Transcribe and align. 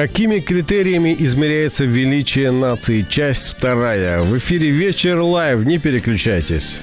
Какими 0.00 0.38
критериями 0.40 1.14
измеряется 1.18 1.84
величие 1.84 2.52
нации? 2.52 3.04
Часть 3.06 3.48
вторая. 3.48 4.22
В 4.22 4.38
эфире 4.38 4.70
«Вечер 4.70 5.20
Live». 5.20 5.62
Не 5.66 5.76
переключайтесь. 5.76 6.78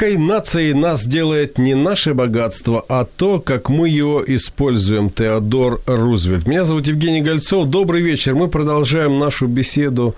Великой 0.00 0.16
нацией 0.16 0.72
нас 0.72 1.04
делает 1.04 1.58
не 1.58 1.74
наше 1.74 2.14
богатство, 2.14 2.82
а 2.88 3.04
то, 3.04 3.38
как 3.38 3.68
мы 3.68 3.86
его 3.86 4.24
используем. 4.26 5.10
Теодор 5.10 5.82
Рузвельт. 5.84 6.46
Меня 6.46 6.64
зовут 6.64 6.86
Евгений 6.88 7.20
Гольцов. 7.20 7.68
Добрый 7.68 8.00
вечер. 8.00 8.34
Мы 8.34 8.48
продолжаем 8.48 9.18
нашу 9.18 9.46
беседу 9.46 10.14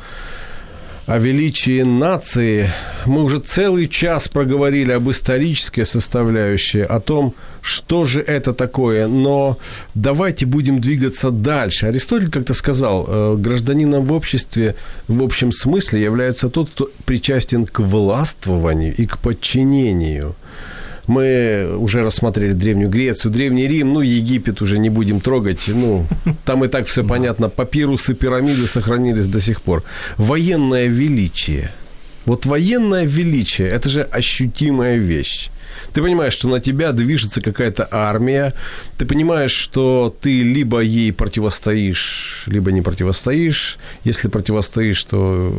о 1.07 1.19
величии 1.19 1.83
нации. 1.83 2.71
Мы 3.07 3.25
уже 3.25 3.39
целый 3.39 3.89
час 3.89 4.29
проговорили 4.29 4.93
об 4.93 5.11
исторической 5.11 5.85
составляющей, 5.85 6.83
о 6.83 7.01
том, 7.01 7.35
что 7.61 8.05
же 8.05 8.21
это 8.21 8.53
такое. 8.53 9.09
Но 9.09 9.59
давайте 9.95 10.47
будем 10.47 10.81
двигаться 10.81 11.31
дальше. 11.31 11.87
Аристотель 11.87 12.31
как-то 12.31 12.55
сказал, 12.55 13.07
э, 13.09 13.37
гражданином 13.37 14.05
в 14.05 14.13
обществе 14.13 14.77
в 15.09 15.23
общем 15.23 15.51
смысле 15.51 16.03
является 16.03 16.49
тот, 16.49 16.71
кто 16.71 16.89
причастен 17.05 17.67
к 17.67 17.81
властвованию 17.81 18.95
и 18.97 19.07
к 19.07 19.19
подчинению. 19.19 20.35
Мы 21.07 21.77
уже 21.79 22.03
рассмотрели 22.03 22.53
Древнюю 22.53 22.89
Грецию, 22.89 23.33
Древний 23.33 23.67
Рим, 23.67 23.93
ну, 23.93 24.01
Египет 24.01 24.63
уже 24.63 24.79
не 24.79 24.91
будем 24.91 25.21
трогать. 25.21 25.69
Ну, 25.69 26.07
там 26.45 26.65
и 26.65 26.69
так 26.69 26.87
все 26.87 27.05
понятно. 27.05 27.49
Папирусы, 27.49 28.15
пирамиды 28.15 28.67
сохранились 28.67 29.27
до 29.27 29.41
сих 29.41 29.63
пор. 29.63 29.83
Военное 30.17 30.87
величие. 30.87 31.73
Вот 32.25 32.47
военное 32.47 33.05
величие– 33.05 33.69
это 33.71 33.89
же 33.89 34.03
ощутимая 34.03 34.97
вещь. 34.97 35.51
Ты 35.93 36.03
понимаешь, 36.03 36.33
что 36.33 36.49
на 36.49 36.61
тебя 36.61 36.93
движется 36.93 37.41
какая-то 37.41 37.89
армия, 37.91 38.55
ты 38.99 39.07
понимаешь, 39.07 39.53
что 39.53 40.15
ты 40.21 40.43
либо 40.43 40.81
ей 40.81 41.13
противостоишь, 41.13 42.45
либо 42.47 42.73
не 42.73 42.83
противостоишь. 42.83 43.79
Если 44.05 44.29
противостоишь, 44.29 45.03
то 45.05 45.53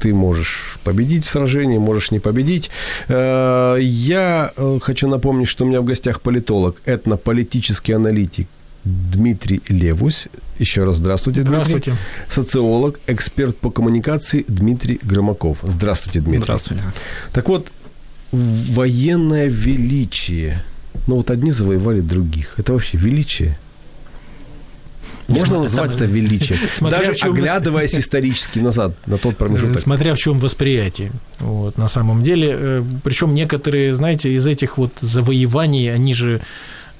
ты 0.00 0.14
можешь 0.14 0.78
победить 0.84 1.26
в 1.26 1.30
сражении, 1.30 1.78
можешь 1.78 2.10
не 2.10 2.20
победить. 2.20 2.70
Э, 3.08 3.78
я 3.80 4.52
э, 4.56 4.78
хочу 4.82 5.08
напомнить, 5.08 5.48
что 5.48 5.64
у 5.64 5.68
меня 5.68 5.80
в 5.80 5.84
гостях 5.84 6.20
политолог, 6.20 6.76
этнополитический 6.84 7.94
аналитик 7.94 8.48
Дмитрий 8.84 9.62
Левусь. 9.68 10.28
Еще 10.58 10.84
раз 10.84 10.96
здравствуйте, 10.96 11.42
Дмитрий. 11.42 11.64
Здравствуйте. 11.64 11.96
Социолог, 12.28 12.98
эксперт 13.06 13.56
по 13.56 13.70
коммуникации 13.70 14.44
Дмитрий 14.48 14.98
Громаков. 15.02 15.58
Здравствуйте, 15.62 16.20
Дмитрий. 16.20 16.44
Здравствуйте. 16.44 16.82
Так 17.32 17.48
вот, 17.48 17.68
военное 18.32 19.48
величие. 19.48 20.62
Ну 21.06 21.16
вот 21.16 21.30
одни 21.30 21.50
завоевали 21.50 22.00
других. 22.00 22.54
Это 22.58 22.72
вообще 22.72 22.96
величие. 22.98 23.58
Можно 25.28 25.60
назвать 25.60 25.94
это 25.94 26.04
величие, 26.04 26.58
Смотря 26.72 26.98
даже 26.98 27.26
оглядываясь 27.26 27.94
исторически 27.94 28.58
назад 28.58 28.94
на 29.06 29.18
тот 29.18 29.36
промежуток. 29.36 29.80
Смотря 29.80 30.14
в 30.14 30.18
чем 30.18 30.38
восприятие. 30.38 31.12
Вот, 31.38 31.78
на 31.78 31.88
самом 31.88 32.22
деле, 32.22 32.50
э, 32.52 32.84
причем 33.02 33.34
некоторые, 33.34 33.94
знаете, 33.94 34.32
из 34.32 34.46
этих 34.46 34.78
вот 34.78 34.92
завоеваний, 35.00 35.92
они 35.94 36.14
же 36.14 36.40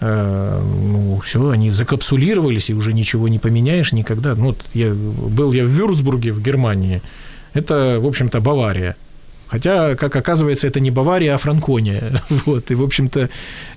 э, 0.01 0.61
ну, 0.63 1.21
все, 1.25 1.51
они 1.51 1.71
закапсулировались, 1.71 2.71
и 2.71 2.75
уже 2.75 2.93
ничего 2.93 3.29
не 3.29 3.39
поменяешь 3.39 3.93
никогда. 3.93 4.35
Ну, 4.35 4.47
вот 4.47 4.59
я, 4.73 4.93
был 4.95 5.53
я 5.53 5.65
в 5.65 5.69
Вюрцбурге, 5.69 6.33
в 6.33 6.41
Германии. 6.41 7.03
Это, 7.55 7.99
в 8.01 8.07
общем-то, 8.07 8.41
Бавария. 8.41 8.97
Хотя, 9.53 9.97
как 9.97 10.17
оказывается, 10.17 10.67
это 10.67 10.81
не 10.81 10.91
Бавария, 10.91 11.35
а 11.35 11.39
Франкония. 11.39 12.23
Вот. 12.47 12.71
И, 12.71 12.75
в 12.75 12.83
общем-то, 12.83 13.29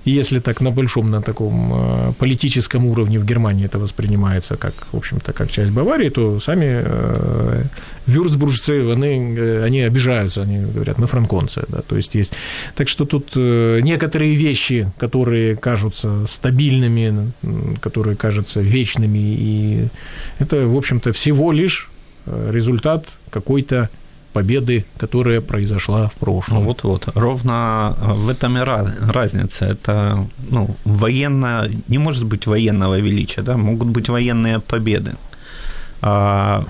если 0.06 0.40
так 0.40 0.62
на 0.62 0.70
большом, 0.70 1.10
на 1.10 1.20
таком 1.20 1.72
э, 1.74 2.12
политическом 2.18 2.86
уровне 2.86 3.18
в 3.18 3.26
Германии 3.26 3.66
это 3.66 3.78
воспринимается 3.78 4.56
как, 4.56 4.74
в 4.92 4.96
общем-то, 4.96 5.32
как 5.32 5.50
часть 5.50 5.72
Баварии, 5.72 6.08
то 6.08 6.40
сами 6.40 6.82
э, 6.84 7.64
вюрцбуржцы, 8.06 8.90
они, 8.90 9.36
э, 9.38 9.64
они 9.66 9.82
обижаются, 9.82 10.42
они 10.42 10.60
говорят, 10.74 10.98
мы 10.98 11.06
франконцы. 11.06 11.64
Да? 11.68 11.82
То 11.82 11.96
есть 11.96 12.14
есть... 12.14 12.32
Так 12.74 12.88
что 12.88 13.04
тут 13.04 13.36
некоторые 13.36 14.34
вещи, 14.34 14.90
которые 14.98 15.56
кажутся 15.56 16.26
стабильными, 16.26 17.32
которые 17.80 18.16
кажутся 18.16 18.62
вечными, 18.62 19.18
и 19.18 19.88
это, 20.38 20.66
в 20.66 20.76
общем-то, 20.76 21.12
всего 21.12 21.52
лишь 21.52 21.90
результат 22.26 23.04
какой-то 23.30 23.88
победы, 24.36 24.84
которая 24.98 25.40
произошла 25.40 26.08
в 26.08 26.12
прошлом. 26.12 26.58
Ну, 26.58 26.64
вот-вот. 26.64 27.08
Ровно 27.14 27.96
в 28.00 28.28
этом 28.28 28.58
и 28.58 28.60
разница. 29.12 29.64
Это 29.64 30.26
ну, 30.50 30.76
военно... 30.84 31.68
Не 31.88 31.98
может 31.98 32.24
быть 32.24 32.46
военного 32.46 33.00
величия, 33.00 33.42
да? 33.42 33.56
Могут 33.56 33.88
быть 33.88 34.10
военные 34.10 34.58
победы. 34.58 35.12
А, 36.02 36.64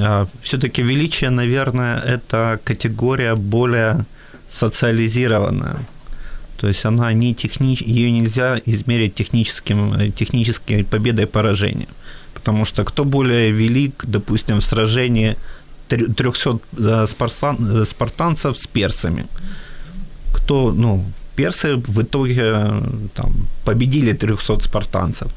а, 0.00 0.26
все-таки 0.42 0.82
величие, 0.82 1.30
наверное, 1.30 2.00
это 2.00 2.58
категория 2.64 3.34
более 3.34 4.04
социализированная. 4.50 5.76
То 6.60 6.68
есть 6.68 6.84
она 6.84 7.14
не 7.14 7.34
технич... 7.34 7.80
ее 7.80 8.12
нельзя 8.12 8.60
измерить 8.66 9.14
техническим, 9.14 10.12
технической 10.12 10.84
победой 10.84 11.24
и 11.24 11.28
поражением. 11.28 11.88
Потому 12.34 12.66
что 12.66 12.84
кто 12.84 13.04
более 13.04 13.52
велик, 13.52 14.04
допустим, 14.06 14.56
в 14.56 14.64
сражении 14.64 15.36
300 15.88 17.06
спартан, 17.06 17.86
спартанцев 17.86 18.58
с 18.58 18.66
персами. 18.66 19.26
Кто, 20.32 20.72
ну, 20.72 21.04
персы 21.36 21.76
в 21.76 22.02
итоге 22.02 22.82
там, 23.14 23.32
победили 23.64 24.12
300 24.12 24.60
спартанцев. 24.60 25.30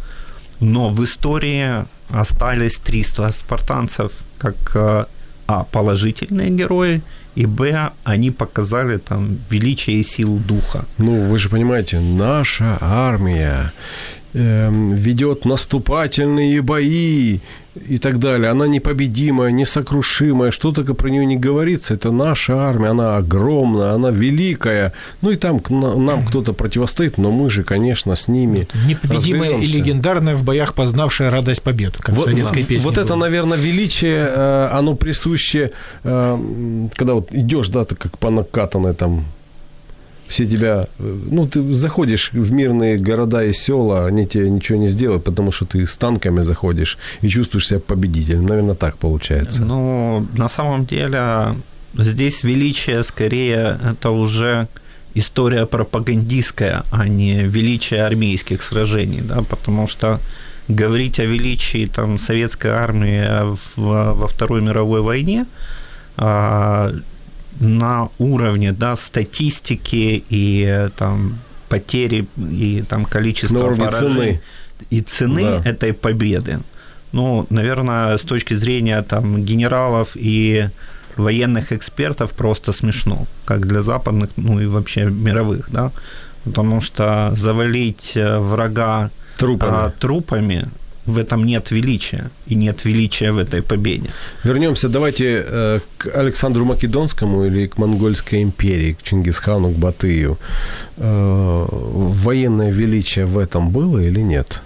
Но 0.59 0.89
в 0.89 1.03
истории 1.03 1.85
остались 2.09 2.77
300 2.77 3.31
спартанцев 3.31 4.11
как 4.37 5.07
а, 5.49 5.63
положительные 5.63 6.51
герои, 6.51 7.01
и 7.35 7.47
б, 7.47 7.89
они 8.03 8.31
показали 8.31 8.97
там 8.97 9.37
величие 9.49 9.99
и 9.99 10.03
силу 10.03 10.37
духа. 10.37 10.85
Ну, 10.97 11.27
вы 11.27 11.39
же 11.39 11.49
понимаете, 11.49 11.99
наша 11.99 12.77
армия 12.81 13.55
э, 13.63 14.18
ведет 14.33 15.45
наступательные 15.45 16.61
бои 16.61 17.39
и 17.87 17.97
так 17.97 18.19
далее. 18.19 18.49
Она 18.51 18.67
непобедимая, 18.67 19.51
несокрушимая, 19.51 20.51
что 20.51 20.71
только 20.71 20.93
про 20.93 21.09
нее 21.09 21.25
не 21.25 21.37
говорится. 21.37 21.93
Это 21.93 22.11
наша 22.11 22.55
армия, 22.57 22.89
она 22.89 23.17
огромная, 23.17 23.93
она 23.93 24.11
великая. 24.11 24.93
Ну 25.21 25.31
и 25.31 25.35
там 25.35 25.61
нам 25.69 26.25
кто-то 26.25 26.53
противостоит, 26.53 27.17
но 27.17 27.31
мы 27.31 27.49
же, 27.49 27.63
конечно, 27.63 28.15
с 28.15 28.27
ними 28.27 28.67
Непобедимая 28.87 29.51
разберемся. 29.51 29.77
и 29.77 29.79
легендарная 29.79 30.35
в 30.35 30.43
боях 30.43 30.73
познавшая 30.73 31.29
радость 31.29 31.61
побед, 31.61 31.97
как 31.97 32.15
вот, 32.15 32.27
в 32.27 32.29
советской 32.29 32.63
песне. 32.63 32.83
Вот 32.83 32.95
было. 32.95 33.03
это, 33.03 33.15
наверное, 33.15 33.57
величие, 33.57 34.27
э, 34.29 34.69
оно 34.71 34.95
присуще, 34.95 35.71
э, 36.03 36.87
когда 36.95 37.13
вот 37.13 37.29
идешь, 37.31 37.69
да, 37.69 37.85
ты 37.85 37.95
как 37.95 38.17
по 38.17 38.29
накатанной 38.29 38.93
там 38.93 39.25
все 40.29 40.45
тебя... 40.45 40.87
Ну, 40.99 41.47
ты 41.47 41.73
заходишь 41.73 42.31
в 42.33 42.51
мирные 42.51 42.97
города 42.97 43.43
и 43.43 43.51
села, 43.51 44.05
они 44.05 44.27
тебе 44.27 44.49
ничего 44.49 44.77
не 44.77 44.87
сделают, 44.87 45.23
потому 45.23 45.51
что 45.51 45.65
ты 45.65 45.85
с 45.85 45.97
танками 45.97 46.43
заходишь 46.43 46.97
и 47.21 47.27
чувствуешь 47.27 47.67
себя 47.67 47.79
победителем. 47.79 48.45
Наверное, 48.45 48.75
так 48.75 48.97
получается. 48.97 49.61
Ну, 49.61 50.27
на 50.37 50.47
самом 50.47 50.85
деле, 50.85 51.55
здесь 51.97 52.43
величие 52.43 53.03
скорее 53.03 53.79
это 53.91 54.11
уже 54.11 54.67
история 55.15 55.65
пропагандистская, 55.65 56.83
а 56.91 57.07
не 57.07 57.43
величие 57.43 58.05
армейских 58.05 58.61
сражений, 58.61 59.21
да, 59.21 59.41
потому 59.41 59.87
что 59.87 60.19
говорить 60.67 61.19
о 61.19 61.25
величии 61.25 61.87
там, 61.87 62.19
советской 62.19 62.71
армии 62.71 63.25
в, 63.75 64.13
во 64.13 64.27
Второй 64.27 64.61
мировой 64.61 65.01
войне 65.01 65.47
а, 66.17 66.93
на 67.59 68.09
уровне 68.17 68.71
да, 68.71 68.95
статистики 68.95 70.23
и 70.29 70.89
там, 70.97 71.39
потери 71.67 72.27
и 72.37 72.83
там, 72.87 73.05
количества 73.05 73.73
поражений 73.73 74.39
и 74.89 75.01
цены 75.01 75.41
да. 75.41 75.69
этой 75.69 75.93
победы, 75.93 76.59
ну, 77.11 77.45
наверное, 77.49 78.17
с 78.17 78.21
точки 78.21 78.53
зрения 78.53 79.01
там, 79.01 79.43
генералов 79.43 80.11
и 80.15 80.69
военных 81.15 81.71
экспертов 81.71 82.31
просто 82.31 82.71
смешно, 82.71 83.25
как 83.45 83.67
для 83.67 83.81
западных, 83.81 84.29
ну 84.37 84.59
и 84.59 84.67
вообще 84.67 85.05
мировых, 85.05 85.69
да, 85.71 85.91
потому 86.45 86.81
что 86.81 87.33
завалить 87.35 88.13
э, 88.15 88.39
врага 88.39 89.09
трупами, 89.37 89.71
а, 89.73 89.93
трупами 89.99 90.69
в 91.09 91.17
этом 91.17 91.45
нет 91.45 91.71
величия, 91.71 92.29
и 92.47 92.55
нет 92.55 92.85
величия 92.85 93.31
в 93.31 93.37
этой 93.37 93.61
победе. 93.61 94.09
Вернемся, 94.43 94.89
давайте 94.89 95.43
э, 95.47 95.79
к 95.97 96.07
Александру 96.15 96.65
Македонскому 96.65 97.45
или 97.45 97.67
к 97.67 97.77
Монгольской 97.77 98.41
империи, 98.41 98.93
к 98.93 99.03
Чингисхану, 99.03 99.69
к 99.69 99.77
Батыю. 99.77 100.37
Э, 100.97 101.65
военное 101.71 102.71
величие 102.71 103.25
в 103.25 103.37
этом 103.37 103.69
было 103.69 103.99
или 103.99 104.21
нет? 104.21 104.61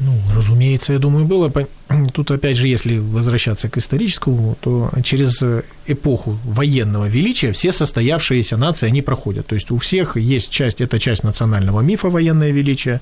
Ну, 0.00 0.12
разумеется, 0.34 0.92
я 0.92 0.98
думаю, 0.98 1.24
было. 1.24 1.52
Тут, 2.12 2.30
опять 2.30 2.56
же, 2.56 2.68
если 2.68 2.98
возвращаться 2.98 3.68
к 3.68 3.78
историческому, 3.78 4.56
то 4.60 4.90
через 5.02 5.42
эпоху 5.86 6.38
военного 6.44 7.06
величия 7.08 7.52
все 7.52 7.72
состоявшиеся 7.72 8.56
нации, 8.56 8.88
они 8.88 9.02
проходят. 9.02 9.46
То 9.46 9.54
есть 9.54 9.70
у 9.70 9.78
всех 9.78 10.16
есть 10.16 10.50
часть, 10.50 10.80
это 10.80 10.98
часть 10.98 11.24
национального 11.24 11.80
мифа 11.80 12.08
военное 12.08 12.50
величие, 12.50 13.00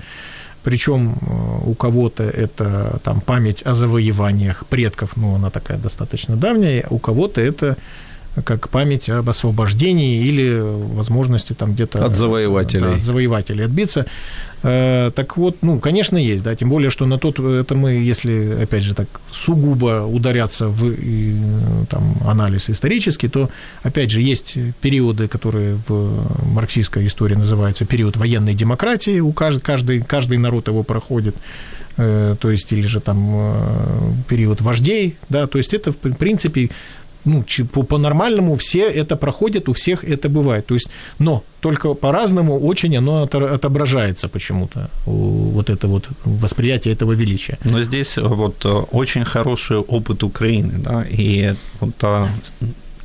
причем 0.63 1.15
э, 1.21 1.71
у 1.71 1.75
кого-то 1.75 2.25
это 2.25 3.01
там 3.05 3.21
память 3.21 3.63
о 3.65 3.75
завоеваниях 3.75 4.67
предков, 4.67 5.17
ну, 5.17 5.35
она 5.35 5.51
такая 5.51 5.79
достаточно 5.79 6.37
давняя, 6.37 6.87
у 6.91 6.99
кого-то 6.99 7.41
это 7.41 7.77
как 8.45 8.69
память 8.71 9.11
об 9.11 9.29
освобождении 9.29 10.25
или 10.25 10.59
возможности 10.61 11.53
там 11.53 11.73
где-то... 11.75 12.05
От 12.05 12.17
завоевателей. 12.17 12.83
Да, 12.83 12.97
от 12.97 13.03
завоевателей 13.03 13.65
отбиться. 13.67 14.07
Э, 14.63 15.11
так 15.15 15.37
вот, 15.37 15.57
ну, 15.63 15.79
конечно, 15.79 16.17
есть, 16.17 16.43
да, 16.43 16.55
тем 16.55 16.71
более, 16.71 16.91
что 16.91 17.05
на 17.05 17.19
тот, 17.19 17.39
это 17.39 17.75
мы, 17.75 17.93
если, 17.93 18.63
опять 18.63 18.85
же, 18.85 18.95
так 18.95 19.09
сугубо 19.31 20.07
ударяться 20.07 20.69
в 20.69 20.95
там, 21.87 22.17
анализ 22.27 22.71
исторический, 22.71 23.29
то, 23.29 23.51
опять 23.83 24.11
же, 24.11 24.23
есть 24.23 24.57
периоды, 24.81 25.29
которые 25.29 25.79
в 25.87 26.55
марксистской 26.55 27.07
истории 27.07 27.35
называются 27.35 27.85
период 27.85 28.17
военной 28.17 28.55
демократии, 28.55 29.21
у 29.21 29.33
каждый, 29.33 29.61
каждый, 29.61 30.01
каждый 30.01 30.39
народ 30.39 30.69
его 30.69 30.85
проходит, 30.85 31.35
э, 31.97 32.37
то 32.41 32.51
есть, 32.51 32.73
или 32.73 32.87
же 32.87 33.01
там 33.01 33.19
э, 33.31 34.13
период 34.29 34.61
вождей, 34.61 35.17
да, 35.29 35.47
то 35.47 35.59
есть 35.59 35.75
это, 35.75 35.93
в 35.93 35.97
принципе, 35.97 36.71
ну, 37.25 37.45
по, 37.73 37.83
по-нормальному 37.83 38.57
все 38.57 38.91
это 38.91 39.17
проходят, 39.17 39.69
у 39.69 39.73
всех 39.73 40.05
это 40.05 40.29
бывает. 40.29 40.67
То 40.67 40.75
есть, 40.75 40.89
но 41.19 41.43
только 41.61 41.95
по-разному 41.95 42.59
очень 42.59 42.97
оно 42.97 43.23
отображается 43.23 44.29
почему-то, 44.29 44.91
вот 45.07 45.71
это 45.71 45.89
вот 45.89 46.09
восприятие 46.25 46.95
этого 46.95 47.13
величия. 47.13 47.59
Но 47.65 47.83
здесь 47.83 48.17
вот 48.17 48.65
э, 48.65 48.69
очень 48.93 49.25
хороший 49.25 49.77
опыт 49.77 50.23
Украины, 50.23 50.73
да, 50.79 51.05
и 51.11 51.55
вот 51.81 51.97
та 51.97 52.29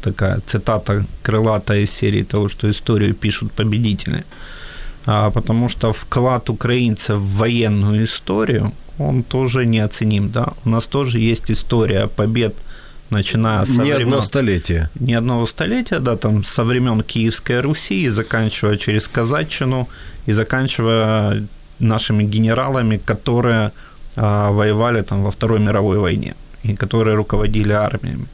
такая 0.01 0.39
цитата 0.45 1.05
крылатая 1.23 1.81
из 1.81 1.91
серии 1.91 2.23
того, 2.23 2.49
что 2.49 2.67
историю 2.67 3.13
пишут 3.13 3.51
победители, 3.51 4.23
а, 5.05 5.29
потому 5.31 5.69
что 5.69 5.91
вклад 5.91 6.49
украинцев 6.49 7.17
в 7.17 7.37
военную 7.37 8.05
историю, 8.05 8.71
он 8.99 9.23
тоже 9.23 9.65
неоценим, 9.65 10.29
да, 10.31 10.53
у 10.65 10.69
нас 10.69 10.85
тоже 10.85 11.19
есть 11.19 11.51
история 11.51 12.07
побед– 12.07 12.55
начиная 13.09 13.65
с... 13.65 13.69
Не 13.69 13.93
времен, 13.93 14.13
одно 14.13 14.21
столетие. 14.21 14.89
Не 14.99 15.15
одного 15.15 15.47
столетия, 15.47 15.99
да, 15.99 16.15
там 16.15 16.43
со 16.43 16.63
времен 16.63 17.01
Киевской 17.03 17.61
Руси, 17.61 18.09
заканчивая 18.09 18.77
через 18.77 19.07
Казачину 19.07 19.87
и 20.25 20.33
заканчивая 20.33 21.43
нашими 21.79 22.23
генералами, 22.23 22.97
которые 22.97 23.71
а, 24.15 24.51
воевали 24.51 25.01
там 25.01 25.23
во 25.23 25.31
Второй 25.31 25.59
мировой 25.59 25.97
войне 25.99 26.35
и 26.63 26.75
которые 26.75 27.15
руководили 27.15 27.71
армиями. 27.71 28.25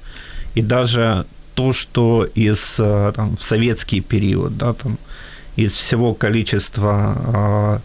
И 0.56 0.62
даже 0.62 1.26
то, 1.56 1.74
что 1.74 2.28
из 2.36 2.76
а, 2.80 3.12
там, 3.12 3.36
в 3.38 3.44
советский 3.44 4.02
период, 4.02 4.58
да, 4.58 4.74
там, 4.74 4.98
из 5.56 5.74
всего 5.74 6.14
количества 6.14 7.16
а, 7.16 7.82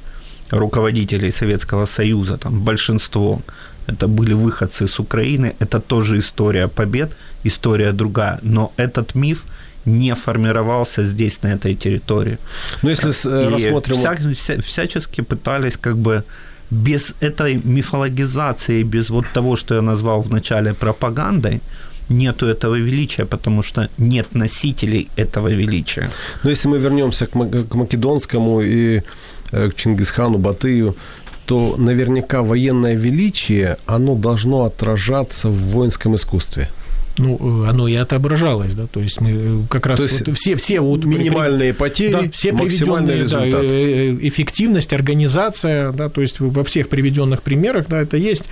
руководителей 0.50 1.31
Советского 1.31 1.87
Союза, 1.87 2.38
там 2.38 2.61
большинство 2.61 3.40
это 3.88 4.06
были 4.06 4.35
выходцы 4.35 4.87
с 4.87 5.00
Украины, 5.00 5.55
это 5.61 5.81
тоже 5.81 6.19
история 6.19 6.69
побед, 6.69 7.11
история 7.44 7.93
другая, 7.93 8.38
но 8.43 8.73
этот 8.76 9.14
миф 9.14 9.44
не 9.87 10.14
формировался 10.14 11.05
здесь, 11.05 11.43
на 11.43 11.49
этой 11.49 11.75
территории. 11.75 12.38
Ну, 12.82 12.90
если 12.90 13.11
э, 13.11 13.46
И 13.46 13.55
рассмотрим... 13.55 13.96
Вся, 13.96 14.17
вся, 14.35 14.61
всячески 14.61 15.23
пытались 15.23 15.76
как 15.76 15.96
бы 15.96 16.23
без 16.70 17.14
этой 17.20 17.61
мифологизации, 17.64 18.82
без 18.82 19.11
вот 19.11 19.26
того, 19.32 19.56
что 19.56 19.75
я 19.75 19.82
назвал 19.82 20.20
вначале 20.20 20.75
пропагандой, 20.75 21.61
нету 22.11 22.46
этого 22.46 22.75
величия, 22.75 23.25
потому 23.25 23.62
что 23.62 23.88
нет 23.99 24.35
носителей 24.35 25.08
этого 25.17 25.49
величия. 25.49 26.11
Но 26.43 26.50
если 26.50 26.69
мы 26.69 26.79
вернемся 26.79 27.26
к, 27.26 27.32
к 27.70 27.75
Македонскому 27.75 28.61
и 28.61 29.02
э, 29.52 29.70
к 29.70 29.75
Чингисхану, 29.75 30.38
Батыю, 30.38 30.94
то 31.49 31.77
наверняка 31.79 32.43
военное 32.43 32.95
величие, 32.95 33.79
оно 33.87 34.15
должно 34.15 34.65
отражаться 34.65 35.49
в 35.49 35.56
воинском 35.71 36.15
искусстве. 36.15 36.69
Ну, 37.17 37.65
э, 37.65 37.71
оно 37.71 37.89
и 37.89 37.95
отображалось, 37.95 38.75
да, 38.75 38.87
то 38.87 39.00
есть 39.00 39.23
мы 39.23 39.31
э, 39.31 39.59
как 39.71 39.87
раз 39.87 40.00
вот 40.00 40.37
все, 40.37 40.56
все 40.56 40.81
вот 40.81 41.05
минимальные 41.05 41.73
потери, 41.73 42.12
да, 42.12 42.31
все 42.31 42.53
максимальный 42.53 43.17
результат. 43.17 43.62
Да, 43.62 43.67
э, 43.67 44.19
эффективность, 44.21 44.93
организация, 44.93 45.93
да, 45.93 46.11
то 46.11 46.21
есть 46.21 46.39
во 46.39 46.62
всех 46.65 46.91
приведенных 46.91 47.41
примерах, 47.43 47.87
да, 47.89 48.03
это 48.03 48.19
есть. 48.19 48.45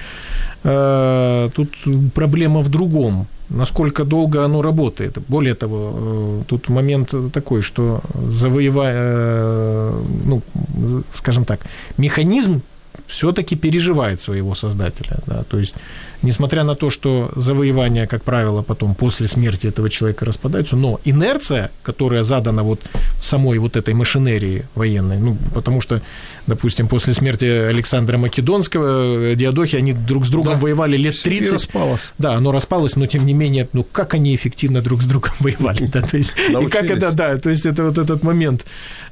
Тут 0.63 1.69
проблема 2.15 2.61
в 2.61 2.69
другом, 2.71 3.27
насколько 3.51 4.05
долго 4.05 4.45
оно 4.45 4.63
работает. 4.63 5.19
Более 5.29 5.55
того, 5.55 6.43
тут 6.49 6.69
момент 6.69 7.15
такой, 7.33 7.63
что 7.63 8.01
завоевая, 8.31 9.93
ну, 10.25 10.43
скажем 11.15 11.45
так, 11.45 11.61
механизм 11.99 12.63
все-таки 13.07 13.57
переживает 13.57 14.21
своего 14.21 14.55
создателя. 14.55 15.19
Да? 15.27 15.45
То 15.45 15.59
есть, 15.59 15.75
несмотря 16.23 16.65
на 16.65 16.75
то, 16.75 16.91
что 16.91 17.31
завоевания, 17.37 18.07
как 18.07 18.23
правило, 18.23 18.63
потом 18.63 18.95
после 18.95 19.29
смерти 19.29 19.69
этого 19.69 19.89
человека 19.91 20.25
распадаются, 20.25 20.77
но 20.77 21.01
инерция, 21.05 21.71
которая 21.83 22.23
задана 22.23 22.63
вот 22.63 22.81
самой 23.21 23.59
вот 23.59 23.77
этой 23.77 23.95
машинерии 23.95 24.65
военной, 24.75 25.19
ну, 25.19 25.37
потому 25.55 25.81
что, 25.81 26.01
допустим, 26.47 26.89
после 26.89 27.13
смерти 27.13 27.45
Александра 27.45 28.19
Македонского, 28.19 29.33
э, 29.33 29.35
Диадохи, 29.35 29.77
они 29.77 29.93
друг 29.93 30.27
с 30.27 30.31
другом 30.31 30.55
да, 30.55 30.61
воевали 30.61 30.97
лет 30.97 31.23
30. 31.23 31.53
распалось. 31.53 32.13
Да, 32.19 32.35
оно 32.35 32.53
распалось, 32.53 32.97
но 32.97 33.07
тем 33.07 33.27
не 33.27 33.35
менее, 33.35 33.69
ну, 33.73 33.85
как 33.85 34.15
они 34.15 34.35
эффективно 34.35 34.83
друг 34.83 35.03
с 35.03 35.07
другом 35.07 35.33
воевали, 35.41 35.87
да, 35.87 36.03
то 36.03 36.17
есть, 36.17 36.35
и 36.49 36.67
как 36.67 36.85
это, 36.85 37.13
да, 37.13 37.39
то 37.39 37.51
есть 37.51 37.67
это 37.67 37.85
вот 37.85 37.99
этот 37.99 38.23
момент. 38.23 38.65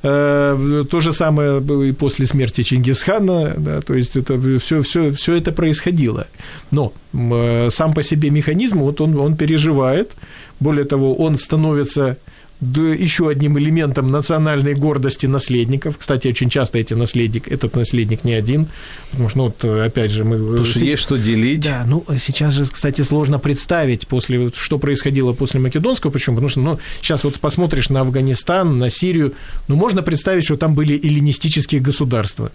Э, 0.02 0.84
то 0.90 1.00
же 1.00 1.12
самое 1.12 1.60
было 1.60 1.82
и 1.82 1.92
после 1.92 2.26
смерти 2.26 2.62
Чингисхана, 2.62 3.54
да, 3.56 3.73
то 3.80 3.94
есть 3.94 4.16
это 4.16 4.38
все, 4.58 4.82
все, 4.82 5.10
все 5.10 5.34
это 5.34 5.52
происходило. 5.52 6.26
Но 6.70 6.92
э, 7.12 7.68
сам 7.70 7.94
по 7.94 8.02
себе 8.02 8.30
механизм, 8.30 8.78
вот 8.80 9.00
он, 9.00 9.18
он 9.18 9.36
переживает, 9.36 10.12
более 10.60 10.84
того, 10.84 11.14
он 11.14 11.38
становится 11.38 12.16
еще 12.60 13.28
одним 13.28 13.58
элементом 13.58 14.10
национальной 14.10 14.74
гордости 14.74 15.26
наследников. 15.26 15.98
Кстати, 15.98 16.28
очень 16.28 16.48
часто 16.48 16.78
эти 16.78 16.94
наследник, 16.94 17.48
этот 17.48 17.76
наследник 17.76 18.24
не 18.24 18.32
один, 18.32 18.68
потому 19.10 19.28
что, 19.28 19.38
ну, 19.38 19.44
вот, 19.44 19.64
опять 19.64 20.10
же, 20.10 20.24
мы... 20.24 20.38
Потому 20.38 20.64
что 20.64 20.80
есть 20.80 21.02
что 21.02 21.18
делить. 21.18 21.60
Да, 21.60 21.84
ну, 21.86 22.04
сейчас 22.18 22.54
же, 22.54 22.64
кстати, 22.64 23.02
сложно 23.02 23.38
представить, 23.38 24.06
после, 24.06 24.50
что 24.54 24.78
происходило 24.78 25.32
после 25.32 25.60
Македонского, 25.60 26.10
почему? 26.10 26.36
Потому 26.36 26.48
что, 26.48 26.60
ну, 26.60 26.78
сейчас 27.02 27.24
вот 27.24 27.40
посмотришь 27.40 27.90
на 27.90 28.00
Афганистан, 28.00 28.78
на 28.78 28.88
Сирию, 28.88 29.34
ну, 29.68 29.76
можно 29.76 30.02
представить, 30.02 30.44
что 30.44 30.56
там 30.56 30.74
были 30.74 30.94
эллинистические 30.94 31.80
государства 31.80 32.50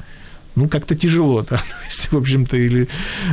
ну, 0.55 0.67
как-то 0.67 0.95
тяжело, 0.95 1.45
да, 1.49 1.61
в 2.11 2.17
общем-то, 2.17 2.57
или 2.57 2.87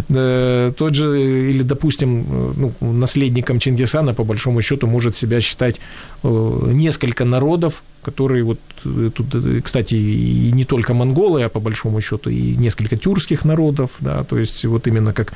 э, 0.09 0.73
тот 0.77 0.95
же, 0.95 1.51
или, 1.51 1.63
допустим, 1.63 2.25
э, 2.29 2.53
ну, 2.57 2.93
наследником 2.93 3.59
Чингисхана, 3.59 4.15
по 4.15 4.25
большому 4.25 4.63
счету, 4.63 4.87
может 4.87 5.17
себя 5.17 5.41
считать 5.41 5.81
э, 6.23 6.71
несколько 6.73 7.25
народов, 7.25 7.83
которые 8.03 8.45
вот 8.45 8.61
э, 8.85 9.11
тут, 9.15 9.35
э, 9.35 9.61
кстати, 9.63 9.95
и 9.95 10.53
не 10.53 10.65
только 10.65 10.95
монголы, 10.95 11.43
а 11.43 11.49
по 11.49 11.61
большому 11.61 12.01
счету 12.01 12.31
и 12.31 12.57
несколько 12.57 12.97
тюркских 12.97 13.45
народов, 13.45 13.91
да, 14.01 14.25
то 14.25 14.39
есть 14.39 14.65
вот 14.65 14.87
именно 14.87 15.13
как 15.13 15.33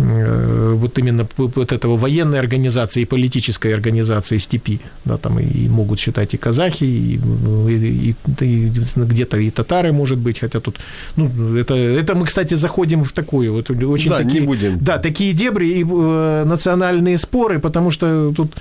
вот 0.00 0.98
именно 0.98 1.26
вот 1.36 1.72
этого 1.72 1.96
военной 1.96 2.38
организации 2.38 3.02
и 3.02 3.04
политической 3.04 3.74
организации 3.74 4.38
степи, 4.38 4.80
да, 5.04 5.16
там 5.16 5.38
и 5.38 5.68
могут 5.68 5.98
считать 5.98 6.34
и 6.34 6.36
казахи, 6.38 6.84
и, 6.84 7.20
и, 7.68 8.14
и 8.40 8.72
где-то 8.96 9.36
и 9.36 9.50
татары, 9.50 9.92
может 9.92 10.18
быть, 10.18 10.38
хотя 10.38 10.60
тут, 10.60 10.78
ну, 11.16 11.56
это, 11.56 11.74
это 11.74 12.14
мы, 12.14 12.26
кстати, 12.26 12.54
заходим 12.54 13.04
в 13.04 13.12
такую 13.12 13.52
вот 13.52 13.70
очень 13.70 14.10
да, 14.10 14.18
такие, 14.18 14.40
не 14.40 14.46
будем. 14.46 14.78
да, 14.80 14.98
такие 14.98 15.32
дебри 15.32 15.68
и 15.68 15.84
э, 15.84 16.44
национальные 16.46 17.18
споры, 17.18 17.58
потому 17.58 17.90
что 17.90 18.32
тут 18.34 18.52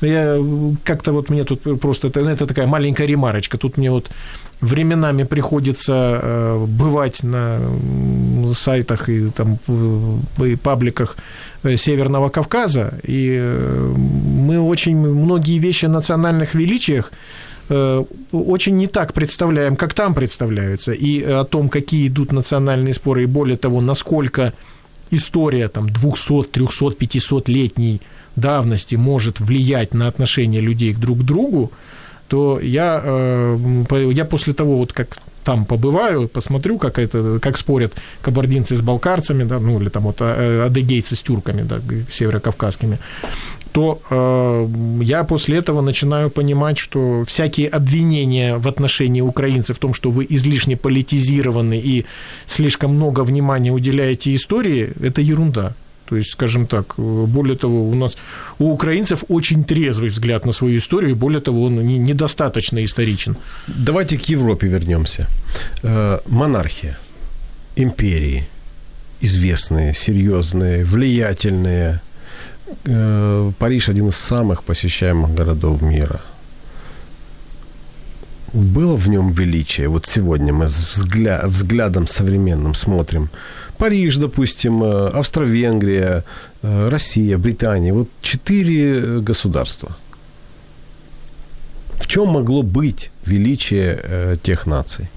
я 0.00 0.38
как-то 0.84 1.12
вот 1.12 1.30
мне 1.30 1.44
тут 1.44 1.80
просто, 1.80 2.08
это, 2.08 2.20
это 2.20 2.46
такая 2.46 2.66
маленькая 2.66 3.06
ремарочка, 3.06 3.58
тут 3.58 3.76
мне 3.76 3.90
вот 3.90 4.10
временами 4.60 5.24
приходится 5.24 6.20
э, 6.22 6.66
бывать 6.66 7.22
на 7.22 7.58
сайтах 8.54 9.08
и 9.08 9.28
там 9.28 9.58
и 10.38 10.56
пабликах 10.56 11.16
э, 11.62 11.76
Северного 11.76 12.28
Кавказа, 12.28 12.94
и 13.02 13.38
э, 13.40 13.94
мы 13.96 14.60
очень 14.60 14.96
многие 14.96 15.58
вещи 15.58 15.86
о 15.86 15.88
национальных 15.88 16.54
величиях 16.54 17.12
очень 17.68 18.76
не 18.76 18.86
так 18.86 19.12
представляем, 19.12 19.74
как 19.74 19.92
там 19.92 20.14
представляются, 20.14 20.92
и 20.92 21.20
о 21.20 21.42
том, 21.42 21.68
какие 21.68 22.06
идут 22.06 22.30
национальные 22.30 22.94
споры, 22.94 23.24
и 23.24 23.26
более 23.26 23.56
того, 23.56 23.80
насколько 23.80 24.52
история 25.10 25.68
там 25.68 25.90
200, 25.90 26.44
300, 26.44 26.92
500 26.92 27.48
летней 27.48 28.00
давности 28.36 28.94
может 28.94 29.40
влиять 29.40 29.94
на 29.94 30.08
отношение 30.08 30.60
людей 30.60 30.94
друг 30.94 31.20
к 31.20 31.22
другу, 31.22 31.72
то 32.28 32.60
я, 32.60 33.00
э, 33.02 33.84
я 34.12 34.24
после 34.24 34.52
того, 34.52 34.78
вот 34.78 34.92
как 34.92 35.18
там 35.46 35.64
побываю, 35.64 36.28
посмотрю, 36.28 36.76
как 36.76 36.98
это, 36.98 37.38
как 37.40 37.56
спорят 37.56 37.92
кабардинцы 38.20 38.74
с 38.74 38.82
балкарцами, 38.82 39.44
да, 39.44 39.60
ну 39.60 39.80
или 39.80 39.88
там 39.88 40.02
вот 40.02 40.16
э, 40.18 40.66
адыгейцы 40.66 41.14
с 41.14 41.20
тюрками, 41.20 41.62
да, 41.62 41.78
северокавказскими, 42.10 42.98
то 43.70 44.00
э, 44.10 45.04
я 45.04 45.22
после 45.22 45.58
этого 45.58 45.82
начинаю 45.82 46.30
понимать, 46.30 46.78
что 46.78 47.24
всякие 47.26 47.68
обвинения 47.68 48.56
в 48.56 48.66
отношении 48.66 49.20
украинцев 49.20 49.76
в 49.76 49.78
том, 49.80 49.94
что 49.94 50.10
вы 50.10 50.26
излишне 50.28 50.76
политизированы 50.76 51.78
и 51.78 52.06
слишком 52.48 52.96
много 52.96 53.20
внимания 53.20 53.70
уделяете 53.70 54.34
истории, 54.34 54.92
это 55.00 55.20
ерунда. 55.20 55.74
То 56.06 56.16
есть, 56.16 56.30
скажем 56.30 56.66
так, 56.66 56.94
более 56.96 57.56
того, 57.56 57.90
у 57.90 57.94
нас 57.94 58.16
у 58.58 58.72
украинцев 58.72 59.24
очень 59.28 59.64
трезвый 59.64 60.08
взгляд 60.08 60.46
на 60.46 60.52
свою 60.52 60.78
историю, 60.78 61.10
и 61.10 61.14
более 61.14 61.40
того, 61.40 61.64
он 61.64 61.86
недостаточно 62.04 62.84
историчен. 62.84 63.36
Давайте 63.66 64.16
к 64.16 64.22
Европе 64.30 64.68
вернемся. 64.68 65.26
Э, 65.82 66.20
монархия, 66.26 66.96
империи, 67.76 68.46
известные, 69.20 69.94
серьезные, 69.94 70.84
влиятельные. 70.84 72.00
Э, 72.84 73.52
Париж 73.58 73.88
один 73.88 74.08
из 74.08 74.16
самых 74.16 74.62
посещаемых 74.62 75.34
городов 75.34 75.82
мира. 75.82 76.20
Было 78.52 78.96
в 78.96 79.08
нем 79.08 79.32
величие? 79.32 79.88
Вот 79.88 80.06
сегодня 80.06 80.52
мы 80.52 80.66
взглядом 80.66 82.06
современным 82.06 82.74
смотрим– 82.74 83.28
Париж, 83.78 84.16
допустим, 84.16 84.82
э, 84.82 85.08
Австро-Венгрия, 85.08 86.24
э, 86.62 86.88
Россия, 86.88 87.38
Британия. 87.38 87.92
Вот 87.92 88.08
четыре 88.20 89.20
государства. 89.20 89.96
В 92.00 92.06
чем 92.06 92.28
могло 92.28 92.62
быть 92.62 93.10
величие 93.26 94.00
э, 94.02 94.36
тех 94.42 94.66
наций? 94.66 95.08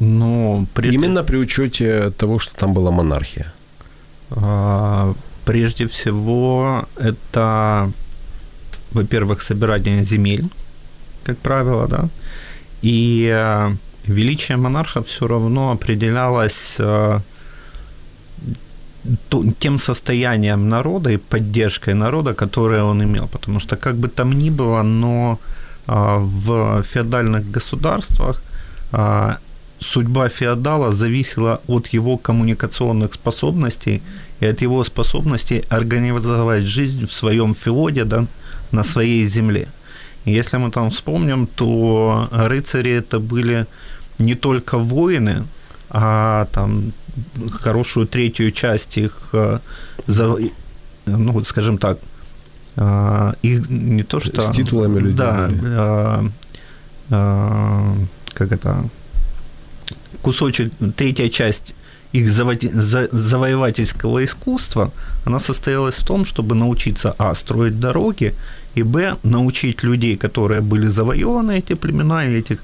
Ну, 0.00 0.66
прежде... 0.74 0.98
Именно 0.98 1.22
при 1.22 1.36
учете 1.36 2.10
того, 2.10 2.38
что 2.38 2.54
там 2.54 2.74
была 2.74 2.90
монархия. 2.90 3.52
А, 4.30 5.14
прежде 5.44 5.86
всего, 5.86 6.88
это, 6.96 7.92
во-первых, 8.92 9.42
собирание 9.42 10.04
земель, 10.04 10.44
как 11.24 11.38
правило, 11.38 11.86
да, 11.86 12.08
и 12.82 13.70
величие 14.06 14.56
монарха 14.56 15.02
все 15.02 15.26
равно 15.26 15.70
определялось 15.70 16.74
э, 16.78 17.20
тем 19.58 19.78
состоянием 19.78 20.68
народа 20.68 21.10
и 21.10 21.16
поддержкой 21.16 21.94
народа, 21.94 22.34
которое 22.34 22.82
он 22.82 23.02
имел. 23.02 23.28
Потому 23.28 23.60
что 23.60 23.76
как 23.76 23.96
бы 23.96 24.08
там 24.08 24.32
ни 24.32 24.50
было, 24.50 24.82
но 24.82 25.38
э, 25.86 26.18
в 26.18 26.82
феодальных 26.82 27.50
государствах 27.50 28.42
э, 28.92 29.36
судьба 29.80 30.28
феодала 30.28 30.92
зависела 30.92 31.60
от 31.66 31.88
его 31.94 32.16
коммуникационных 32.16 33.14
способностей 33.14 34.02
и 34.40 34.46
от 34.46 34.62
его 34.62 34.84
способности 34.84 35.64
организовать 35.68 36.64
жизнь 36.64 37.06
в 37.06 37.12
своем 37.12 37.54
феоде, 37.54 38.04
да, 38.04 38.26
на 38.72 38.82
своей 38.82 39.26
земле. 39.26 39.68
Если 40.24 40.56
мы 40.56 40.70
там 40.70 40.90
вспомним, 40.90 41.46
то 41.46 42.28
рыцари 42.30 42.92
это 42.92 43.18
были 43.18 43.66
не 44.22 44.34
только 44.34 44.78
воины, 44.78 45.44
а 45.90 46.46
там 46.52 46.92
хорошую 47.50 48.06
третью 48.06 48.50
часть 48.50 48.96
их, 48.96 49.30
э, 49.32 49.58
ну, 51.06 51.44
скажем 51.44 51.78
так, 51.78 51.98
э, 52.76 53.32
их 53.42 53.68
не 53.68 54.02
то 54.02 54.20
что... 54.20 54.40
С 54.40 54.50
титулами 54.50 54.98
людей. 55.00 55.16
Да, 55.16 55.50
а, 55.64 56.24
а, 57.10 57.96
как 58.32 58.52
это... 58.52 58.84
Кусочек, 60.22 60.72
третья 60.96 61.28
часть 61.28 61.74
их 62.12 62.30
завоевательского 62.30 64.24
искусства, 64.24 64.92
она 65.24 65.40
состоялась 65.40 65.96
в 65.96 66.06
том, 66.06 66.24
чтобы 66.24 66.54
научиться, 66.54 67.14
а, 67.18 67.34
строить 67.34 67.80
дороги, 67.80 68.34
и, 68.74 68.82
б, 68.82 69.16
научить 69.22 69.82
людей, 69.82 70.16
которые 70.16 70.60
были 70.60 70.86
завоеваны, 70.86 71.58
эти 71.58 71.74
племена, 71.74 72.24
и 72.26 72.38
этих 72.38 72.58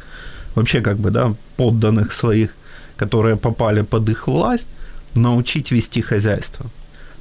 вообще 0.58 0.80
как 0.80 0.96
бы, 0.96 1.10
да, 1.10 1.34
подданных 1.56 2.12
своих, 2.12 2.50
которые 2.96 3.36
попали 3.36 3.82
под 3.82 4.08
их 4.08 4.28
власть, 4.28 4.66
научить 5.14 5.72
вести 5.72 6.02
хозяйство. 6.02 6.66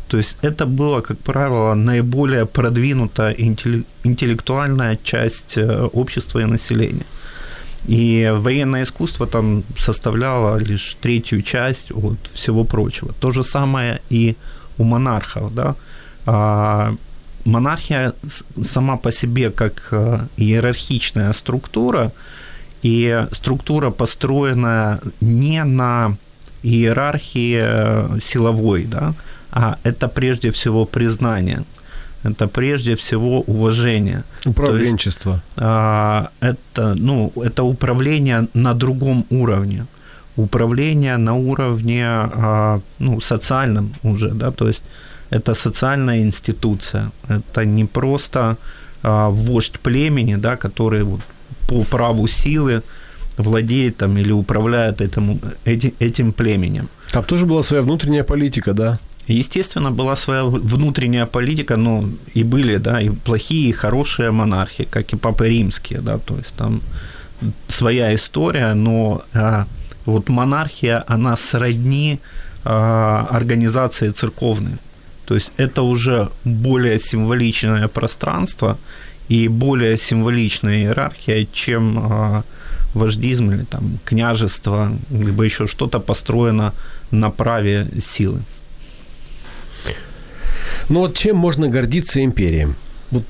То 0.07 0.17
есть 0.17 0.37
это 0.41 0.65
было, 0.65 1.01
как 1.01 1.17
правило, 1.17 1.75
наиболее 1.75 2.45
продвинутая 2.45 3.35
интеллектуальная 4.03 4.97
часть 5.03 5.57
э, 5.57 5.89
общества 5.93 6.39
и 6.39 6.45
населения. 6.45 7.05
И 7.89 8.33
военное 8.33 8.83
искусство 8.83 9.27
там 9.27 9.63
составляло 9.79 10.57
лишь 10.57 10.97
третью 11.01 11.41
часть 11.41 11.91
от 11.91 12.17
всего 12.33 12.63
прочего. 12.63 13.13
То 13.19 13.31
же 13.31 13.43
самое 13.43 13.99
и 14.09 14.35
у 14.77 14.83
монархов. 14.83 15.53
Да? 15.53 15.75
А, 16.25 16.93
монархия 17.45 18.13
сама 18.63 18.97
по 18.97 19.11
себе 19.11 19.51
как 19.51 19.87
э, 19.91 20.19
иерархичная 20.37 21.33
структура– 21.33 22.11
и 22.83 23.25
структура 23.31 23.91
построена 23.91 24.99
не 25.21 25.63
на 25.63 26.15
иерархии 26.63 27.59
э, 27.59 28.19
силовой, 28.21 28.85
да, 28.85 29.13
а 29.51 29.77
это 29.83 30.07
прежде 30.07 30.51
всего 30.51 30.85
признание, 30.85 31.63
это 32.23 32.47
прежде 32.47 32.95
всего 32.95 33.41
уважение. 33.41 34.23
Управленчество. 34.45 35.31
есть, 35.31 35.43
а, 35.55 36.29
это, 36.39 36.95
ну, 36.95 37.31
это 37.35 37.63
управление 37.63 38.47
на 38.53 38.73
другом 38.73 39.25
уровне. 39.29 39.85
Управление 40.35 41.17
на 41.17 41.33
уровне 41.35 42.05
а, 42.05 42.79
ну, 42.99 43.21
социальном 43.21 43.93
уже, 44.03 44.29
да, 44.29 44.51
то 44.51 44.67
есть 44.67 44.83
это 45.29 45.55
социальная 45.55 46.19
институция. 46.19 47.11
Это 47.27 47.65
не 47.65 47.85
просто 47.85 48.57
а, 49.03 49.29
вождь 49.29 49.79
племени, 49.79 50.35
да, 50.35 50.55
который 50.55 51.03
вот 51.03 51.21
по 51.67 51.83
праву 51.83 52.27
силы 52.27 52.81
владеет 53.37 53.97
там 53.97 54.17
или 54.17 54.31
управляет 54.31 55.01
этим, 55.01 55.39
этим, 55.65 55.93
этим 55.99 56.33
племенем. 56.33 56.89
Там 57.11 57.23
тоже 57.23 57.45
была 57.45 57.63
своя 57.63 57.83
внутренняя 57.83 58.23
политика, 58.23 58.73
да? 58.73 58.99
Естественно, 59.27 59.91
была 59.91 60.15
своя 60.15 60.43
внутренняя 60.45 61.25
политика, 61.25 61.75
но 61.77 62.05
и 62.33 62.43
были, 62.43 62.77
да, 62.77 63.01
и 63.01 63.09
плохие, 63.09 63.69
и 63.69 63.73
хорошие 63.73 64.31
монархи, 64.31 64.87
как 64.89 65.13
и 65.13 65.17
папы 65.17 65.49
римские, 65.49 65.99
да, 65.99 66.17
то 66.17 66.37
есть 66.37 66.53
там 66.55 66.81
своя 67.67 68.15
история, 68.15 68.73
но 68.73 69.21
а, 69.33 69.65
вот 70.05 70.29
монархия, 70.29 71.03
она 71.07 71.35
сродни 71.35 72.19
а, 72.63 73.27
организации 73.29 74.11
церковной. 74.11 74.77
То 75.25 75.35
есть 75.35 75.51
это 75.57 75.81
уже 75.81 76.29
более 76.45 76.99
символичное 76.99 77.87
пространство, 77.89 78.77
и 79.29 79.47
более 79.47 79.97
символичная 79.97 80.81
иерархия, 80.81 81.47
чем 81.51 81.99
э, 81.99 82.41
вождизм 82.93 83.51
или 83.51 83.63
там 83.63 83.99
княжество, 84.05 84.91
либо 85.09 85.43
еще 85.43 85.67
что-то 85.67 85.99
построено 85.99 86.73
на 87.11 87.29
праве 87.29 87.87
силы. 88.01 88.41
Ну 90.89 91.01
вот 91.01 91.17
чем 91.17 91.37
можно 91.37 91.67
гордиться 91.67 92.23
империей? 92.23 92.67
Вот 93.11 93.23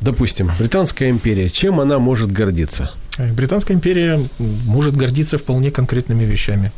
Допустим, 0.00 0.50
Британская 0.58 1.08
империя, 1.08 1.48
чем 1.48 1.80
она 1.80 1.98
может 1.98 2.30
гордиться? 2.30 2.90
Британская 3.18 3.74
империя 3.74 4.20
может 4.38 4.94
гордиться 4.94 5.38
вполне 5.38 5.70
конкретными 5.70 6.24
вещами. 6.24 6.70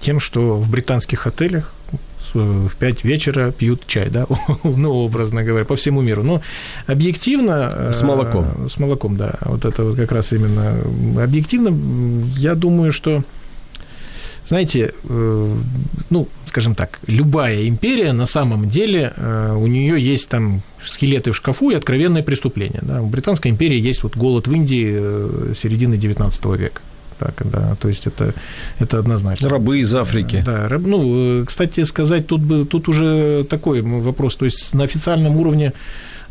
Тем, 0.00 0.20
что 0.20 0.56
в 0.56 0.70
британских 0.70 1.26
отелях 1.26 1.74
в 2.34 2.76
5 2.76 3.04
вечера 3.04 3.52
пьют 3.52 3.86
чай, 3.86 4.08
да, 4.10 4.26
ну, 4.64 4.90
образно 4.90 5.42
говоря, 5.42 5.64
по 5.64 5.76
всему 5.76 6.02
миру. 6.02 6.22
Но 6.22 6.42
объективно... 6.86 7.90
С 7.92 8.02
молоком. 8.02 8.46
Э, 8.56 8.68
с 8.68 8.78
молоком, 8.78 9.16
да. 9.16 9.34
Вот 9.42 9.64
это 9.64 9.84
вот 9.84 9.96
как 9.96 10.12
раз 10.12 10.32
именно 10.32 10.76
объективно, 11.22 11.70
я 12.36 12.54
думаю, 12.54 12.92
что 12.92 13.22
знаете, 14.46 14.92
э, 15.04 15.56
ну, 16.10 16.28
скажем 16.46 16.74
так, 16.74 17.00
любая 17.06 17.66
империя 17.66 18.12
на 18.12 18.26
самом 18.26 18.68
деле, 18.68 19.12
э, 19.16 19.54
у 19.56 19.66
нее 19.66 19.98
есть 19.98 20.28
там 20.28 20.60
скелеты 20.82 21.32
в 21.32 21.36
шкафу 21.36 21.70
и 21.70 21.74
откровенные 21.74 22.22
преступления. 22.22 22.80
Да? 22.82 23.00
У 23.00 23.06
Британской 23.06 23.50
империи 23.50 23.80
есть 23.80 24.02
вот 24.02 24.16
голод 24.16 24.46
в 24.46 24.52
Индии 24.52 25.54
середины 25.54 25.96
19 25.96 26.44
века 26.56 26.82
так, 27.18 27.34
да, 27.44 27.76
то 27.80 27.88
есть 27.88 28.06
это, 28.06 28.34
это 28.78 28.98
однозначно. 28.98 29.48
Рабы 29.48 29.80
из 29.80 29.94
Африки. 29.94 30.42
Да, 30.44 30.68
раб, 30.68 30.82
ну, 30.82 31.44
кстати 31.46 31.84
сказать, 31.84 32.26
тут, 32.26 32.40
бы, 32.40 32.64
тут 32.64 32.88
уже 32.88 33.44
такой 33.44 33.82
вопрос, 33.82 34.36
то 34.36 34.44
есть 34.44 34.74
на 34.74 34.84
официальном 34.84 35.36
уровне 35.36 35.66
э, 35.66 35.72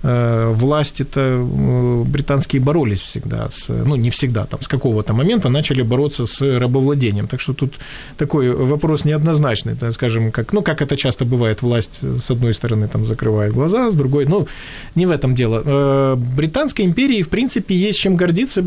власти-то 0.03 1.19
э, 1.19 2.03
британские 2.05 2.61
боролись 2.61 3.01
всегда, 3.01 3.47
с, 3.49 3.69
ну, 3.69 3.95
не 3.95 4.09
всегда, 4.09 4.45
там, 4.45 4.61
с 4.61 4.67
какого-то 4.67 5.13
момента 5.13 5.49
начали 5.49 5.81
бороться 5.81 6.25
с 6.25 6.41
рабовладением. 6.41 7.27
Так 7.27 7.39
что 7.39 7.53
тут 7.53 7.75
такой 8.17 8.51
вопрос 8.51 9.05
неоднозначный, 9.05 9.75
так 9.75 9.93
скажем, 9.93 10.31
как, 10.31 10.51
ну, 10.51 10.61
как 10.61 10.81
это 10.81 10.97
часто 10.97 11.23
бывает, 11.23 11.61
власть 11.61 12.01
с 12.01 12.29
одной 12.29 12.53
стороны 12.53 12.87
там 12.87 13.05
закрывает 13.05 13.53
глаза, 13.53 13.91
с 13.91 13.95
другой, 13.95 14.25
ну, 14.25 14.47
не 14.95 15.05
в 15.05 15.11
этом 15.11 15.35
дело. 15.35 15.63
Э, 15.65 16.15
Британской 16.15 16.83
империи, 16.83 17.21
в 17.21 17.29
принципе, 17.29 17.73
есть 17.73 17.99
чем 17.99 18.17
гордиться 18.17 18.61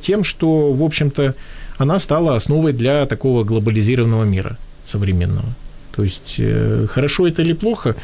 тем, 0.00 0.24
что, 0.24 0.72
в 0.72 0.82
общем-то, 0.82 1.34
она 1.76 1.98
стала 1.98 2.34
основой 2.34 2.72
для 2.72 3.04
такого 3.06 3.44
глобализированного 3.44 4.24
мира 4.24 4.56
современного. 4.84 5.48
То 5.94 6.02
есть, 6.02 6.36
э, 6.38 6.86
хорошо 6.90 7.26
это 7.26 7.42
или 7.42 7.52
плохо, 7.52 7.94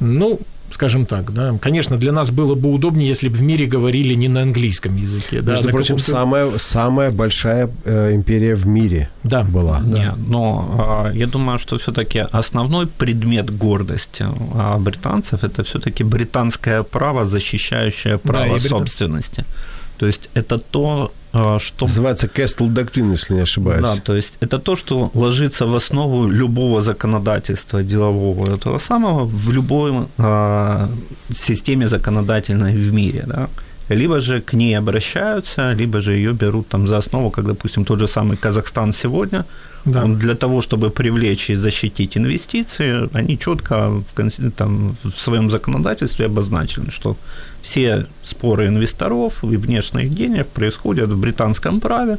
ну, 0.00 0.38
скажем 0.72 1.06
так, 1.06 1.32
да. 1.32 1.56
Конечно, 1.60 1.96
для 1.96 2.12
нас 2.12 2.30
было 2.30 2.54
бы 2.54 2.72
удобнее, 2.72 3.08
если 3.08 3.28
бы 3.28 3.36
в 3.36 3.42
мире 3.42 3.66
говорили 3.66 4.14
не 4.14 4.28
на 4.28 4.42
английском 4.42 4.96
языке. 4.96 5.42
Да, 5.42 5.52
Между 5.52 5.68
прочим, 5.70 5.98
самая, 5.98 6.58
самая 6.58 7.10
большая 7.10 7.70
э, 7.84 8.14
империя 8.14 8.54
в 8.54 8.66
мире 8.66 9.08
да. 9.24 9.42
была. 9.42 9.80
Да. 9.80 9.98
Нет, 9.98 10.14
но 10.28 11.10
э, 11.12 11.18
я 11.18 11.26
думаю, 11.26 11.58
что 11.58 11.78
все-таки 11.78 12.20
основной 12.32 12.86
предмет 12.86 13.50
гордости 13.50 14.24
э, 14.54 14.78
британцев 14.78 15.44
это 15.44 15.62
все-таки 15.62 16.04
британское 16.04 16.82
право, 16.82 17.24
защищающее 17.24 18.18
право 18.18 18.60
да, 18.60 18.68
собственности. 18.68 19.40
Британ... 19.40 19.54
То 19.98 20.06
есть 20.06 20.30
это 20.34 20.58
то, 20.58 21.12
что... 21.32 21.86
Называется 21.86 22.26
Castle 22.26 22.68
Doctrine, 22.68 23.12
если 23.12 23.34
не 23.34 23.42
ошибаюсь. 23.42 23.82
Да, 23.82 23.96
то 23.96 24.16
есть 24.16 24.32
это 24.40 24.58
то, 24.58 24.76
что 24.76 25.10
ложится 25.14 25.66
в 25.66 25.74
основу 25.74 26.28
любого 26.28 26.82
законодательства 26.82 27.82
делового 27.82 28.54
этого 28.54 28.78
самого 28.78 29.24
в 29.24 29.52
любой 29.52 29.92
э, 30.18 30.88
системе 31.34 31.88
законодательной 31.88 32.74
в 32.74 32.92
мире, 32.92 33.24
да. 33.26 33.48
Либо 33.88 34.20
же 34.20 34.40
к 34.40 34.52
ней 34.56 34.78
обращаются, 34.78 35.72
либо 35.72 36.00
же 36.00 36.12
ее 36.12 36.32
берут 36.32 36.68
там 36.68 36.86
за 36.86 36.98
основу, 36.98 37.30
как, 37.30 37.46
допустим, 37.46 37.84
тот 37.84 37.98
же 37.98 38.06
самый 38.06 38.36
Казахстан 38.36 38.92
сегодня, 38.92 39.44
да. 39.84 40.04
Для 40.04 40.34
того, 40.34 40.60
чтобы 40.60 40.90
привлечь 40.90 41.50
и 41.50 41.56
защитить 41.56 42.16
инвестиции, 42.16 43.08
они 43.12 43.38
четко 43.38 43.88
в, 43.88 44.50
там, 44.56 44.96
в 45.02 45.16
своем 45.16 45.50
законодательстве 45.50 46.26
обозначены, 46.26 46.90
что 46.90 47.16
все 47.62 48.06
споры 48.24 48.66
инвесторов 48.66 49.44
и 49.44 49.56
внешних 49.56 50.14
денег 50.14 50.46
происходят 50.46 51.10
в 51.10 51.18
британском 51.18 51.80
праве. 51.80 52.18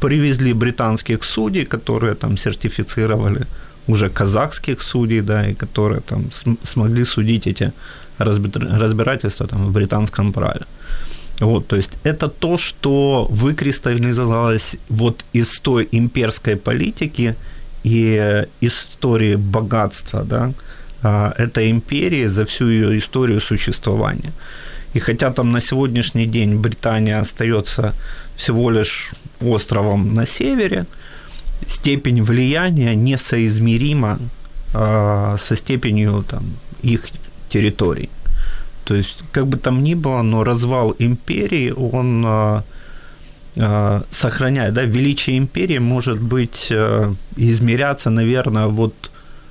Привезли 0.00 0.52
британских 0.52 1.24
судей, 1.24 1.64
которые 1.64 2.14
там 2.14 2.38
сертифицировали 2.38 3.46
уже 3.88 4.08
казахских 4.08 4.82
судей, 4.82 5.20
да, 5.22 5.48
и 5.48 5.54
которые 5.54 6.00
там 6.00 6.30
смогли 6.62 7.04
судить 7.04 7.46
эти 7.46 7.72
разбирательства 8.18 9.46
там, 9.46 9.66
в 9.66 9.72
британском 9.72 10.32
праве. 10.32 10.66
Вот, 11.42 11.66
то 11.66 11.76
есть 11.76 11.90
это 12.04 12.28
то, 12.28 12.56
что 12.56 13.26
выкристаллизовалось 13.30 14.76
вот 14.88 15.24
из 15.34 15.58
той 15.58 15.88
имперской 15.90 16.54
политики 16.56 17.34
и 17.82 18.46
истории 18.60 19.34
богатства, 19.34 20.22
да, 20.22 20.52
а, 21.02 21.34
этой 21.36 21.72
империи 21.72 22.28
за 22.28 22.44
всю 22.44 22.68
ее 22.68 22.96
историю 22.96 23.40
существования. 23.40 24.32
И 24.94 25.00
хотя 25.00 25.32
там 25.32 25.50
на 25.50 25.60
сегодняшний 25.60 26.26
день 26.26 26.60
Британия 26.60 27.20
остается 27.20 27.92
всего 28.36 28.70
лишь 28.70 29.14
островом 29.40 30.14
на 30.14 30.26
севере, 30.26 30.86
степень 31.66 32.22
влияния 32.22 32.94
несоизмерима 32.94 34.18
э, 34.74 35.36
со 35.40 35.56
степенью 35.56 36.24
там, 36.28 36.44
их 36.82 37.08
территорий. 37.48 38.10
То 38.84 38.94
есть, 38.94 39.24
как 39.32 39.46
бы 39.46 39.56
там 39.56 39.82
ни 39.82 39.94
было, 39.94 40.22
но 40.22 40.44
развал 40.44 40.94
империи, 40.98 41.70
он 41.70 42.24
э, 42.26 42.62
э, 43.56 44.02
сохраняет, 44.10 44.74
да, 44.74 44.82
величие 44.82 45.38
империи 45.38 45.78
может 45.78 46.20
быть 46.20 46.68
э, 46.70 47.14
измеряться, 47.36 48.10
наверное, 48.10 48.66
вот 48.66 48.94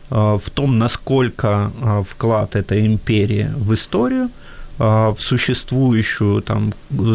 э, 0.10 0.16
в 0.16 0.50
том, 0.50 0.80
насколько 0.80 1.72
э, 1.82 2.04
вклад 2.10 2.56
этой 2.56 2.86
империи 2.86 3.50
в 3.56 3.74
историю– 3.74 4.30
а, 4.84 5.12
в 5.12 5.20
существующую, 5.20 6.42
там, 6.42 6.74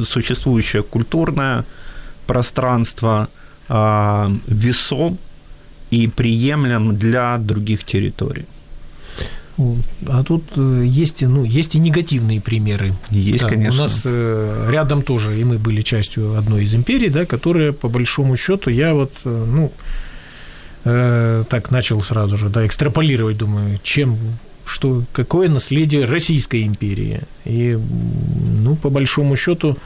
существующее 0.08 0.84
культурное 0.84 1.64
пространство 2.26 3.28
а, 3.68 4.30
весом 4.46 5.18
и 5.90 6.06
приемлем 6.06 6.96
для 6.96 7.38
других 7.38 7.82
территорий. 7.84 8.46
А 10.06 10.22
тут 10.22 10.44
э, 10.56 10.84
есть, 10.84 11.22
ну, 11.22 11.44
есть 11.44 11.74
и 11.74 11.78
негативные 11.78 12.40
примеры. 12.40 12.92
Есть, 13.10 13.42
да, 13.42 13.48
конечно. 13.48 13.80
У 13.80 13.82
нас 13.84 14.02
э, 14.04 14.68
рядом 14.70 15.02
тоже, 15.02 15.40
и 15.40 15.44
мы 15.44 15.58
были 15.58 15.80
частью 15.80 16.36
одной 16.36 16.64
из 16.64 16.74
империй, 16.74 17.08
да, 17.08 17.24
которая, 17.24 17.72
по 17.72 17.88
большому 17.88 18.36
счету, 18.36 18.70
я 18.70 18.94
вот, 18.94 19.12
э, 19.24 19.44
ну, 19.46 19.72
так 20.84 21.72
начал 21.72 22.00
сразу 22.00 22.36
же, 22.36 22.48
да, 22.48 22.64
экстраполировать, 22.64 23.36
думаю, 23.36 23.80
чем 23.82 24.16
что 24.66 25.04
какое 25.12 25.48
наследие 25.48 26.04
Российской 26.04 26.64
империи. 26.64 27.20
И, 27.44 27.78
ну, 28.62 28.76
по 28.76 28.90
большому 28.90 29.36
счету, 29.36 29.78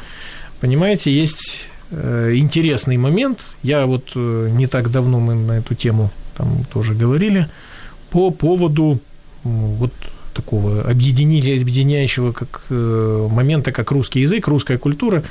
понимаете, 0.60 1.12
есть 1.12 1.68
э, 1.90 2.32
интересный 2.36 2.96
момент. 2.96 3.40
Я 3.62 3.86
вот 3.86 4.10
э, 4.14 4.48
не 4.50 4.66
так 4.66 4.90
давно 4.90 5.20
мы 5.20 5.34
на 5.34 5.52
эту 5.58 5.74
тему 5.74 6.10
там 6.36 6.64
тоже 6.72 6.94
говорили 6.94 7.46
по 8.10 8.30
поводу 8.30 8.98
вот 9.44 9.92
такого 10.34 10.82
объединили, 10.82 11.60
объединяющего 11.60 12.32
как 12.32 12.62
э, 12.70 13.28
момента, 13.30 13.72
как 13.72 13.90
русский 13.90 14.20
язык, 14.20 14.46
русская 14.48 14.78
культура. 14.78 15.22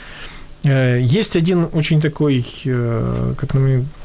Есть 0.62 1.38
один 1.38 1.68
очень 1.72 2.02
такой, 2.02 2.46
как 2.66 3.56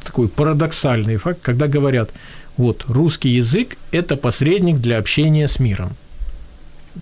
такой 0.05 0.29
парадоксальный 0.29 1.17
факт, 1.17 1.41
когда 1.43 1.67
говорят, 1.67 2.13
вот, 2.57 2.85
русский 2.87 3.31
язык– 3.31 3.77
это 3.91 4.17
посредник 4.17 4.79
для 4.79 4.99
общения 4.99 5.49
с 5.49 5.59
миром. 5.59 5.97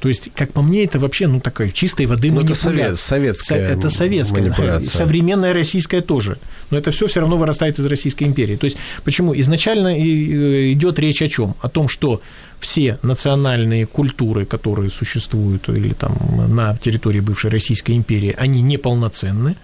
То 0.00 0.08
есть, 0.08 0.30
как 0.34 0.52
по 0.52 0.62
мне, 0.62 0.84
это 0.84 0.98
вообще, 0.98 1.26
ну, 1.26 1.40
такая 1.40 1.68
чистой 1.68 2.06
воды 2.06 2.28
ну, 2.30 2.36
манипуляция. 2.36 2.86
Это 2.86 2.96
советская 2.96 3.58
Это 3.72 3.90
советская 3.90 4.42
манипуляция. 4.42 4.98
Современная 4.98 5.52
российская 5.52 6.00
тоже. 6.00 6.38
Но 6.70 6.78
это 6.78 6.90
все 6.90 7.06
все 7.06 7.20
равно 7.20 7.36
вырастает 7.36 7.78
из 7.78 7.84
Российской 7.84 8.24
империи. 8.24 8.56
То 8.56 8.64
есть, 8.64 8.78
почему? 9.04 9.38
Изначально 9.38 9.96
э, 9.96 10.72
идет 10.72 10.98
речь 10.98 11.20
о 11.20 11.28
чем? 11.28 11.54
О 11.60 11.68
том, 11.68 11.88
что 11.88 12.22
все 12.58 12.98
национальные 13.02 13.86
культуры, 13.86 14.46
которые 14.46 14.88
существуют 14.88 15.68
или 15.68 15.92
там 15.92 16.16
на 16.48 16.76
территории 16.76 17.20
бывшей 17.20 17.50
Российской 17.50 17.92
империи, 17.92 18.34
они 18.38 18.62
неполноценны, 18.62 19.56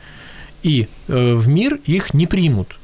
и 0.62 0.88
э, 1.08 1.34
в 1.34 1.48
мир 1.48 1.78
их 1.86 2.12
не 2.12 2.26
примут 2.26 2.76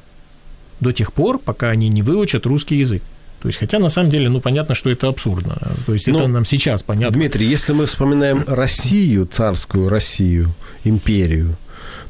до 0.79 0.91
тех 0.91 1.13
пор, 1.13 1.37
пока 1.37 1.69
они 1.69 1.89
не 1.89 2.01
выучат 2.01 2.45
русский 2.45 2.77
язык. 2.77 3.03
То 3.45 3.49
есть, 3.49 3.59
хотя 3.59 3.77
на 3.77 3.89
самом 3.89 4.09
деле, 4.09 4.27
ну, 4.27 4.41
понятно, 4.41 4.73
что 4.73 4.89
это 4.89 5.07
абсурдно. 5.07 5.55
То 5.85 5.93
есть, 5.93 6.07
Но, 6.07 6.17
это 6.17 6.27
нам 6.27 6.45
сейчас 6.45 6.81
понятно. 6.81 7.15
Дмитрий, 7.15 7.45
если 7.45 7.73
мы 7.73 7.85
вспоминаем 7.85 8.43
Россию, 8.47 9.27
царскую 9.27 9.87
Россию, 9.87 10.51
империю, 10.83 11.55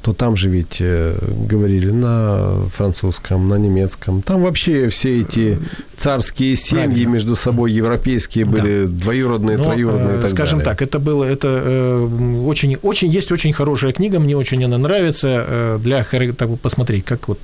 то 0.06 0.14
там 0.14 0.36
же 0.38 0.50
ведь 0.50 0.78
э, 0.82 1.18
говорили 1.50 1.90
на 1.90 2.70
французском, 2.76 3.50
на 3.50 3.56
немецком. 3.56 4.22
Там 4.22 4.44
вообще 4.44 4.88
все 4.90 5.22
эти 5.22 5.58
царские 5.96 6.56
семьи 6.56 6.86
Правильно. 6.86 7.10
между 7.10 7.36
собой 7.36 7.72
европейские 7.72 8.46
были 8.46 8.86
да. 8.86 8.92
двоюродные, 9.04 9.58
Но, 9.58 9.64
троюродные 9.64 10.20
и 10.20 10.22
так 10.22 10.30
Скажем 10.30 10.60
далее. 10.60 10.76
так, 10.76 10.84
это 10.84 11.00
было, 11.00 11.24
это 11.24 11.48
э, 11.48 12.42
очень, 12.46 12.76
очень, 12.84 13.10
есть 13.10 13.32
очень 13.32 13.52
хорошая 13.52 13.94
книга, 13.94 14.20
мне 14.20 14.38
очень 14.38 14.64
она 14.64 14.78
нравится, 14.78 15.44
э, 15.48 15.80
для 15.82 16.04
так, 16.04 16.60
посмотреть, 16.60 17.04
как 17.04 17.28
вот 17.28 17.40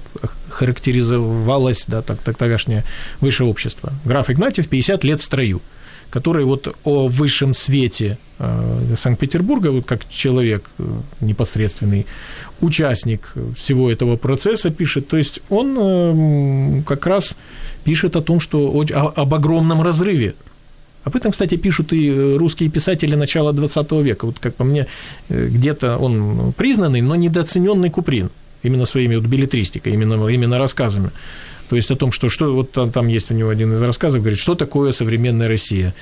характеризовалось, 0.49 1.85
да, 1.87 2.03
так, 2.03 2.19
так, 2.19 2.37
тогдашнее 2.37 2.83
высшее 3.21 3.49
общество. 3.49 3.91
Граф 4.05 4.29
Игнатьев 4.29 4.67
«50 4.67 5.03
лет 5.03 5.19
в 5.19 5.23
строю» 5.23 5.61
который 6.11 6.43
вот 6.45 6.75
о 6.83 7.07
высшем 7.07 7.53
свете 7.53 8.17
э, 8.37 8.95
Санкт-Петербурга, 8.95 9.71
вот 9.71 9.85
как 9.85 10.07
человек 10.09 10.69
э, 10.77 10.83
непосредственный, 11.21 12.05
участник 12.59 13.33
всего 13.55 13.89
этого 13.89 14.17
процесса 14.17 14.69
пишет. 14.69 15.07
То 15.07 15.17
есть 15.17 15.39
он 15.49 15.77
э, 15.79 16.81
как 16.85 17.07
раз 17.07 17.35
пишет 17.83 18.15
о 18.15 18.21
том, 18.21 18.39
что 18.39 18.85
об 19.15 19.33
огромном 19.33 19.81
разрыве 19.81 20.35
об 21.03 21.15
этом, 21.15 21.31
кстати, 21.31 21.55
пишут 21.55 21.93
и 21.93 22.35
русские 22.37 22.69
писатели 22.69 23.15
начала 23.15 23.53
20 23.53 23.91
века. 24.03 24.25
Вот 24.25 24.37
как 24.39 24.53
по 24.53 24.63
мне, 24.63 24.85
где-то 25.29 25.97
он 25.97 26.53
признанный, 26.55 27.01
но 27.01 27.15
недооцененный 27.15 27.89
Куприн 27.89 28.29
именно 28.61 28.85
своими 28.85 29.15
вот 29.15 29.25
билетристикой, 29.25 29.93
именно, 29.93 30.27
именно 30.27 30.59
рассказами. 30.59 31.09
То 31.71 31.77
есть 31.77 31.89
о 31.89 31.95
том, 31.95 32.11
что, 32.11 32.27
что 32.27 32.53
вот 32.53 32.73
там, 32.73 32.91
там 32.91 33.07
есть 33.07 33.31
у 33.31 33.33
него 33.33 33.47
один 33.47 33.73
из 33.73 33.81
рассказов, 33.81 34.19
говорит, 34.19 34.37
что 34.37 34.55
такое 34.55 34.91
современная 34.91 35.47
Россия. 35.47 35.93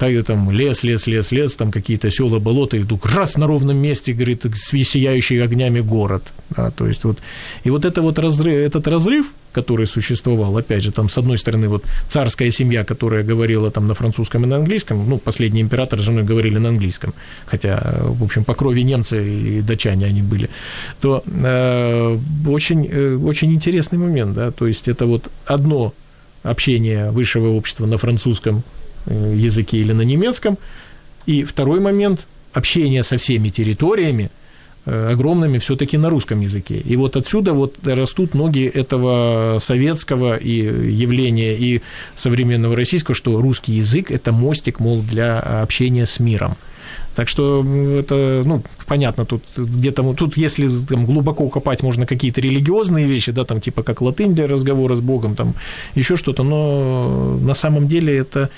Так, 0.00 0.24
там 0.24 0.50
лес, 0.50 0.82
лес, 0.82 1.06
лес, 1.06 1.30
лес, 1.30 1.56
там 1.56 1.70
какие-то 1.70 2.10
села, 2.10 2.38
болота, 2.38 2.78
и 2.78 2.80
вдруг 2.80 3.04
раз 3.14 3.36
на 3.36 3.46
ровном 3.46 3.76
месте, 3.76 4.14
говорит, 4.14 4.46
сияющий 4.56 5.38
огнями 5.44 5.80
город. 5.80 6.22
Да, 6.56 6.70
то 6.70 6.86
есть 6.86 7.04
вот, 7.04 7.18
и 7.64 7.70
вот 7.70 7.84
это 7.84 8.00
вот 8.00 8.18
разрыв, 8.18 8.54
этот 8.54 8.88
разрыв, 8.88 9.26
который 9.52 9.86
существовал, 9.86 10.56
опять 10.56 10.82
же, 10.82 10.90
там, 10.90 11.10
с 11.10 11.18
одной 11.18 11.36
стороны, 11.36 11.68
вот 11.68 11.84
царская 12.08 12.50
семья, 12.50 12.82
которая 12.82 13.22
говорила 13.22 13.70
там 13.70 13.88
на 13.88 13.94
французском 13.94 14.44
и 14.44 14.46
на 14.46 14.56
английском, 14.56 15.06
ну, 15.06 15.18
последний 15.18 15.60
император 15.60 15.98
с 15.98 16.02
женой 16.02 16.24
говорили 16.24 16.56
на 16.56 16.70
английском, 16.70 17.12
хотя, 17.44 17.98
в 18.00 18.24
общем, 18.24 18.44
по 18.44 18.54
крови 18.54 18.84
немцы 18.84 19.22
и 19.22 19.60
датчане 19.60 20.06
они 20.06 20.22
были, 20.22 20.48
то 21.02 21.22
э, 21.26 22.18
очень, 22.48 22.88
э, 22.90 23.16
очень 23.16 23.52
интересный 23.52 23.98
момент, 23.98 24.34
да, 24.34 24.50
то 24.50 24.66
есть 24.66 24.88
это 24.88 25.04
вот 25.04 25.30
одно 25.44 25.92
общение 26.42 27.10
высшего 27.10 27.48
общества 27.48 27.84
на 27.84 27.98
французском 27.98 28.62
языке 29.06 29.78
или 29.78 29.92
на 29.92 30.02
немецком, 30.02 30.58
и 31.26 31.44
второй 31.44 31.80
момент– 31.80 32.26
общение 32.52 33.04
со 33.04 33.16
всеми 33.16 33.48
территориями, 33.48 34.30
Э, 34.86 35.10
огромными 35.12 35.58
все-таки 35.58 35.98
на 35.98 36.08
русском 36.08 36.40
языке. 36.40 36.78
И 36.78 36.96
вот 36.96 37.14
отсюда 37.14 37.52
вот 37.52 37.76
растут 37.86 38.32
ноги 38.32 38.64
этого 38.64 39.58
советского 39.60 40.38
и 40.38 40.52
явления 40.52 41.54
и 41.54 41.82
современного 42.16 42.74
российского, 42.74 43.14
что 43.14 43.40
русский 43.42 43.74
язык– 43.74 44.10
это 44.10 44.32
мостик, 44.32 44.80
мол, 44.80 45.02
для 45.02 45.38
общения 45.38 46.06
с 46.06 46.18
миром. 46.18 46.56
Так 47.14 47.28
что 47.28 47.62
это, 47.98 48.42
ну, 48.46 48.62
понятно, 48.86 49.26
тут 49.26 49.42
где-то, 49.54 50.14
тут 50.14 50.38
если 50.38 50.66
там, 50.88 51.04
глубоко 51.04 51.46
копать, 51.50 51.82
можно 51.82 52.06
какие-то 52.06 52.40
религиозные 52.40 53.06
вещи, 53.06 53.32
да, 53.32 53.44
там 53.44 53.60
типа 53.60 53.82
как 53.82 54.00
латынь 54.00 54.34
для 54.34 54.46
разговора 54.46 54.96
с 54.96 55.00
Богом, 55.02 55.36
там 55.36 55.54
еще 55.94 56.16
что-то, 56.16 56.42
но 56.42 57.38
на 57.42 57.54
самом 57.54 57.86
деле 57.86 58.16
это 58.16 58.48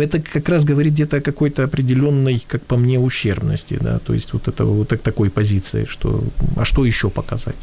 это 0.00 0.20
как 0.20 0.48
раз 0.48 0.64
говорит 0.64 0.92
где-то 0.92 1.18
о 1.18 1.20
какой-то 1.20 1.64
определенной, 1.64 2.44
как 2.46 2.62
по 2.62 2.76
мне, 2.76 2.98
ущербности, 2.98 3.78
да, 3.80 3.98
то 3.98 4.14
есть 4.14 4.32
вот 4.32 4.48
это 4.48 4.64
вот 4.64 4.88
такой 5.02 5.30
позиции, 5.30 5.84
что, 5.84 6.22
а 6.56 6.64
что 6.64 6.84
еще 6.84 7.10
показать? 7.10 7.56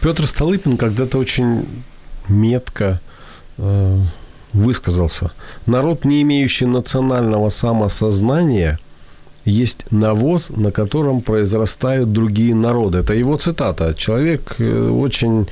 Петр 0.00 0.26
Столыпин 0.26 0.76
когда-то 0.76 1.18
очень 1.18 1.66
метко 2.28 3.00
э, 3.58 3.98
высказался. 4.52 5.32
Народ, 5.66 6.04
не 6.04 6.22
имеющий 6.22 6.66
национального 6.66 7.50
самосознания– 7.50 8.78
есть 9.50 9.84
навоз, 9.90 10.50
на 10.56 10.70
котором 10.70 11.20
произрастают 11.20 12.12
другие 12.12 12.54
народы. 12.54 12.98
Это 12.98 13.14
его 13.14 13.36
цитата. 13.36 13.94
Человек 13.94 14.56
э, 14.58 14.90
очень 14.90 15.46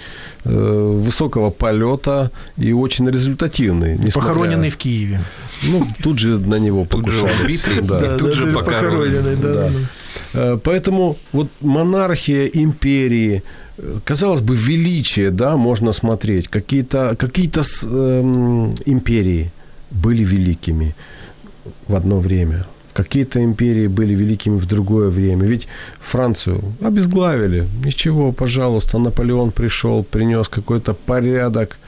э, 0.44 1.02
высокого 1.04 1.50
полета 1.50 2.30
и 2.56 2.72
очень 2.72 3.08
результативный. 3.10 3.98
Несмотря... 3.98 4.20
Похороненный 4.20 4.70
в 4.70 4.76
Киеве. 4.76 5.20
Ну, 5.62 5.86
тут 6.02 6.18
же 6.18 6.38
на 6.38 6.58
него 6.58 6.84
покушались. 6.84 7.62
Тут 7.62 7.74
же, 7.74 7.82
да. 7.82 8.16
тут 8.18 8.34
же 8.34 8.46
похороненный. 8.46 9.36
Да. 9.36 9.52
Да. 9.52 9.70
Э, 10.34 10.58
поэтому 10.62 11.16
вот 11.32 11.48
монархия 11.60 12.46
империи, 12.46 13.42
казалось 14.04 14.40
бы, 14.40 14.56
величие, 14.56 15.30
да, 15.30 15.56
можно 15.56 15.92
смотреть. 15.92 16.48
Какие-то 16.48 17.16
какие 17.18 17.48
э, 17.48 18.20
империи 18.86 19.50
были 19.90 20.24
великими 20.24 20.94
в 21.86 21.94
одно 21.94 22.20
время 22.20 22.66
Какие-то 22.98 23.44
империи 23.44 23.86
были 23.86 24.12
великими 24.12 24.56
в 24.56 24.66
другое 24.66 25.08
время. 25.08 25.46
Ведь 25.46 25.68
Францию 26.00 26.60
обезглавили. 26.80 27.68
Ничего, 27.84 28.32
пожалуйста, 28.32 28.98
Наполеон 28.98 29.52
пришел, 29.52 30.02
принес 30.02 30.48
какой-то 30.48 30.94
порядок, 30.94 31.78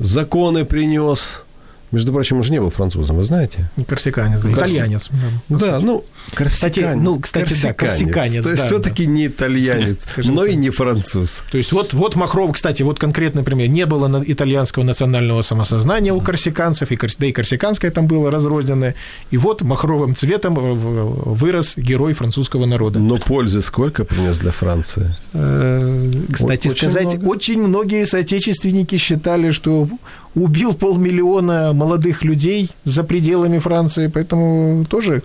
законы 0.00 0.64
принес, 0.64 1.44
между 1.92 2.12
прочим, 2.12 2.36
он 2.36 2.42
же 2.42 2.52
не 2.52 2.60
был 2.60 2.70
французом, 2.70 3.16
вы 3.16 3.24
знаете? 3.24 3.68
Корсиканец, 3.86 4.42
да, 4.42 4.52
Корси... 4.52 4.74
итальянец. 4.74 5.10
Да, 5.48 5.58
да 5.58 5.80
ну, 5.80 6.04
корсиканец. 6.34 6.54
Кстати, 6.54 6.94
ну, 6.94 7.18
кстати, 7.18 7.44
корсиканец. 7.44 7.62
да, 7.62 7.86
корсиканец. 7.86 8.44
То 8.44 8.50
есть 8.50 8.62
да, 8.62 8.66
все-таки 8.66 9.06
да. 9.06 9.10
не 9.10 9.26
итальянец, 9.26 10.06
но 10.16 10.44
и 10.44 10.54
не 10.54 10.70
француз. 10.70 11.42
То 11.50 11.58
есть 11.58 11.72
вот, 11.72 11.92
вот 11.92 12.14
Махров, 12.14 12.52
кстати, 12.52 12.82
вот 12.82 12.98
конкретный 12.98 13.42
пример. 13.42 13.68
Не 13.68 13.86
было 13.86 14.22
итальянского 14.26 14.84
национального 14.84 15.42
самосознания 15.42 16.12
у 16.12 16.20
корсиканцев, 16.20 16.90
и, 16.92 16.98
да 17.18 17.26
и 17.26 17.32
корсиканское 17.32 17.90
там 17.90 18.06
было 18.06 18.30
разрозненное. 18.30 18.94
И 19.30 19.36
вот 19.36 19.62
махровым 19.62 20.14
цветом 20.14 20.54
вырос 20.54 21.76
герой 21.76 22.12
французского 22.12 22.66
народа. 22.66 22.98
Но 23.00 23.18
пользы 23.18 23.62
сколько 23.62 24.04
принес 24.04 24.38
для 24.38 24.52
Франции? 24.52 25.14
Э, 25.32 26.10
кстати 26.32 26.68
очень 26.68 26.90
сказать, 26.90 27.14
много. 27.14 27.28
очень 27.28 27.58
многие 27.58 28.06
соотечественники 28.06 28.96
считали, 28.96 29.50
что 29.50 29.88
убил 30.34 30.74
полмиллиона 30.74 31.72
молодых 31.72 32.24
людей 32.24 32.70
за 32.84 33.04
пределами 33.04 33.58
Франции, 33.58 34.08
поэтому 34.08 34.84
тоже 34.84 35.22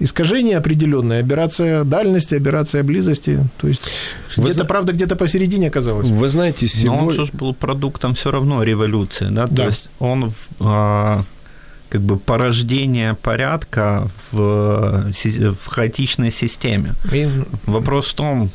искажение 0.00 0.58
определенное, 0.58 1.20
операция 1.20 1.84
дальности, 1.84 2.34
операция 2.34 2.82
близости. 2.82 3.40
То 3.56 3.68
есть 3.68 3.82
Вы 4.36 4.44
где-то, 4.44 4.54
зна... 4.54 4.64
правда, 4.64 4.92
где-то 4.92 5.16
посередине 5.16 5.68
оказалось. 5.68 6.08
Вы 6.08 6.28
знаете, 6.28 6.68
сегодня... 6.68 7.00
Но 7.00 7.06
он 7.06 7.12
же 7.12 7.26
был 7.32 7.54
продуктом 7.54 8.14
все 8.14 8.30
равно 8.30 8.62
революции, 8.62 9.28
да? 9.30 9.46
да. 9.46 9.56
То 9.56 9.68
есть 9.68 9.90
он 9.98 10.32
а, 10.60 11.24
как 11.88 12.00
бы 12.02 12.18
порождение 12.18 13.14
порядка 13.14 14.08
в, 14.30 15.10
в 15.52 15.66
хаотичной 15.66 16.30
системе. 16.30 16.94
И... 17.12 17.28
Вопрос 17.66 18.08
в 18.08 18.14
том, 18.14 18.50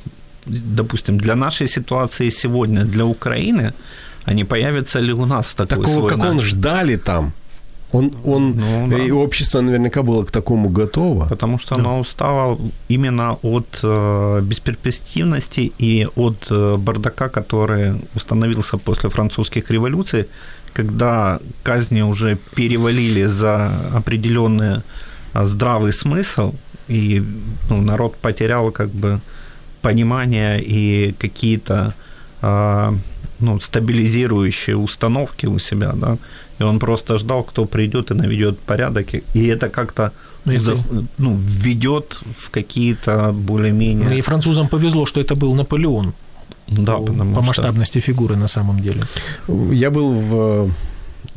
допустим, 0.45 1.17
для 1.17 1.35
нашей 1.35 1.67
ситуации 1.67 2.29
сегодня, 2.29 2.85
для 2.85 3.05
Украины, 3.05 3.73
а 4.25 4.33
не 4.33 4.45
появится 4.45 4.99
ли 4.99 5.13
у 5.13 5.25
нас 5.25 5.53
такой 5.53 5.85
Такого, 5.85 6.09
как 6.09 6.19
он 6.19 6.39
ждали 6.39 6.95
там. 6.97 7.33
Он, 7.93 8.11
он, 8.25 8.55
ну, 8.57 8.87
да. 8.87 8.97
И 8.97 9.11
общество 9.11 9.61
наверняка 9.61 10.01
было 10.01 10.25
к 10.25 10.31
такому 10.31 10.69
готово. 10.69 11.27
Потому 11.27 11.59
что 11.59 11.75
да. 11.75 11.81
оно 11.81 11.99
устало 11.99 12.59
именно 12.89 13.37
от 13.43 13.79
э, 13.83 14.41
бесперспективности 14.41 15.71
и 15.77 16.07
от 16.15 16.47
э, 16.49 16.77
бардака, 16.77 17.29
который 17.29 17.93
установился 18.15 18.77
после 18.77 19.09
французских 19.09 19.69
революций, 19.69 20.25
когда 20.73 21.39
казни 21.61 22.01
уже 22.01 22.37
перевалили 22.55 23.25
за 23.25 23.71
определенный 23.93 24.81
э, 25.33 25.45
здравый 25.45 25.93
смысл, 25.93 26.55
и 26.87 27.23
ну, 27.69 27.81
народ 27.81 28.15
потерял 28.15 28.71
как 28.71 28.89
бы 28.89 29.19
понимание 29.83 30.59
и 30.59 31.13
какие-то 31.19 31.93
э, 32.41 32.93
ну, 33.39 33.59
стабилизирующие 33.59 34.75
установки 34.75 35.45
у 35.45 35.59
себя, 35.59 35.93
да, 35.93 36.17
и 36.59 36.63
он 36.63 36.79
просто 36.79 37.17
ждал, 37.17 37.43
кто 37.43 37.65
придет 37.65 38.11
и 38.11 38.13
наведет 38.13 38.59
порядок, 38.59 39.13
и 39.13 39.47
это 39.47 39.69
как-то 39.69 40.11
ну, 40.45 41.05
ну, 41.17 41.35
введет 41.35 42.19
в 42.37 42.49
какие-то 42.49 43.31
более-менее... 43.31 44.09
Ну, 44.09 44.15
и 44.15 44.21
французам 44.21 44.67
повезло, 44.67 45.05
что 45.05 45.21
это 45.21 45.35
был 45.35 45.55
Наполеон. 45.55 46.13
Да, 46.67 46.97
по, 46.97 47.05
по 47.05 47.41
масштабности 47.41 47.99
что... 47.99 48.07
фигуры 48.07 48.35
на 48.35 48.47
самом 48.47 48.79
деле. 48.79 49.03
Я 49.71 49.89
был 49.89 50.11
в 50.11 50.69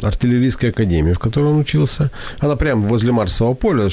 э, 0.01 0.07
артиллерийской 0.07 0.71
академии, 0.71 1.13
в 1.13 1.19
которой 1.19 1.53
он 1.53 1.59
учился. 1.59 2.11
Она 2.41 2.57
прямо 2.57 2.89
возле 2.89 3.13
Марсового 3.13 3.55
поля, 3.55 3.89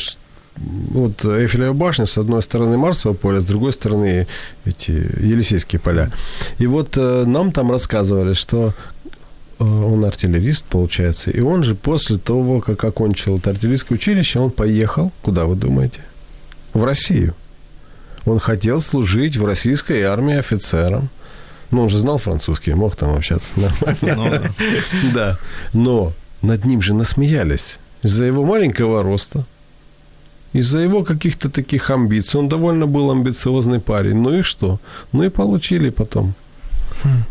вот 0.56 1.26
Эйфелева 1.26 1.74
башня, 1.74 2.06
с 2.06 2.18
одной 2.18 2.42
стороны 2.42 2.78
Марсовое 2.78 3.18
поле, 3.18 3.42
с 3.42 3.46
другой 3.46 3.74
стороны 3.74 4.28
эти 4.66 4.92
Елисейские 4.92 5.80
поля. 5.80 6.12
И 6.60 6.68
вот 6.68 6.98
э, 6.98 7.24
нам 7.26 7.52
там 7.52 7.72
рассказывали, 7.72 8.34
что 8.34 8.74
э, 9.60 9.64
он 9.64 10.06
артиллерист, 10.06 10.66
получается, 10.66 11.32
и 11.32 11.40
он 11.40 11.64
же 11.64 11.76
после 11.76 12.18
того, 12.18 12.62
как 12.62 12.84
окончил 12.84 13.38
это 13.38 13.50
артиллерийское 13.50 13.98
училище, 13.98 14.40
он 14.40 14.52
поехал, 14.52 15.12
куда 15.22 15.46
вы 15.46 15.56
думаете? 15.56 16.02
В 16.74 16.84
Россию. 16.84 17.36
Он 18.26 18.40
хотел 18.40 18.82
служить 18.82 19.36
в 19.36 19.46
российской 19.46 20.04
армии 20.04 20.38
офицером. 20.38 21.10
Ну, 21.72 21.84
он 21.84 21.90
же 21.90 21.98
знал 21.98 22.20
французский, 22.20 22.74
мог 22.74 22.96
там 22.96 23.16
общаться 23.16 23.50
нормально. 23.56 24.54
Ну 24.60 25.12
да. 25.14 25.40
Но 25.74 26.14
над 26.42 26.66
ним 26.66 26.82
же 26.82 26.94
насмеялись 26.94 27.80
из-за 28.04 28.26
его 28.26 28.46
маленького 28.46 29.02
роста, 29.02 29.46
из-за 30.54 30.80
его 30.80 31.04
каких-то 31.04 31.50
таких 31.50 31.90
амбиций. 31.90 32.40
Он 32.40 32.48
довольно 32.48 32.88
был 32.88 33.12
амбициозный 33.12 33.80
парень. 33.80 34.22
Ну 34.22 34.40
и 34.40 34.42
что? 34.44 34.80
Ну 35.12 35.24
и 35.24 35.30
получили 35.30 35.90
потом. 35.90 36.34
Хм. 37.04 37.24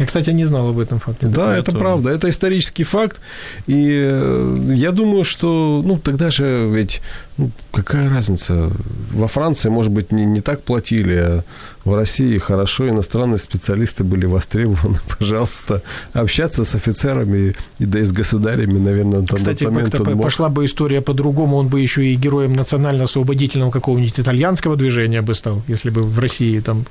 Я, 0.00 0.06
кстати, 0.06 0.30
не 0.30 0.44
знал 0.44 0.70
об 0.70 0.78
этом 0.78 0.98
факте. 0.98 1.26
Да, 1.26 1.58
это 1.58 1.72
правда, 1.72 2.08
это 2.08 2.30
исторический 2.30 2.84
факт. 2.84 3.20
И 3.66 3.86
э, 4.02 4.72
я 4.74 4.92
думаю, 4.92 5.24
что, 5.24 5.82
ну, 5.84 5.98
тогда 5.98 6.30
же 6.30 6.70
ведь, 6.72 7.02
ну, 7.36 7.50
какая 7.70 8.08
разница? 8.08 8.70
Во 9.12 9.26
Франции, 9.26 9.68
может 9.68 9.92
быть, 9.92 10.10
не, 10.10 10.24
не 10.24 10.40
так 10.40 10.62
платили, 10.62 11.16
а 11.16 11.44
в 11.84 11.94
России 11.94 12.38
хорошо, 12.38 12.88
иностранные 12.88 13.36
специалисты 13.36 14.02
были 14.02 14.24
востребованы, 14.24 15.00
пожалуйста. 15.18 15.82
Общаться 16.14 16.64
с 16.64 16.74
офицерами 16.74 17.54
и 17.78 17.84
да 17.84 18.00
и 18.00 18.02
с 18.02 18.12
государями, 18.12 18.78
наверное, 18.78 19.20
на 19.20 19.26
Кстати, 19.26 19.64
тот 19.64 19.72
момент 19.74 20.00
он 20.00 20.14
мог. 20.14 20.22
пошла 20.22 20.48
бы 20.48 20.64
история 20.64 21.02
по-другому, 21.02 21.58
он 21.58 21.68
бы 21.68 21.78
еще 21.78 22.06
и 22.06 22.14
героем 22.14 22.54
национально-освободительного 22.54 23.70
какого-нибудь 23.70 24.18
итальянского 24.18 24.76
движения 24.76 25.20
бы 25.20 25.34
стал, 25.34 25.62
если 25.68 25.90
бы 25.90 26.04
в 26.04 26.18
России 26.18 26.58
там 26.60 26.86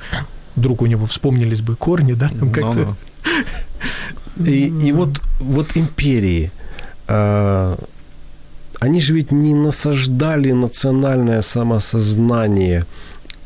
вдруг 0.59 0.81
у 0.81 0.85
него 0.85 1.05
вспомнились 1.05 1.61
бы 1.61 1.75
корни, 1.75 2.13
да, 2.13 2.29
там 2.29 2.51
как-то. 2.51 2.95
И, 4.45 4.67
и 4.67 4.91
вот, 4.91 5.21
вот 5.39 5.75
империи, 5.75 6.51
э, 7.07 7.75
они 8.79 9.01
же 9.01 9.13
ведь 9.13 9.31
не 9.31 9.53
насаждали 9.53 10.51
национальное 10.53 11.41
самосознание, 11.41 12.85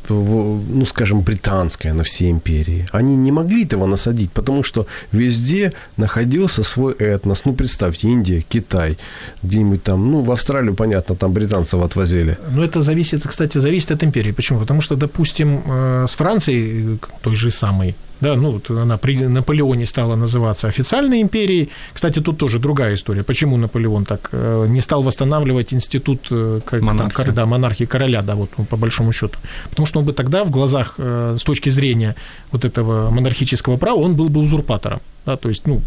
ну, 0.10 0.86
скажем, 0.86 1.22
британское 1.22 1.94
на 1.94 2.04
всей 2.04 2.32
империи. 2.32 2.88
Они 2.92 3.16
не 3.16 3.32
могли 3.32 3.64
этого 3.64 3.86
насадить, 3.86 4.32
потому 4.32 4.64
что 4.64 4.88
везде 5.12 5.74
находился 5.98 6.64
свой 6.64 6.94
этнос. 6.94 7.46
Ну, 7.46 7.54
представьте, 7.54 8.08
Индия, 8.08 8.42
Китай, 8.42 8.98
где-нибудь 9.44 9.84
там, 9.84 10.12
ну, 10.12 10.22
в 10.22 10.32
Австралию, 10.32 10.74
понятно, 10.76 11.16
там 11.16 11.34
британцев 11.34 11.82
отвозили. 11.82 12.38
Ну, 12.52 12.64
это 12.64 12.82
зависит, 12.82 13.28
кстати, 13.28 13.58
зависит 13.58 13.92
от 13.92 14.04
империи. 14.04 14.32
Почему? 14.32 14.60
Потому 14.60 14.82
что, 14.82 14.96
допустим, 14.96 15.62
э, 15.66 16.06
с 16.08 16.16
Францией, 16.16 17.00
той 17.22 17.36
же 17.36 17.52
самой, 17.52 17.96
да, 18.24 18.36
ну, 18.36 18.52
вот 18.52 18.70
она 18.72 18.98
при 18.98 19.18
Наполеоне 19.18 19.86
стала 19.86 20.16
называться 20.16 20.68
официальной 20.68 21.22
империей. 21.22 21.70
Кстати, 21.94 22.22
тут 22.22 22.38
тоже 22.38 22.58
другая 22.58 22.94
история. 22.94 23.24
Почему 23.24 23.58
Наполеон 23.58 24.06
так 24.06 24.30
э, 24.32 24.66
не 24.70 24.82
стал 24.82 25.04
восстанавливать 25.04 25.74
институт 25.74 26.28
э, 26.32 26.62
как, 26.66 26.82
монархии. 26.82 27.24
Там, 27.24 27.36
да, 27.36 27.46
монархии 27.46 27.86
короля, 27.86 28.22
да, 28.22 28.36
вот 28.36 28.50
ну, 28.58 28.64
по 28.64 28.78
большому 28.78 29.12
счету. 29.12 29.38
Потому 29.70 29.86
что 29.86 30.00
он 30.00 30.06
бы 30.06 30.14
тогда 30.14 30.44
в 30.46 30.52
глазах, 30.52 30.96
э, 30.98 31.36
с 31.38 31.44
точки 31.44 31.70
зрения 31.70 32.16
вот 32.52 32.64
этого 32.64 33.10
монархического 33.10 33.78
права, 33.78 34.00
он 34.00 34.16
был 34.16 34.30
бы 34.30 34.40
узурпатором. 34.40 35.00
Да, 35.26 35.36
то 35.36 35.50
есть, 35.50 35.68
ну, 35.68 35.82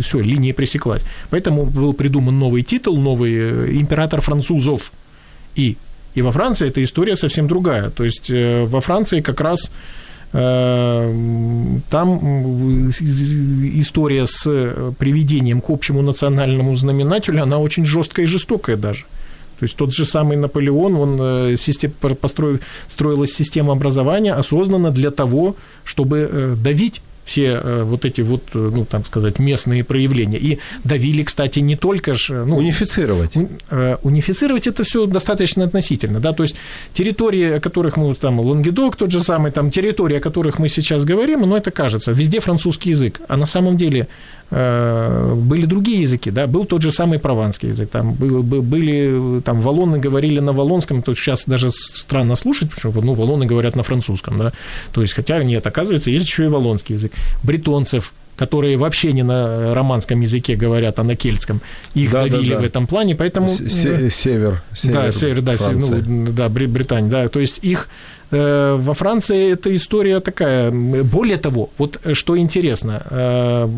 все, 0.00 0.20
линия 0.20 0.54
пресеклась. 0.54 1.02
Поэтому 1.30 1.64
был 1.64 1.92
придуман 1.92 2.38
новый 2.38 2.62
титул, 2.62 2.98
новый 3.00 3.80
император 3.80 4.20
французов. 4.20 4.92
И, 5.56 5.76
и 6.14 6.22
во 6.22 6.32
Франции 6.32 6.68
эта 6.68 6.82
история 6.82 7.16
совсем 7.16 7.48
другая. 7.48 7.90
То 7.90 8.04
есть 8.04 8.30
во 8.30 8.80
Франции 8.80 9.20
как 9.20 9.40
раз 9.40 9.70
Э, 9.70 9.74
там 10.32 11.80
история 12.90 14.26
с 14.26 14.42
приведением 14.98 15.60
к 15.60 15.70
общему 15.70 16.02
национальному 16.02 16.76
знаменателю, 16.76 17.42
она 17.42 17.58
очень 17.58 17.84
жесткая 17.84 18.26
и 18.26 18.28
жестокая 18.28 18.76
даже. 18.76 19.06
То 19.60 19.64
есть 19.64 19.76
тот 19.76 19.92
же 19.92 20.06
самый 20.06 20.38
Наполеон, 20.38 20.96
он 20.96 21.18
э, 21.20 21.56
построил, 22.20 22.60
строилась 22.88 23.34
система 23.34 23.72
образования 23.72 24.32
осознанно 24.32 24.90
для 24.90 25.10
того, 25.10 25.54
чтобы 25.84 26.28
э, 26.32 26.54
давить 26.56 27.02
все 27.24 27.60
э, 27.62 27.82
вот 27.84 28.04
эти 28.04 28.22
вот, 28.22 28.42
э, 28.54 28.70
ну, 28.72 28.84
так 28.84 29.06
сказать, 29.06 29.38
местные 29.38 29.84
проявления. 29.84 30.38
И 30.38 30.58
давили, 30.84 31.22
кстати, 31.22 31.60
не 31.60 31.76
только 31.76 32.14
же... 32.14 32.44
Ну, 32.44 32.56
унифицировать. 32.56 33.32
Э, 33.70 33.96
унифицировать 34.02 34.66
это 34.66 34.84
все 34.84 35.06
достаточно 35.06 35.64
относительно, 35.64 36.20
да, 36.20 36.32
то 36.32 36.42
есть 36.42 36.56
территории, 36.92 37.56
о 37.56 37.60
которых 37.60 37.96
мы, 37.96 38.14
там, 38.14 38.40
Лонгедок 38.40 38.96
тот 38.96 39.10
же 39.10 39.20
самый, 39.20 39.52
там, 39.52 39.70
территории, 39.70 40.16
о 40.16 40.20
которых 40.20 40.58
мы 40.58 40.68
сейчас 40.68 41.04
говорим, 41.04 41.40
ну, 41.40 41.56
это 41.56 41.70
кажется, 41.70 42.12
везде 42.12 42.40
французский 42.40 42.90
язык, 42.90 43.20
а 43.28 43.36
на 43.36 43.46
самом 43.46 43.76
деле 43.76 44.08
были 44.50 45.64
другие 45.64 46.00
языки, 46.00 46.30
да, 46.30 46.46
был 46.46 46.64
тот 46.64 46.82
же 46.82 46.90
самый 46.90 47.18
прованский 47.18 47.68
язык, 47.68 47.90
там 47.90 48.14
были, 48.14 49.40
там, 49.42 49.60
валоны 49.60 49.98
говорили 49.98 50.40
на 50.40 50.52
валонском, 50.52 51.02
то 51.02 51.14
сейчас 51.14 51.44
даже 51.46 51.70
странно 51.70 52.36
слушать, 52.36 52.70
потому 52.70 52.92
что, 52.92 53.02
ну, 53.02 53.14
валоны 53.14 53.46
говорят 53.46 53.76
на 53.76 53.82
французском, 53.82 54.38
да, 54.38 54.52
то 54.92 55.02
есть, 55.02 55.14
хотя 55.14 55.42
нет, 55.44 55.66
оказывается, 55.66 56.10
есть 56.10 56.26
еще 56.26 56.46
и 56.46 56.48
валонский 56.48 56.96
язык. 56.96 57.12
Бретонцев, 57.44 58.12
которые 58.40 58.78
вообще 58.78 59.12
не 59.12 59.22
на 59.22 59.74
романском 59.74 60.22
языке 60.22 60.56
говорят, 60.56 60.98
а 60.98 61.04
на 61.04 61.14
кельтском. 61.14 61.60
Их 61.94 62.10
да, 62.10 62.22
давили 62.22 62.48
да, 62.48 62.54
да. 62.54 62.60
в 62.62 62.64
этом 62.64 62.86
плане, 62.86 63.14
поэтому... 63.14 63.48
Се- 63.48 63.68
север, 64.10 64.62
север. 64.72 64.94
Да, 64.94 65.12
север, 65.12 65.42
да, 65.42 65.52
Франции. 65.52 66.04
ну, 66.06 66.32
да, 66.32 66.48
Британия, 66.48 67.10
да. 67.10 67.28
То 67.28 67.40
есть 67.40 67.58
их 67.64 67.88
э, 68.30 68.78
во 68.80 68.94
Франции 68.94 69.52
эта 69.52 69.76
история 69.76 70.20
такая. 70.20 70.70
Более 70.70 71.36
того, 71.36 71.68
вот 71.76 72.00
что 72.14 72.38
интересно, 72.38 73.02
э, 73.10 73.68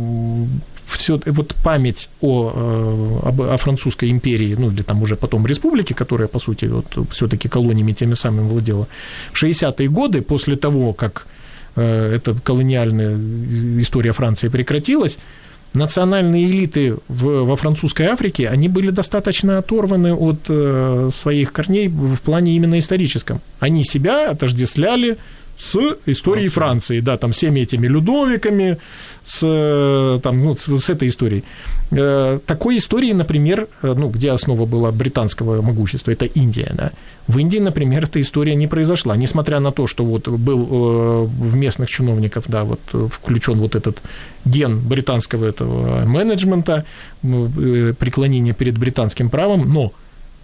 все, 0.86 1.20
вот 1.26 1.54
память 1.64 2.08
о, 2.20 2.52
э, 2.54 3.28
об, 3.28 3.42
о 3.42 3.56
французской 3.56 4.10
империи, 4.10 4.54
ну, 4.56 4.70
или 4.70 4.82
там 4.82 5.02
уже 5.02 5.16
потом 5.16 5.44
республике, 5.44 5.94
которая, 5.94 6.28
по 6.28 6.38
сути, 6.38 6.66
вот, 6.66 7.08
все-таки 7.10 7.48
колониями 7.48 7.94
теми 7.94 8.14
самыми 8.14 8.46
владела, 8.46 8.86
в 9.32 9.42
60-е 9.42 9.88
годы, 9.88 10.22
после 10.22 10.54
того, 10.54 10.92
как 10.92 11.26
Э, 11.26 11.41
эта 11.80 12.34
колониальная 12.34 13.18
история 13.80 14.12
Франции 14.12 14.48
прекратилась, 14.48 15.18
национальные 15.74 16.50
элиты 16.50 16.96
в, 17.08 17.44
во 17.44 17.56
французской 17.56 18.06
Африке, 18.06 18.48
они 18.48 18.68
были 18.68 18.90
достаточно 18.90 19.58
оторваны 19.58 20.14
от 20.14 20.40
э, 20.48 21.10
своих 21.12 21.52
корней 21.52 21.88
в 21.88 22.18
плане 22.18 22.54
именно 22.54 22.78
историческом. 22.78 23.40
Они 23.58 23.84
себя 23.84 24.30
отождествляли 24.30 25.16
с 25.56 25.78
историей 26.06 26.48
Франции, 26.48 27.00
да, 27.00 27.16
там 27.16 27.30
всеми 27.32 27.60
этими 27.60 27.86
Людовиками, 27.86 28.78
с, 29.24 29.40
э, 29.42 30.18
там, 30.22 30.44
ну, 30.44 30.56
с 30.56 30.90
этой 30.90 31.08
историей. 31.08 31.44
Э, 31.92 32.40
такой 32.46 32.78
истории, 32.78 33.12
например, 33.12 33.68
э, 33.82 33.94
ну, 33.96 34.08
где 34.08 34.32
основа 34.32 34.66
была 34.66 34.90
британского 34.90 35.62
могущества, 35.62 36.10
это 36.10 36.24
Индия, 36.24 36.72
да. 36.74 36.90
В 37.28 37.38
Индии, 37.38 37.58
например, 37.58 38.04
эта 38.04 38.20
история 38.20 38.56
не 38.56 38.66
произошла, 38.66 39.16
несмотря 39.16 39.60
на 39.60 39.70
то, 39.70 39.86
что 39.86 40.04
вот 40.04 40.26
был 40.26 41.26
в 41.26 41.54
местных 41.54 41.88
чиновников, 41.88 42.44
да, 42.48 42.64
вот 42.64 42.80
включен 43.12 43.58
вот 43.60 43.76
этот 43.76 44.02
ген 44.44 44.80
британского 44.80 45.46
этого 45.46 46.04
менеджмента, 46.04 46.84
преклонение 47.22 48.54
перед 48.54 48.76
британским 48.76 49.30
правом, 49.30 49.72
но 49.72 49.92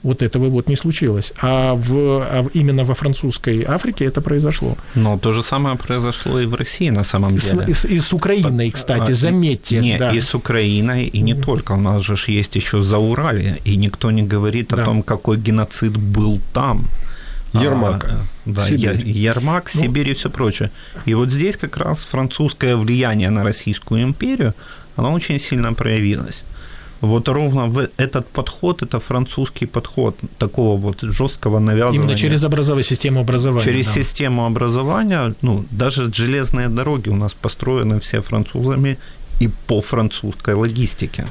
вот 0.02 0.22
этого 0.22 0.48
вот 0.48 0.68
не 0.68 0.76
случилось. 0.76 1.32
А, 1.40 1.74
в, 1.74 2.22
а 2.22 2.46
именно 2.54 2.84
во 2.84 2.94
французской 2.94 3.64
Африке 3.64 4.04
это 4.04 4.20
произошло. 4.20 4.76
Но 4.94 5.18
то 5.18 5.32
же 5.32 5.42
самое 5.42 5.76
произошло 5.76 6.40
и 6.40 6.46
в 6.46 6.54
России 6.54 6.90
на 6.90 7.04
самом 7.04 7.36
деле. 7.36 7.64
И 7.68 7.74
с, 7.74 7.84
и 7.84 7.98
с 7.98 8.12
Украиной, 8.12 8.70
кстати, 8.70 9.10
а, 9.10 9.14
заметьте. 9.14 9.80
Не, 9.80 9.98
да. 9.98 10.12
и 10.12 10.20
с 10.20 10.34
Украиной, 10.34 11.04
и 11.04 11.20
не 11.20 11.34
только. 11.34 11.72
У 11.72 11.80
нас 11.80 12.02
же 12.02 12.16
есть 12.28 12.56
еще 12.56 12.82
Зауралье, 12.82 13.58
и 13.64 13.76
никто 13.76 14.10
не 14.10 14.22
говорит 14.22 14.68
да. 14.68 14.82
о 14.82 14.84
том, 14.84 15.02
какой 15.02 15.36
геноцид 15.38 15.96
был 15.96 16.40
там. 16.52 16.84
Ермак. 17.52 18.04
А, 18.04 18.20
да, 18.44 18.62
Сибирь. 18.62 19.06
Ермак, 19.06 19.70
ну, 19.74 19.80
Сибирь 19.80 20.10
и 20.10 20.14
все 20.14 20.30
прочее. 20.30 20.70
И 21.06 21.14
вот 21.14 21.30
здесь 21.30 21.56
как 21.56 21.76
раз 21.76 22.00
французское 22.00 22.76
влияние 22.76 23.30
на 23.30 23.42
Российскую 23.42 24.02
империю, 24.02 24.54
оно 24.96 25.12
очень 25.12 25.40
сильно 25.40 25.72
проявилось. 25.72 26.44
Вот 27.00 27.28
ровно 27.28 27.66
в 27.66 27.88
этот 27.96 28.26
подход, 28.26 28.82
это 28.82 28.98
французский 28.98 29.66
подход 29.66 30.16
такого 30.38 30.76
вот 30.76 30.98
жесткого 31.02 31.60
навязывания. 31.60 32.00
Именно 32.00 32.16
через 32.16 32.44
образование, 32.44 32.84
систему 32.84 33.20
образования. 33.20 33.64
Через 33.64 33.86
да. 33.86 33.92
систему 33.92 34.46
образования, 34.46 35.34
ну, 35.42 35.64
даже 35.70 36.12
железные 36.12 36.68
дороги 36.68 37.08
у 37.08 37.16
нас 37.16 37.34
построены 37.34 38.00
все 38.00 38.20
французами 38.20 38.98
и 39.40 39.48
по 39.66 39.80
французской 39.80 40.54
логистике. 40.54 41.26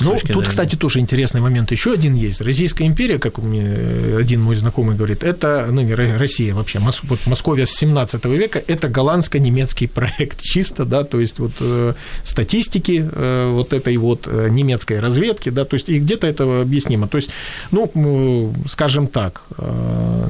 Ну, 0.00 0.12
тут, 0.12 0.20
зрения. 0.20 0.42
кстати, 0.44 0.76
тоже 0.76 1.00
интересный 1.00 1.40
момент. 1.40 1.70
Еще 1.70 1.92
один 1.92 2.14
есть. 2.14 2.40
Российская 2.40 2.84
империя, 2.86 3.18
как 3.18 3.38
мне 3.38 4.16
один 4.16 4.40
мой 4.40 4.54
знакомый 4.56 4.96
говорит, 4.96 5.22
это, 5.22 5.68
ну, 5.70 5.80
не 5.80 5.94
Россия 5.94 6.54
вообще, 6.54 6.78
Мос, 6.78 7.00
вот 7.04 7.20
Московия 7.26 7.66
с 7.66 7.70
17 7.70 8.24
века, 8.26 8.62
это 8.66 8.88
голландско-немецкий 8.88 9.86
проект 9.86 10.42
чисто, 10.42 10.84
да, 10.84 11.04
то 11.04 11.20
есть 11.20 11.38
вот 11.38 11.52
э, 11.60 11.94
статистики 12.24 13.08
э, 13.10 13.50
вот 13.52 13.72
этой 13.72 13.96
вот 13.96 14.26
э, 14.26 14.48
немецкой 14.50 15.00
разведки, 15.00 15.50
да, 15.50 15.64
то 15.64 15.74
есть 15.74 15.88
и 15.88 15.98
где-то 15.98 16.26
это 16.26 16.62
объяснимо. 16.62 17.08
То 17.08 17.16
есть, 17.16 17.30
ну, 17.70 18.52
скажем 18.66 19.06
так, 19.06 19.42
э, 19.56 20.28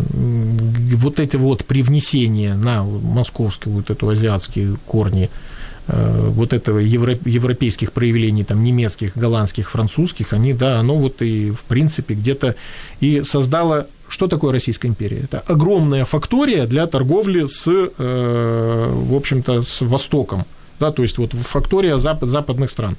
вот 0.96 1.20
эти 1.20 1.36
вот 1.36 1.64
привнесения 1.64 2.54
на 2.54 2.84
московские 2.84 3.74
вот 3.74 3.90
эту 3.90 4.08
азиатские 4.08 4.76
корни 4.86 5.30
Э, 5.30 5.47
вот 5.88 6.52
этого 6.52 6.78
европейских 6.78 7.92
проявлений, 7.92 8.44
там, 8.44 8.62
немецких, 8.62 9.16
голландских, 9.16 9.70
французских, 9.70 10.34
они, 10.34 10.52
да, 10.52 10.78
оно 10.80 10.96
вот 10.98 11.22
и, 11.22 11.50
в 11.50 11.62
принципе, 11.64 12.14
где-то 12.14 12.56
и 13.00 13.22
создало 13.24 13.86
что 14.08 14.26
такое 14.26 14.52
Российская 14.52 14.88
империя? 14.88 15.20
Это 15.24 15.40
огромная 15.40 16.04
фактория 16.04 16.66
для 16.66 16.86
торговли 16.86 17.46
с, 17.46 17.64
э, 17.66 18.90
в 18.90 19.14
общем-то, 19.14 19.62
с 19.62 19.82
Востоком, 19.82 20.46
да, 20.80 20.92
то 20.92 21.02
есть 21.02 21.18
вот 21.18 21.32
фактория 21.32 21.98
запад, 21.98 22.28
западных 22.28 22.70
стран 22.70 22.96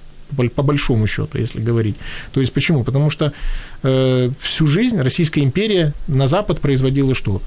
по 0.55 0.61
большому 0.61 1.07
счету, 1.07 1.39
если 1.39 1.59
говорить. 1.59 1.95
То 2.33 2.39
есть 2.39 2.53
почему? 2.53 2.83
Потому 2.83 3.09
что 3.09 3.33
э, 3.81 4.29
всю 4.39 4.67
жизнь 4.67 4.99
Российская 5.01 5.41
империя 5.41 5.93
на 6.07 6.27
Запад 6.27 6.59
производила 6.59 7.15
что? 7.15 7.41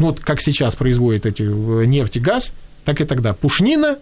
Ну 0.00 0.06
вот 0.06 0.18
как 0.18 0.40
сейчас 0.40 0.74
производит 0.74 1.26
эти 1.26 1.42
нефть 1.42 2.16
и 2.16 2.20
газ, 2.20 2.52
так 2.84 3.00
и 3.00 3.04
тогда 3.04 3.34
пушнина, 3.34 3.98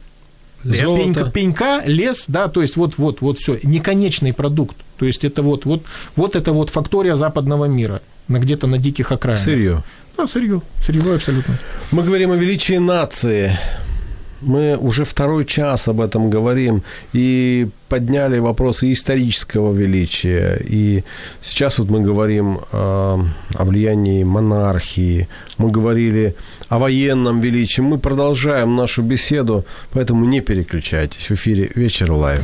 Золото. 0.64 1.30
Пенька, 1.30 1.82
лес, 1.84 2.24
да, 2.28 2.48
то 2.48 2.62
есть 2.62 2.76
вот, 2.76 2.98
вот, 2.98 3.20
вот 3.20 3.38
все, 3.38 3.58
неконечный 3.62 4.32
продукт. 4.32 4.76
То 4.96 5.06
есть 5.06 5.24
это 5.24 5.42
вот, 5.42 5.64
вот, 5.64 5.82
вот 6.16 6.36
это 6.36 6.52
вот 6.52 6.70
фактория 6.70 7.14
западного 7.14 7.64
мира, 7.64 8.02
на 8.28 8.38
где-то 8.38 8.66
на 8.66 8.78
диких 8.78 9.12
окраинах. 9.12 9.42
Сырье. 9.42 9.82
Да, 10.16 10.26
сырье, 10.26 10.62
сырьевое 10.80 11.16
абсолютно. 11.16 11.58
Мы 11.90 12.02
говорим 12.02 12.30
о 12.30 12.36
величии 12.36 12.78
нации. 12.78 13.58
Мы 14.40 14.76
уже 14.76 15.04
второй 15.04 15.44
час 15.44 15.86
об 15.86 16.00
этом 16.00 16.28
говорим 16.28 16.82
и 17.12 17.68
подняли 17.88 18.40
вопросы 18.40 18.92
исторического 18.92 19.72
величия. 19.72 20.60
И 20.68 21.04
сейчас 21.40 21.78
вот 21.78 21.90
мы 21.90 22.00
говорим 22.00 22.58
э, 22.58 22.74
о 22.74 23.64
влиянии 23.64 24.24
монархии, 24.24 25.28
мы 25.58 25.70
говорили 25.70 26.34
о 26.72 26.78
военном 26.78 27.40
величии. 27.40 27.82
Мы 27.82 27.98
продолжаем 27.98 28.76
нашу 28.76 29.02
беседу, 29.02 29.64
поэтому 29.92 30.24
не 30.24 30.40
переключайтесь. 30.40 31.28
В 31.28 31.32
эфире 31.32 31.70
«Вечер 31.74 32.10
Live». 32.12 32.40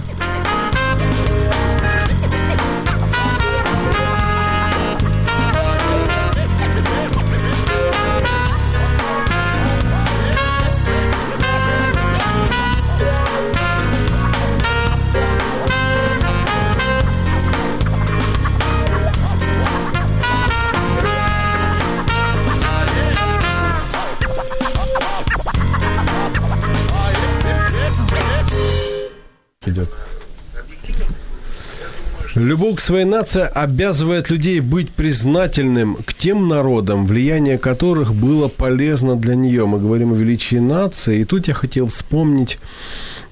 Любовь 32.48 32.76
к 32.76 32.80
своей 32.80 33.04
нации 33.04 33.42
обязывает 33.42 34.30
людей 34.30 34.60
быть 34.60 34.88
признательным 34.88 35.96
к 35.96 36.14
тем 36.14 36.48
народам, 36.48 37.06
влияние 37.06 37.58
которых 37.58 38.14
было 38.14 38.48
полезно 38.48 39.16
для 39.16 39.34
нее. 39.34 39.66
Мы 39.66 39.78
говорим 39.78 40.14
о 40.14 40.16
величии 40.16 40.56
нации. 40.56 41.18
И 41.18 41.24
тут 41.24 41.46
я 41.46 41.52
хотел 41.52 41.88
вспомнить 41.88 42.58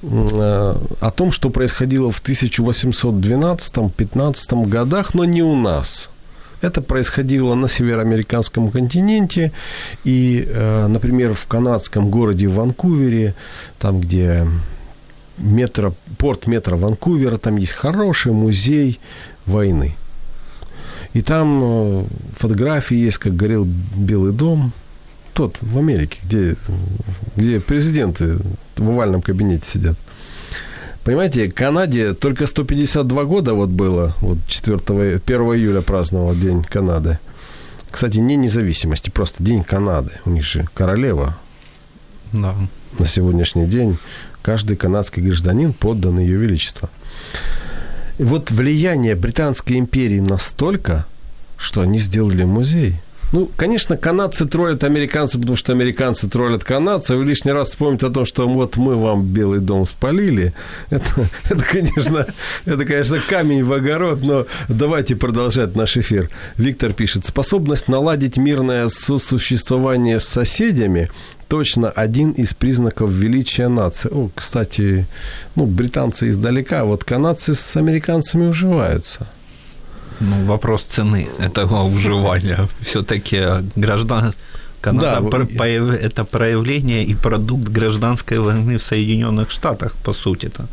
э, 0.03 0.75
о 1.01 1.11
том, 1.13 1.33
что 1.33 1.49
происходило 1.49 2.11
в 2.11 2.23
1812-15 2.23 4.69
годах, 4.69 5.15
но 5.15 5.25
не 5.25 5.43
у 5.43 5.57
нас. 5.57 6.11
Это 6.61 6.83
происходило 6.83 7.55
на 7.55 7.69
североамериканском 7.69 8.71
континенте 8.71 9.51
и, 10.05 10.47
э, 10.47 10.89
например, 10.89 11.33
в 11.33 11.47
канадском 11.47 12.11
городе 12.11 12.49
Ванкувере, 12.49 13.35
там, 13.79 13.99
где 13.99 14.47
метро, 15.39 15.95
порт 16.19 16.47
метро 16.47 16.77
Ванкувера, 16.77 17.37
там 17.39 17.57
есть 17.57 17.73
хороший 17.73 18.33
музей 18.33 18.99
войны. 19.47 19.97
И 21.13 21.23
там 21.23 21.61
э, 21.63 22.05
фотографии 22.37 22.97
есть, 22.97 23.19
как 23.19 23.35
горел 23.37 23.65
Белый 23.65 24.33
дом. 24.33 24.73
Тот 25.35 25.57
в 25.61 25.79
Америке, 25.79 26.19
где, 26.25 26.57
где 27.37 27.61
президенты 27.61 28.39
в 28.77 28.89
овальном 28.89 29.21
кабинете 29.23 29.67
сидят. 29.67 29.97
Понимаете, 31.05 31.51
Канаде 31.51 32.15
только 32.15 32.47
152 32.47 33.25
года 33.25 33.55
вот 33.55 33.69
было, 33.69 34.15
вот 34.21 34.39
4, 34.49 34.77
1 34.79 35.21
июля 35.55 35.81
праздновал 35.83 36.35
День 36.35 36.65
Канады. 36.65 37.19
Кстати, 37.91 38.17
не 38.19 38.37
независимости, 38.37 39.11
просто 39.11 39.43
День 39.45 39.63
Канады. 39.63 40.11
У 40.25 40.31
них 40.31 40.43
же 40.45 40.67
королева 40.75 41.37
Да. 42.33 42.55
на 42.99 43.07
сегодняшний 43.07 43.67
день 43.67 43.99
каждый 44.47 44.77
канадский 44.77 45.25
гражданин 45.25 45.73
поддан 45.73 46.21
Ее 46.21 46.37
Величество. 46.37 46.89
И 48.19 48.23
вот 48.23 48.53
влияние 48.53 49.17
Британской 49.17 49.77
империи 49.77 50.21
настолько, 50.21 51.05
что 51.59 51.81
они 51.81 51.99
сделали 51.99 52.45
музей. 52.45 52.95
Ну, 53.33 53.51
конечно, 53.57 53.97
канадцы 53.97 54.47
троллят 54.47 54.85
американцев, 54.85 55.41
потому 55.41 55.57
что 55.57 55.73
американцы 55.73 56.29
троллят 56.29 56.63
канадцев. 56.63 57.21
И 57.21 57.25
лишний 57.25 57.53
раз 57.53 57.71
вспомнить 57.71 58.05
о 58.05 58.11
том, 58.11 58.25
что 58.25 58.49
вот 58.49 58.77
мы 58.77 58.95
вам 58.95 59.25
Белый 59.25 59.61
дом 59.61 59.87
спалили. 59.87 60.55
Это, 60.91 61.29
это, 61.51 61.65
конечно, 61.65 62.27
это, 62.65 62.85
конечно, 62.85 63.21
камень 63.29 63.65
в 63.65 63.73
огород, 63.73 64.23
но 64.23 64.47
давайте 64.69 65.17
продолжать 65.17 65.75
наш 65.75 65.97
эфир. 65.97 66.31
Виктор 66.57 66.93
пишет, 66.93 67.25
способность 67.25 67.89
наладить 67.89 68.37
мирное 68.37 68.89
сосуществование 68.89 70.21
с 70.21 70.25
соседями 70.25 71.11
точно 71.49 71.91
один 71.91 72.33
из 72.33 72.55
признаков 72.55 73.11
величия 73.11 73.69
нации. 73.69 74.09
О, 74.13 74.31
кстати, 74.35 75.07
ну, 75.55 75.67
британцы 75.67 76.29
издалека, 76.29 76.85
вот 76.85 77.05
канадцы 77.05 77.55
с 77.55 77.77
американцами 77.77 78.47
уживаются. 78.47 79.27
Ну, 80.21 80.45
вопрос 80.47 80.83
цены 80.83 81.29
этого 81.39 81.83
уживания. 81.95 82.69
Все-таки 82.81 83.43
граждан... 83.77 84.33
Канада 84.81 85.21
Да, 85.21 85.67
это 85.97 86.25
проявление 86.25 87.05
и 87.05 87.15
продукт 87.15 87.69
гражданской 87.69 88.39
войны 88.39 88.77
в 88.79 88.83
Соединенных 88.83 89.51
Штатах, 89.51 89.93
по 90.05 90.13
сути-то. 90.13 90.67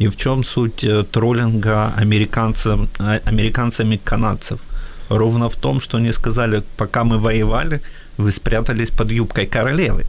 И 0.00 0.08
в 0.08 0.16
чем 0.16 0.44
суть 0.44 0.84
э, 0.84 1.04
троллинга 1.04 1.92
американцам, 1.96 2.88
а- 2.98 3.20
американцами 3.26 4.00
канадцев? 4.04 4.58
Ровно 5.10 5.48
в 5.48 5.56
том, 5.56 5.80
что 5.80 5.98
они 5.98 6.12
сказали, 6.12 6.62
пока 6.76 7.04
мы 7.04 7.18
воевали, 7.18 7.80
вы 8.16 8.32
спрятались 8.32 8.90
под 8.90 9.10
юбкой 9.10 9.46
королевы. 9.46 10.04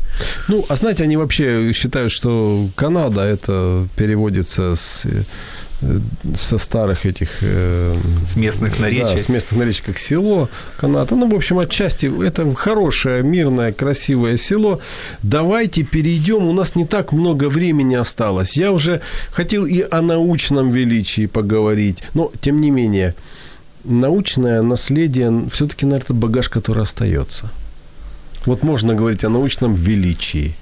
Ну, 0.47 0.65
а 0.69 0.75
знаете, 0.75 1.03
они 1.03 1.17
вообще 1.17 1.73
считают, 1.73 2.11
что 2.11 2.67
Канада 2.75 3.21
это 3.21 3.87
переводится 3.95 4.75
с, 4.75 5.05
э, 5.05 5.23
со 6.35 6.57
старых 6.57 7.05
этих... 7.05 7.37
э, 7.41 7.95
С 8.23 8.35
местных 8.35 8.79
наречий. 8.79 9.03
Да, 9.03 9.17
с 9.17 9.29
местных 9.29 9.59
наречий, 9.59 9.83
как 9.85 9.97
село, 9.97 10.49
Канада. 10.77 11.15
Ну, 11.15 11.29
в 11.29 11.35
общем, 11.35 11.57
отчасти 11.59 12.11
это 12.23 12.53
хорошее, 12.53 13.23
мирное, 13.23 13.71
красивое 13.71 14.37
село. 14.37 14.79
Давайте 15.23 15.83
перейдем, 15.83 16.45
у 16.45 16.53
нас 16.53 16.75
не 16.75 16.85
так 16.85 17.11
много 17.11 17.49
времени 17.49 17.95
осталось. 17.95 18.57
Я 18.57 18.71
уже 18.71 19.01
хотел 19.31 19.65
и 19.65 19.81
о 19.81 20.01
научном 20.01 20.69
величии 20.69 21.25
поговорить, 21.25 22.03
но, 22.13 22.31
тем 22.41 22.61
не 22.61 22.69
менее, 22.69 23.15
научное 23.83 24.61
наследие 24.61 25.49
все-таки, 25.51 25.85
наверное, 25.85 26.17
багаж, 26.17 26.49
который 26.49 26.83
остается. 26.83 27.49
Вот 28.45 28.63
можно 28.63 28.93
говорить 28.93 29.23
о 29.23 29.29
научном 29.29 29.73
величии. 29.73 30.55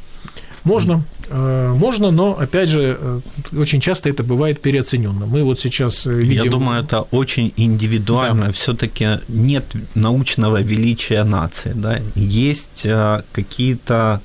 Можно, 0.63 1.03
э, 1.29 1.73
можно, 1.77 2.11
но, 2.11 2.37
опять 2.39 2.69
же, 2.69 2.97
э, 2.99 3.19
очень 3.57 3.79
часто 3.79 4.09
это 4.09 4.23
бывает 4.23 4.61
переоцененно. 4.61 5.25
Мы 5.25 5.43
вот 5.43 5.59
сейчас 5.59 6.05
э, 6.05 6.13
видим... 6.13 6.43
Я 6.43 6.51
думаю, 6.51 6.83
это 6.83 7.01
очень 7.11 7.53
индивидуально. 7.57 8.51
Все-таки 8.51 9.19
нет 9.27 9.63
научного 9.95 10.61
величия 10.61 11.23
нации. 11.23 11.73
Да? 11.75 11.99
Есть 12.15 12.87
какие-то 13.31 14.21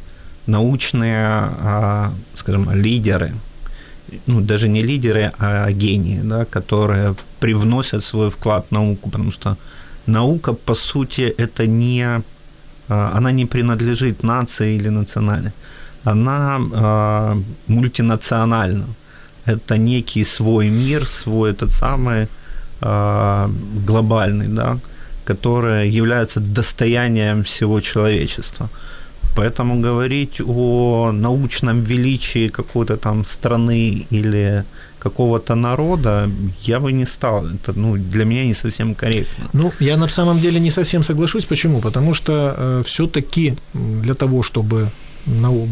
научные, 0.46 1.50
скажем, 2.36 2.70
лидеры, 2.72 3.32
ну, 4.26 4.40
даже 4.40 4.68
не 4.68 4.82
лидеры, 4.82 5.32
а 5.38 5.70
гении, 5.72 6.20
да, 6.22 6.44
которые 6.44 7.14
привносят 7.40 8.04
свой 8.04 8.30
вклад 8.30 8.66
в 8.68 8.72
науку, 8.72 9.10
потому 9.10 9.32
что 9.32 9.56
наука, 10.06 10.52
по 10.52 10.74
сути, 10.74 11.22
это 11.22 11.66
не, 11.66 12.22
она 12.88 13.32
не 13.32 13.46
принадлежит 13.46 14.22
нации 14.22 14.76
или 14.76 14.90
национальной, 14.90 15.52
она 16.04 16.60
э, 16.60 17.42
мультинациональна. 17.66 18.86
Это 19.46 19.78
некий 19.78 20.24
свой 20.24 20.68
мир, 20.68 21.06
свой 21.06 21.50
этот 21.50 21.72
самый 21.72 22.28
э, 22.80 23.48
глобальный, 23.86 24.48
да, 24.48 24.78
который 25.24 25.88
является 25.90 26.40
достоянием 26.40 27.42
всего 27.42 27.80
человечества. 27.80 28.68
Поэтому 29.36 29.80
говорить 29.80 30.40
о 30.46 31.10
научном 31.12 31.82
величии 31.82 32.48
какой-то 32.48 32.96
там 32.96 33.24
страны 33.24 34.06
или 34.10 34.64
какого-то 34.98 35.54
народа 35.54 36.30
я 36.62 36.78
бы 36.78 36.92
не 36.92 37.06
стал. 37.06 37.46
Это 37.46 37.78
ну, 37.78 37.96
для 37.96 38.24
меня 38.24 38.46
не 38.46 38.54
совсем 38.54 38.94
корректно. 38.94 39.44
Ну, 39.52 39.72
я 39.80 39.96
на 39.96 40.08
самом 40.08 40.38
деле 40.38 40.60
не 40.60 40.70
совсем 40.70 41.04
соглашусь. 41.04 41.44
Почему? 41.44 41.80
Потому 41.80 42.14
что 42.14 42.32
э, 42.32 42.82
все-таки 42.86 43.54
для 43.74 44.14
того, 44.14 44.42
чтобы 44.42 44.88
нау- 45.26 45.68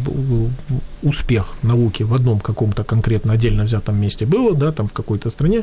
успех 1.03 1.55
науки 1.63 2.05
в 2.05 2.13
одном 2.15 2.41
каком-то 2.41 2.85
конкретно 2.85 3.33
отдельно 3.33 3.65
взятом 3.65 4.01
месте 4.01 4.27
было, 4.27 4.55
да, 4.55 4.73
там 4.73 4.87
в 4.87 4.93
какой-то 4.93 5.31
стране, 5.31 5.63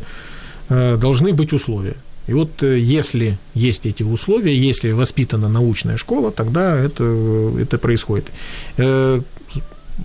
э, 0.70 0.98
должны 0.98 1.34
быть 1.34 1.54
условия. 1.54 1.96
И 2.28 2.34
вот 2.34 2.64
э, 2.64 2.78
если 2.80 3.38
есть 3.56 3.86
эти 3.86 4.04
условия, 4.04 4.70
если 4.70 4.94
воспитана 4.94 5.50
научная 5.50 5.98
школа, 5.98 6.32
тогда 6.32 6.76
это, 6.78 7.04
это 7.62 7.78
происходит. 7.78 8.26
Э, 8.78 9.22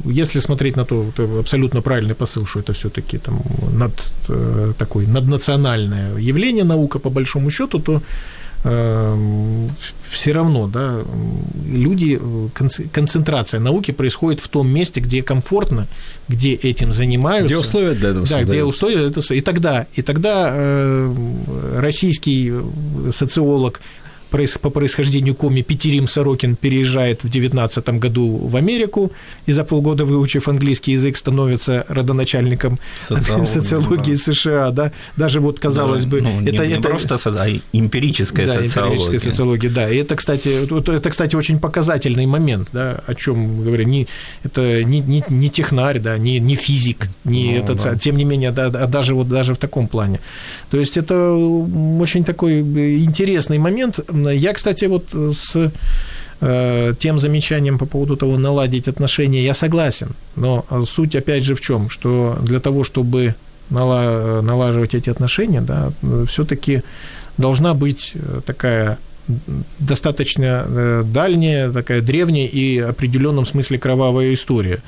Если 0.06 0.40
смотреть 0.40 0.76
на 0.76 0.84
то, 0.84 1.04
это 1.14 1.22
абсолютно 1.38 1.80
правильный 1.80 2.14
посыл, 2.14 2.46
что 2.46 2.60
это 2.60 2.72
все-таки 2.72 3.18
там 3.18 3.40
над, 3.78 3.92
э, 4.28 4.72
такое 4.76 5.06
наднациональное 5.06 6.18
явление 6.18 6.64
наука, 6.64 6.98
по 6.98 7.10
большому 7.10 7.50
счету, 7.50 7.78
то 7.78 7.92
э, 7.94 8.00
все 8.64 10.32
равно, 10.32 10.68
да, 10.68 11.02
люди, 11.70 12.18
концентрация 12.92 13.60
науки 13.60 13.90
происходит 13.90 14.40
в 14.40 14.48
том 14.48 14.68
месте, 14.68 15.00
где 15.00 15.22
комфортно, 15.22 15.86
где 16.28 16.54
этим 16.54 16.92
занимаются. 16.92 17.46
Где 17.46 17.58
условия 17.58 17.92
для 17.94 18.10
этого 18.10 18.24
Да, 18.24 18.38
создаются. 18.38 18.52
где 18.54 18.64
условия 18.64 18.96
для 18.96 19.06
этого. 19.08 19.34
И 19.34 19.40
тогда, 19.42 19.86
и 19.94 20.02
тогда 20.02 20.50
э, 20.54 21.14
российский 21.76 22.54
социолог 23.10 23.80
по 24.60 24.70
происхождению 24.70 25.34
коми 25.34 25.62
Петерим 25.62 26.08
Сорокин 26.08 26.56
переезжает 26.56 27.22
в 27.22 27.30
19 27.30 27.88
году 28.00 28.36
в 28.36 28.56
Америку 28.56 29.12
и 29.46 29.52
за 29.52 29.64
полгода, 29.64 30.04
выучив 30.04 30.48
английский 30.48 30.92
язык, 30.92 31.16
становится 31.16 31.84
родоначальником 31.88 32.78
социологии, 32.96 33.44
социологии 33.44 34.14
да. 34.14 34.32
США. 34.32 34.70
Да? 34.70 34.92
Даже 35.16 35.40
вот, 35.40 35.60
казалось 35.60 36.04
Даже, 36.04 36.08
бы... 36.08 36.20
Ну, 36.22 36.40
это, 36.48 36.66
не, 36.66 36.74
это, 36.74 36.88
просто 36.88 37.18
а 37.24 37.48
эмпирическая 37.72 38.46
да, 38.46 38.54
социология. 38.54 38.96
эмпирическая 38.96 39.32
социология, 39.32 39.70
да. 39.70 39.90
И 39.90 39.96
это, 39.96 40.16
кстати, 40.16 40.48
это, 40.96 41.10
кстати, 41.10 41.36
очень 41.36 41.58
показательный 41.60 42.26
момент, 42.26 42.68
да, 42.72 43.02
о 43.06 43.14
чем 43.14 43.62
говорю. 43.62 43.84
Не, 43.84 44.06
это 44.42 44.82
не, 44.82 45.00
не, 45.00 45.22
не 45.28 45.48
технарь, 45.48 46.00
да, 46.00 46.18
не, 46.18 46.40
не 46.40 46.56
физик, 46.56 47.08
не 47.24 47.52
ну, 47.52 47.58
этот, 47.58 47.82
да. 47.82 47.96
тем 47.96 48.16
не 48.16 48.24
менее, 48.24 48.50
да, 48.50 48.68
даже, 48.68 49.14
вот, 49.14 49.28
даже 49.28 49.54
в 49.54 49.58
таком 49.58 49.86
плане. 49.88 50.20
То 50.70 50.78
есть 50.78 50.96
это 50.96 51.32
очень 52.00 52.24
такой 52.24 52.60
интересный 52.60 53.58
момент, 53.58 54.00
я, 54.30 54.52
кстати, 54.52 54.84
вот 54.86 55.04
с 55.12 55.72
э, 56.40 56.94
тем 56.98 57.18
замечанием 57.18 57.78
по 57.78 57.86
поводу 57.86 58.16
того, 58.16 58.38
наладить 58.38 58.88
отношения, 58.88 59.44
я 59.44 59.54
согласен. 59.54 60.10
Но 60.36 60.64
суть, 60.86 61.16
опять 61.16 61.44
же, 61.44 61.54
в 61.54 61.60
чем? 61.60 61.90
Что 61.90 62.38
для 62.42 62.60
того, 62.60 62.84
чтобы 62.84 63.34
налаживать 63.70 64.94
эти 64.94 65.10
отношения, 65.10 65.62
да, 65.62 65.90
все-таки 66.26 66.82
должна 67.38 67.72
быть 67.74 68.12
такая 68.44 68.98
достаточно 69.78 70.64
э, 70.66 71.02
дальняя, 71.06 71.70
такая 71.72 72.02
древняя 72.02 72.46
и 72.46 72.80
в 72.80 72.90
определенном 72.90 73.46
смысле 73.46 73.78
кровавая 73.78 74.32
история. 74.32 74.80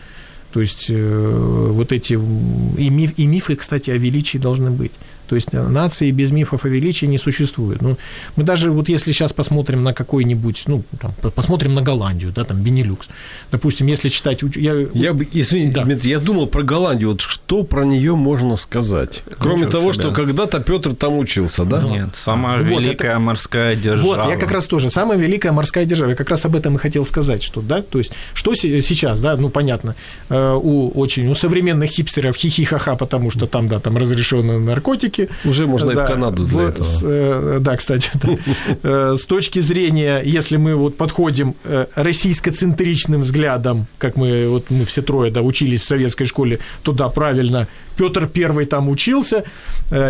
То 0.52 0.60
есть 0.60 0.86
э, 0.90 1.70
вот 1.72 1.92
эти 1.92 2.14
и, 2.14 2.90
миф, 2.90 3.12
и 3.16 3.26
мифы, 3.26 3.56
кстати, 3.56 3.90
о 3.90 3.96
величии 3.96 4.38
должны 4.38 4.70
быть. 4.70 4.92
То 5.28 5.34
есть 5.34 5.48
э, 5.52 5.62
нации 5.62 6.10
без 6.10 6.30
мифов 6.30 6.64
о 6.64 6.68
величии 6.68 7.06
не 7.06 7.18
существует. 7.18 7.82
Ну, 7.82 7.96
мы 8.36 8.44
даже 8.44 8.70
вот 8.70 8.88
если 8.88 9.12
сейчас 9.12 9.32
посмотрим 9.32 9.82
на 9.82 9.92
какой-нибудь, 9.94 10.64
ну, 10.66 10.82
там, 11.00 11.12
посмотрим 11.34 11.74
на 11.74 11.82
Голландию, 11.82 12.32
да, 12.34 12.44
там, 12.44 12.62
Бенилюкс. 12.62 13.06
Допустим, 13.50 13.86
если 13.86 14.08
читать... 14.08 14.42
Я, 14.54 14.74
я, 14.94 15.12
бы, 15.12 15.26
извините, 15.32 15.74
да. 15.74 15.84
Дмитрий, 15.84 16.10
я 16.10 16.18
думал 16.18 16.46
про 16.46 16.62
Голландию. 16.62 17.10
Вот 17.10 17.20
что 17.20 17.62
про 17.62 17.84
нее 17.84 18.16
можно 18.16 18.56
сказать? 18.56 19.22
Кроме 19.38 19.60
Ничего 19.60 19.70
того, 19.70 19.92
что 19.92 20.12
когда-то 20.12 20.60
Петр 20.60 20.94
там 20.94 21.18
учился, 21.18 21.64
да? 21.64 21.82
Нет, 21.82 22.10
самая 22.14 22.62
вот, 22.62 22.80
великая 22.80 23.12
это... 23.12 23.18
морская 23.18 23.76
держава. 23.76 24.22
Вот, 24.22 24.30
я 24.30 24.36
как 24.36 24.50
раз 24.50 24.66
тоже. 24.66 24.90
Самая 24.90 25.18
великая 25.18 25.52
морская 25.52 25.84
держава. 25.84 26.10
Я 26.10 26.16
как 26.16 26.30
раз 26.30 26.44
об 26.44 26.56
этом 26.56 26.76
и 26.76 26.78
хотел 26.78 27.04
сказать, 27.06 27.42
что, 27.42 27.60
да, 27.60 27.82
то 27.82 27.98
есть, 27.98 28.12
что 28.34 28.54
сейчас, 28.54 29.20
да, 29.20 29.36
ну, 29.36 29.48
понятно, 29.48 29.94
э, 30.28 30.58
у 30.60 30.88
очень, 30.90 31.28
у 31.28 31.34
современных 31.34 31.90
хипстеров 31.90 32.36
хихихаха, 32.36 32.96
потому 32.96 33.30
что 33.30 33.46
там, 33.46 33.68
да, 33.68 33.80
там 33.80 33.96
разрешены 33.96 34.58
наркотики, 34.58 35.15
Америки. 35.16 35.28
Уже 35.44 35.66
можно 35.66 35.94
да, 35.94 36.02
и 36.02 36.04
в 36.04 36.08
Канаду 36.08 36.44
для 36.44 36.58
в, 36.58 36.60
этого. 36.60 36.84
С, 36.84 37.00
э, 37.02 37.58
да, 37.60 37.76
кстати. 37.76 38.10
Да. 38.14 38.36
Э, 38.82 39.16
с 39.18 39.24
точки 39.26 39.60
зрения, 39.60 40.22
если 40.24 40.56
мы 40.56 40.74
вот 40.74 40.96
подходим 40.96 41.54
э, 41.64 41.86
российско-центричным 41.94 43.20
взглядом, 43.22 43.86
как 43.98 44.16
мы, 44.16 44.48
вот 44.48 44.70
мы 44.70 44.84
все 44.84 45.02
трое 45.02 45.30
да, 45.30 45.42
учились 45.42 45.82
в 45.82 45.84
советской 45.84 46.26
школе, 46.26 46.58
то 46.82 46.92
да, 46.92 47.08
правильно, 47.08 47.68
Петр 47.96 48.26
Первый 48.26 48.66
там 48.66 48.88
учился. 48.88 49.44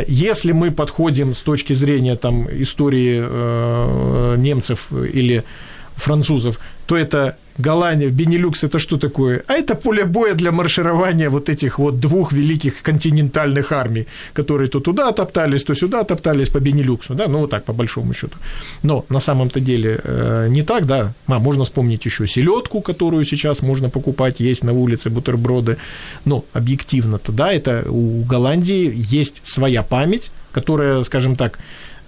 Если 0.09 0.53
мы 0.53 0.73
подходим 0.73 1.35
с 1.35 1.43
точки 1.43 1.73
зрения 1.73 2.17
там, 2.17 2.49
истории 2.51 4.37
немцев 4.37 4.89
или 4.93 5.45
французов, 5.95 6.59
то 6.87 6.97
это 6.97 7.37
Голландия, 7.59 8.11
Бенилюкс 8.11 8.65
это 8.65 8.79
что 8.79 8.99
такое? 8.99 9.43
А 9.47 9.55
это 9.55 9.75
поле 9.75 10.05
боя 10.05 10.35
для 10.35 10.53
марширования 10.53 11.31
вот 11.31 11.49
этих 11.49 11.79
вот 11.79 12.01
двух 12.01 12.33
великих 12.33 12.83
континентальных 12.83 13.73
армий, 13.73 14.07
которые 14.35 14.69
то 14.69 14.81
туда 14.81 15.13
топтались, 15.13 15.65
то 15.65 15.75
сюда 15.75 16.05
топтались 16.05 16.49
по 16.49 16.61
Бенилюксу, 16.61 17.15
да, 17.15 17.29
ну 17.29 17.39
вот 17.39 17.51
так 17.51 17.65
по 17.65 17.73
большому 17.73 18.15
счету. 18.15 18.37
Но 18.83 19.05
на 19.09 19.21
самом-то 19.21 19.61
деле 19.61 20.01
э, 20.05 20.49
не 20.51 20.63
так, 20.63 20.87
да, 20.87 21.13
а, 21.27 21.39
можно 21.39 21.65
вспомнить 21.65 22.05
еще 22.07 22.27
селедку, 22.27 22.81
которую 22.81 23.25
сейчас 23.25 23.63
можно 23.63 23.91
покупать, 23.91 24.41
есть 24.41 24.65
на 24.65 24.73
улице 24.73 25.11
бутерброды, 25.11 25.77
но 26.25 26.45
объективно-то, 26.53 27.33
да, 27.33 27.53
это 27.53 27.85
у 27.89 28.23
Голландии 28.25 28.93
есть 28.95 29.41
своя 29.45 29.83
память, 29.83 30.31
которая, 30.53 31.03
скажем 31.05 31.37
так, 31.37 31.59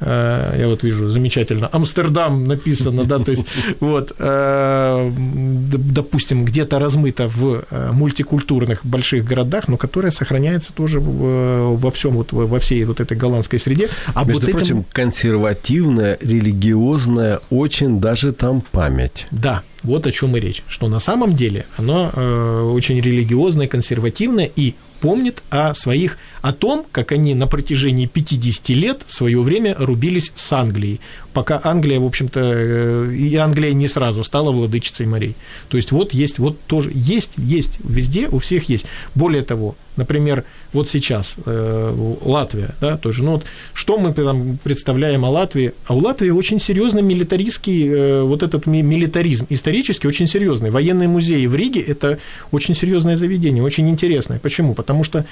я 0.00 0.64
вот 0.66 0.82
вижу 0.82 1.08
замечательно, 1.08 1.68
Амстердам 1.72 2.46
написано, 2.46 3.04
да, 3.04 3.18
то 3.18 3.30
есть 3.30 3.44
вот, 3.80 4.12
э, 4.18 5.12
допустим, 5.16 6.44
где-то 6.44 6.78
размыто 6.78 7.28
в 7.28 7.64
э, 7.70 7.90
мультикультурных 7.92 8.84
больших 8.84 9.24
городах, 9.24 9.68
но 9.68 9.76
которая 9.76 10.12
сохраняется 10.12 10.72
тоже 10.72 11.00
во 11.00 11.90
всем, 11.90 12.12
вот, 12.12 12.32
во 12.32 12.58
всей 12.58 12.84
вот 12.84 13.00
этой 13.00 13.16
голландской 13.16 13.58
среде. 13.58 13.88
А 14.14 14.24
Между 14.24 14.46
вот 14.46 14.52
прочим, 14.52 14.80
этим... 14.80 14.86
консервативная, 14.92 16.18
религиозная, 16.20 17.40
очень 17.50 18.00
даже 18.00 18.32
там 18.32 18.60
память. 18.60 19.26
Да, 19.30 19.62
вот 19.82 20.06
о 20.06 20.12
чем 20.12 20.36
и 20.36 20.40
речь, 20.40 20.62
что 20.68 20.88
на 20.88 21.00
самом 21.00 21.34
деле 21.34 21.66
оно 21.76 22.10
э, 22.12 22.72
очень 22.74 23.00
религиозное, 23.00 23.68
консервативное 23.68 24.50
и 24.54 24.74
помнит 25.00 25.42
о 25.50 25.74
своих, 25.74 26.18
о 26.42 26.52
том, 26.52 26.84
как 26.92 27.12
они 27.12 27.34
на 27.34 27.46
протяжении 27.46 28.06
50 28.06 28.68
лет 28.70 29.00
в 29.06 29.12
свое 29.12 29.40
время 29.40 29.74
рубились 29.78 30.32
с 30.34 30.52
Англией, 30.52 31.00
пока 31.32 31.60
Англия, 31.62 32.00
в 32.00 32.04
общем-то, 32.04 32.40
э, 32.42 33.14
и 33.14 33.36
Англия 33.36 33.72
не 33.72 33.88
сразу 33.88 34.24
стала 34.24 34.50
владычицей 34.50 35.06
морей. 35.06 35.36
То 35.68 35.76
есть 35.76 35.92
вот 35.92 36.12
есть, 36.12 36.38
вот 36.38 36.60
тоже 36.66 36.90
есть, 36.94 37.32
есть, 37.36 37.78
везде 37.84 38.28
у 38.28 38.38
всех 38.38 38.68
есть. 38.68 38.86
Более 39.14 39.42
того, 39.42 39.76
например, 39.96 40.44
вот 40.72 40.88
сейчас 40.88 41.36
э, 41.44 42.16
Латвия, 42.22 42.74
да, 42.80 42.96
тоже, 42.96 43.22
ну 43.22 43.32
вот, 43.32 43.44
что 43.72 43.98
мы 43.98 44.12
там 44.14 44.58
представляем 44.62 45.24
о 45.24 45.30
Латвии? 45.30 45.72
А 45.86 45.94
у 45.94 45.98
Латвии 45.98 46.30
очень 46.30 46.58
серьезный 46.58 47.02
милитаристский, 47.02 47.88
э, 47.88 48.22
вот 48.22 48.42
этот 48.42 48.66
милитаризм, 48.66 49.46
исторически 49.50 50.06
очень 50.06 50.26
серьезный. 50.26 50.70
Военный 50.70 51.06
музей 51.06 51.46
в 51.46 51.54
Риге– 51.54 51.80
это 51.86 52.18
очень 52.50 52.74
серьезное 52.74 53.16
заведение, 53.16 53.62
очень 53.62 53.88
интересное. 53.88 54.38
Почему? 54.38 54.74
Потому 54.74 55.04
что 55.04 55.24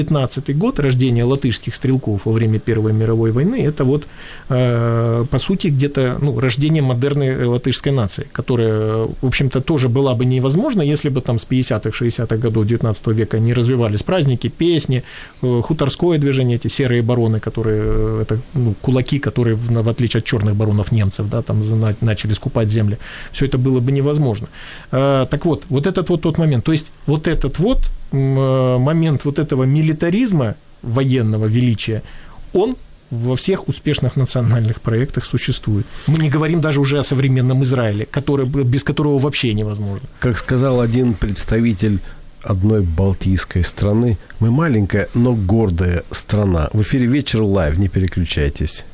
15 0.00 0.56
год 0.56 0.80
рождения 0.80 1.24
латышских 1.24 1.74
стрелков 1.74 2.24
во 2.24 2.32
время 2.32 2.58
Первой 2.58 2.92
мировой 2.92 3.32
войны, 3.32 3.62
это 3.66 3.84
вот, 3.84 4.04
э, 4.48 5.24
по 5.30 5.38
сути, 5.38 5.66
где-то 5.68 6.16
ну, 6.22 6.40
рождение 6.40 6.82
модерной 6.82 7.28
э, 7.28 7.44
латышской 7.44 7.92
нации, 7.92 8.26
которая, 8.32 9.06
в 9.20 9.26
общем-то, 9.26 9.60
тоже 9.60 9.88
была 9.88 10.14
бы 10.14 10.24
невозможна, 10.24 10.80
если 10.80 11.10
бы 11.10 11.20
там 11.20 11.38
с 11.38 11.46
50-х, 11.46 11.90
60-х 11.90 12.36
годов 12.36 12.66
19 12.66 13.06
века 13.08 13.38
не 13.38 13.52
развивались 13.52 14.02
праздники, 14.02 14.48
песни, 14.48 15.02
э, 15.42 15.60
хуторское 15.62 16.18
движение, 16.18 16.56
эти 16.56 16.68
серые 16.68 17.02
бароны, 17.02 17.38
которые, 17.38 18.22
это 18.22 18.38
ну, 18.54 18.74
кулаки, 18.80 19.18
которые, 19.18 19.54
в 19.54 19.88
отличие 19.88 20.20
от 20.20 20.24
черных 20.24 20.56
баронов 20.56 20.92
немцев, 20.92 21.28
да, 21.28 21.42
там 21.42 21.62
начали 22.00 22.32
скупать 22.32 22.70
земли, 22.70 22.96
все 23.32 23.44
это 23.44 23.58
было 23.58 23.80
бы 23.80 23.92
невозможно. 23.92 24.48
Так 24.90 25.44
вот, 25.44 25.64
вот 25.68 25.86
этот 25.86 26.08
вот 26.08 26.22
тот 26.22 26.38
момент, 26.38 26.64
то 26.64 26.72
есть 26.72 26.86
вот 27.06 27.26
этот 27.26 27.58
вот 27.58 27.78
момент 28.12 29.24
вот 29.24 29.38
этого 29.38 29.64
милитаризма, 29.64 30.54
военного 30.82 31.46
величия, 31.46 32.02
он 32.52 32.76
во 33.10 33.34
всех 33.34 33.68
успешных 33.68 34.16
национальных 34.16 34.80
проектах 34.80 35.24
существует. 35.24 35.86
Мы 36.06 36.18
не 36.18 36.30
говорим 36.30 36.60
даже 36.60 36.80
уже 36.80 36.98
о 36.98 37.02
современном 37.02 37.62
Израиле, 37.62 38.06
который, 38.06 38.46
без 38.46 38.84
которого 38.84 39.18
вообще 39.18 39.52
невозможно. 39.52 40.08
Как 40.20 40.38
сказал 40.38 40.80
один 40.80 41.14
представитель 41.14 42.00
одной 42.42 42.82
балтийской 42.82 43.64
страны, 43.64 44.16
мы 44.38 44.50
маленькая, 44.50 45.08
но 45.14 45.34
гордая 45.34 46.04
страна. 46.10 46.68
В 46.72 46.82
эфире 46.82 47.06
«Вечер 47.06 47.42
Live», 47.42 47.78
не 47.78 47.88
переключайтесь. 47.88 48.84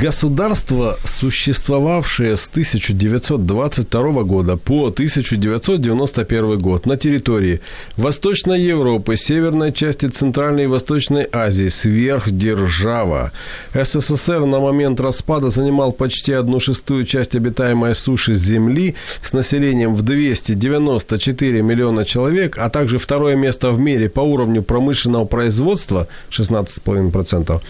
Государства, 0.00 0.96
существовавшие 1.04 2.38
с 2.38 2.48
1922 2.48 4.22
года 4.22 4.56
по 4.56 4.86
1991 4.86 6.58
год 6.58 6.86
на 6.86 6.96
территории 6.96 7.60
Восточной 7.98 8.62
Европы, 8.62 9.18
северной 9.18 9.74
части 9.74 10.06
Центральной 10.06 10.64
и 10.64 10.68
Восточной 10.68 11.26
Азии, 11.30 11.68
сверхдержава. 11.68 13.32
СССР 13.74 14.46
на 14.46 14.60
момент 14.60 15.00
распада 15.00 15.50
занимал 15.50 15.92
почти 15.92 16.32
одну 16.32 16.60
шестую 16.60 17.04
часть 17.04 17.36
обитаемой 17.36 17.94
суши 17.94 18.32
Земли 18.36 18.94
с 19.22 19.34
населением 19.34 19.94
в 19.94 20.00
294 20.00 21.60
миллиона 21.60 22.06
человек, 22.06 22.56
а 22.56 22.70
также 22.70 22.96
второе 22.96 23.36
место 23.36 23.70
в 23.70 23.78
мире 23.78 24.08
по 24.08 24.20
уровню 24.20 24.62
промышленного 24.62 25.26
производства 25.26 26.08
16,5% 26.30 27.60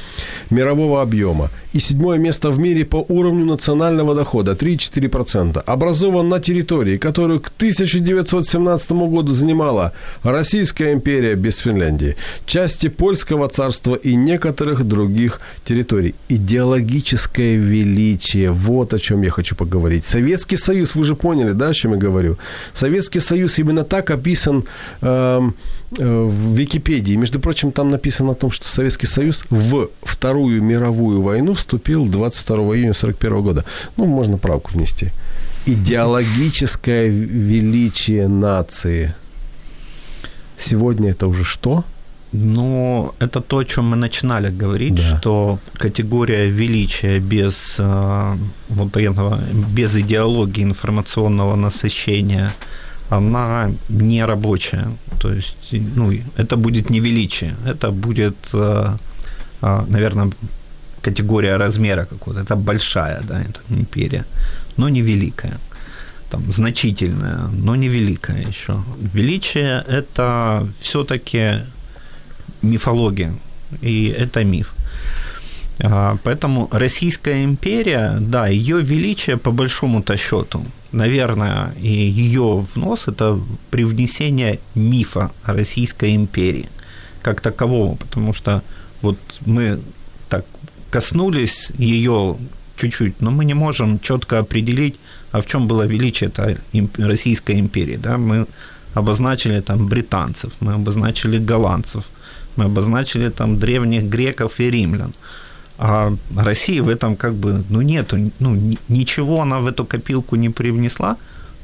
мирового 0.51 1.03
объема 1.03 1.51
и 1.73 1.79
седьмое 1.79 2.20
место 2.21 2.51
в 2.51 2.59
мире 2.59 2.85
по 2.85 3.05
уровню 3.09 3.45
национального 3.45 4.15
дохода 4.15 4.53
3,4%. 4.53 5.63
Образован 5.67 6.29
на 6.29 6.39
территории, 6.41 6.97
которую 6.97 7.41
к 7.41 7.49
1917 7.57 8.93
году 8.93 9.33
занимала 9.33 9.93
Российская 10.23 10.93
империя 10.93 11.35
без 11.35 11.59
Финляндии, 11.59 12.17
части 12.47 12.89
Польского 12.89 13.49
царства 13.49 13.95
и 13.95 14.15
некоторых 14.15 14.85
других 14.85 15.41
территорий. 15.65 16.15
Идеологическое 16.29 17.57
величие, 17.57 18.51
вот 18.51 18.95
о 18.95 18.99
чем 18.99 19.23
я 19.23 19.31
хочу 19.31 19.57
поговорить. 19.57 20.05
Советский 20.05 20.57
Союз, 20.57 20.95
вы 20.95 21.05
же 21.05 21.15
поняли, 21.15 21.53
да, 21.53 21.69
о 21.69 21.75
чем 21.75 21.93
я 21.93 21.99
говорю? 21.99 22.37
Советский 22.75 23.21
Союз 23.21 23.59
именно 23.59 23.85
так 23.85 24.11
описан 24.11 24.65
э, 25.03 25.51
э, 25.99 26.25
в 26.25 26.55
Википедии. 26.55 27.17
Между 27.17 27.41
прочим, 27.41 27.73
там 27.73 27.91
написано 27.91 28.33
о 28.33 28.35
том, 28.35 28.51
что 28.51 28.69
Советский 28.69 29.07
Союз 29.07 29.45
в 29.51 29.89
Вторую 30.03 30.63
мировую 30.63 31.23
войну 31.23 31.55
вступил 31.55 32.07
22 32.11 32.57
июня 32.57 32.91
1941 32.93 33.43
года. 33.43 33.65
Ну, 33.97 34.07
можно 34.07 34.39
правку 34.39 34.71
внести. 34.73 35.11
Идеологическое 35.67 37.09
величие 37.09 38.29
нации. 38.29 39.15
Сегодня 40.59 41.11
это 41.11 41.27
уже 41.27 41.45
что? 41.45 41.85
Ну, 42.33 43.13
это 43.19 43.41
то, 43.41 43.57
о 43.59 43.65
чем 43.65 43.91
мы 43.91 43.97
начинали 43.97 44.51
говорить, 44.51 44.95
Да. 44.95 45.19
что 45.19 45.59
категория 45.79 46.49
величия 46.51 47.19
без 47.19 47.75
э, 47.79 48.37
вот 48.69 48.97
этого, 48.97 49.41
без 49.77 49.97
идеологии 49.97 50.63
информационного 50.63 51.57
насыщения, 51.57 52.53
она 53.09 53.71
не 53.89 54.25
рабочая. 54.25 54.87
То 55.21 55.33
есть, 55.33 55.73
ну, 55.97 56.13
это 56.37 56.57
будет 56.57 56.91
не 56.91 57.01
величие, 57.01 57.55
это 57.67 57.91
будет, 57.91 58.37
э, 58.55 58.97
э, 59.63 59.85
наверное, 59.89 60.31
категория 61.03 61.57
размера 61.57 62.05
какого-то. 62.05 62.43
Это 62.43 62.57
большая, 62.57 63.23
да, 63.23 63.41
это 63.41 63.61
империя, 63.71 64.25
но 64.77 64.89
не 64.89 65.03
великая. 65.03 65.59
Там, 66.31 66.53
значительная, 66.53 67.49
но 67.53 67.77
не 67.77 67.89
великая 67.89 68.47
еще. 68.49 68.83
Величие– 69.15 69.85
это 69.89 70.67
все-таки 70.81 71.63
мифология, 72.63 73.33
и 73.83 74.15
это 74.19 74.45
миф. 74.45 74.75
А, 75.83 76.17
Поэтому 76.23 76.69
Российская 76.71 77.43
империя, 77.45 78.17
да, 78.21 78.47
ее 78.47 78.81
величие 78.81 79.37
по 79.37 79.51
большому-то 79.51 80.17
счету, 80.17 80.65
наверное, 80.93 81.73
и 81.83 81.89
ее 81.89 82.65
внос– 82.75 83.05
это 83.09 83.41
привнесение 83.71 84.59
мифа 84.75 85.31
Российской 85.47 86.15
империи 86.15 86.69
как 87.23 87.41
такового, 87.41 87.97
потому 87.97 88.33
что 88.33 88.63
вот 89.03 89.19
мы 89.47 89.81
коснулись 90.91 91.71
ее 91.79 92.37
чуть-чуть, 92.77 93.21
но 93.21 93.31
мы 93.31 93.45
не 93.45 93.55
можем 93.55 93.99
четко 94.01 94.39
определить, 94.39 94.97
а 95.33 95.41
в 95.41 95.47
чем 95.47 95.67
было 95.67 95.87
величие 95.87 96.31
этой 96.31 96.57
Российской 96.99 97.61
империи. 97.61 97.97
Да? 97.97 98.19
Мы 98.19 98.47
обозначили 98.95 99.61
там 99.61 99.87
британцев, 99.87 100.53
мы 100.61 100.75
обозначили 100.75 101.39
голландцев, 101.39 102.05
мы 102.57 102.65
обозначили 102.65 103.31
там 103.31 103.59
древних 103.59 104.03
греков 104.05 104.61
и 104.61 104.71
римлян. 104.71 105.13
А 105.79 106.13
России 106.37 106.81
в 106.81 106.89
этом 106.89 107.17
как 107.17 107.35
бы, 107.35 107.65
ну, 107.71 107.83
нету, 107.83 108.17
ну, 108.41 108.55
ни- 108.55 108.79
ничего 108.89 109.41
она 109.41 109.61
в 109.61 109.67
эту 109.67 109.85
копилку 109.85 110.37
не 110.37 110.51
привнесла, 110.51 111.17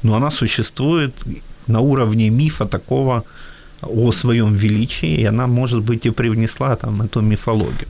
но 0.03 0.15
она 0.15 0.31
существует 0.31 1.13
на 1.67 1.81
уровне 1.81 2.31
мифа 2.31 2.65
такого 2.65 3.25
о 3.83 4.13
своем 4.13 4.55
величии, 4.55 5.21
и 5.21 5.25
она, 5.25 5.47
может 5.47 5.83
быть, 5.83 6.07
и 6.07 6.11
привнесла 6.11 6.77
там 6.77 7.03
эту 7.03 7.21
мифологию. 7.21 7.89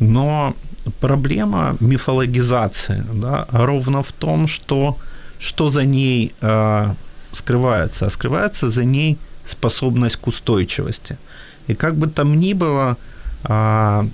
Но 0.00 0.54
проблема 1.00 1.76
мифологизации 1.80 3.04
да, 3.12 3.46
ровно 3.50 4.02
в 4.02 4.12
том, 4.12 4.48
что, 4.48 4.98
что 5.38 5.70
за 5.70 5.84
ней 5.84 6.32
э, 6.40 6.94
скрывается. 7.32 8.06
А 8.06 8.10
скрывается 8.10 8.70
за 8.70 8.84
ней 8.84 9.18
способность 9.46 10.16
к 10.16 10.26
устойчивости. 10.26 11.18
И 11.66 11.74
как 11.74 11.96
бы 11.96 12.08
там 12.08 12.36
ни 12.36 12.52
было, 12.52 12.96
а, 13.44 14.06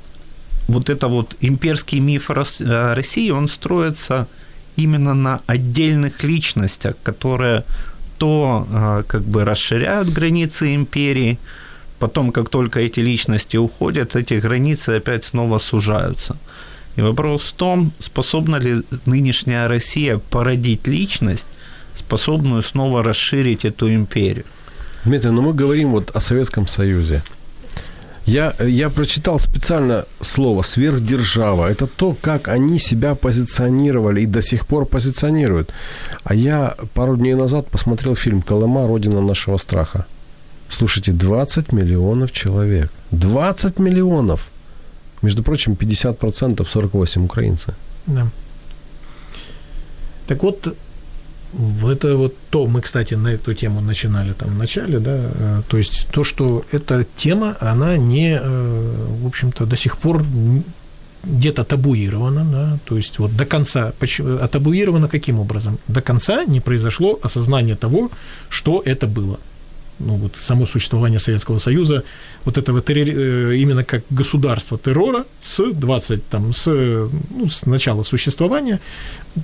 вот 0.66 0.90
это 0.90 1.08
вот 1.08 1.36
имперский 1.40 2.00
миф 2.00 2.30
э, 2.30 2.94
России, 2.94 3.30
он 3.30 3.48
строится 3.48 4.26
именно 4.76 5.14
на 5.14 5.40
отдельных 5.46 6.22
личностях, 6.22 6.94
которые 7.02 7.64
то 8.18 8.66
а, 8.70 9.02
как 9.02 9.22
бы 9.22 9.44
расширяют 9.44 10.08
границы 10.08 10.74
империи, 10.74 11.38
потом, 11.98 12.32
как 12.32 12.48
только 12.48 12.80
эти 12.80 13.00
личности 13.00 13.56
уходят, 13.56 14.16
эти 14.16 14.34
границы 14.34 14.96
опять 14.96 15.24
снова 15.24 15.58
сужаются. 15.58 16.36
И 16.96 17.00
вопрос 17.00 17.42
в 17.42 17.52
том, 17.52 17.92
способна 17.98 18.56
ли 18.56 18.82
нынешняя 19.06 19.68
Россия 19.68 20.18
породить 20.18 20.88
личность, 20.88 21.46
способную 21.96 22.62
снова 22.62 23.02
расширить 23.02 23.64
эту 23.64 23.88
империю. 23.88 24.44
Дмитрий, 25.04 25.30
ну 25.30 25.42
мы 25.42 25.54
говорим 25.54 25.90
вот 25.90 26.10
о 26.16 26.20
Советском 26.20 26.66
Союзе. 26.66 27.22
Я, 28.26 28.52
я 28.60 28.90
прочитал 28.90 29.40
специально 29.40 30.04
слово 30.20 30.62
«сверхдержава». 30.62 31.70
Это 31.70 31.86
то, 31.86 32.14
как 32.20 32.48
они 32.48 32.78
себя 32.78 33.14
позиционировали 33.14 34.20
и 34.20 34.26
до 34.26 34.42
сих 34.42 34.66
пор 34.66 34.84
позиционируют. 34.84 35.72
А 36.24 36.34
я 36.34 36.74
пару 36.92 37.16
дней 37.16 37.34
назад 37.34 37.70
посмотрел 37.70 38.16
фильм 38.16 38.42
«Колыма. 38.42 38.86
Родина 38.86 39.22
нашего 39.22 39.56
страха». 39.56 40.04
Слушайте, 40.70 41.12
20 41.12 41.72
миллионов 41.72 42.32
человек. 42.32 42.90
20 43.10 43.78
миллионов! 43.78 44.48
Между 45.22 45.42
прочим, 45.42 45.72
50% 45.72 46.64
48 46.64 47.24
украинцы. 47.24 47.74
Да. 48.06 48.26
Так 50.26 50.42
вот, 50.42 50.76
это 51.82 52.16
вот 52.16 52.34
то, 52.50 52.66
мы, 52.66 52.82
кстати, 52.82 53.14
на 53.14 53.28
эту 53.28 53.54
тему 53.54 53.80
начинали 53.80 54.32
там 54.32 54.50
в 54.50 54.58
начале, 54.58 54.98
да, 54.98 55.16
э, 55.16 55.62
то 55.68 55.78
есть 55.78 56.06
то, 56.12 56.22
что 56.24 56.64
эта 56.72 57.06
тема, 57.16 57.56
она 57.60 57.96
не, 57.96 58.38
э, 58.40 58.96
в 59.22 59.26
общем-то, 59.26 59.66
до 59.66 59.76
сих 59.76 59.96
пор 59.96 60.22
где-то 61.24 61.64
табуирована, 61.64 62.44
да, 62.44 62.78
то 62.84 62.96
есть 62.96 63.18
вот 63.18 63.36
до 63.36 63.46
конца, 63.46 63.92
поч- 63.98 64.20
а 64.20 64.46
табуирована 64.48 65.08
каким 65.08 65.40
образом? 65.40 65.78
До 65.88 66.00
конца 66.00 66.44
не 66.44 66.60
произошло 66.60 67.18
осознание 67.22 67.76
того, 67.76 68.10
что 68.50 68.82
это 68.84 69.06
было. 69.06 69.38
Ну 69.98 70.14
вот 70.14 70.36
само 70.38 70.66
существование 70.66 71.18
Советского 71.18 71.58
Союза, 71.58 72.04
вот 72.44 72.56
этого 72.56 72.78
террори- 72.78 73.14
э, 73.14 73.56
именно 73.56 73.84
как 73.84 74.02
государства 74.10 74.78
террора 74.78 75.24
с 75.40 75.72
20, 75.72 76.28
там, 76.28 76.52
с, 76.52 76.66
ну, 76.66 77.48
с 77.48 77.66
начала 77.66 78.04
существования, 78.04 78.80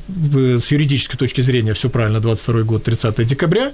с 0.09 0.71
юридической 0.71 1.17
точки 1.17 1.41
зрения 1.41 1.75
все 1.75 1.89
правильно, 1.89 2.21
22 2.21 2.63
год, 2.63 2.85
30 2.85 3.27
декабря, 3.27 3.73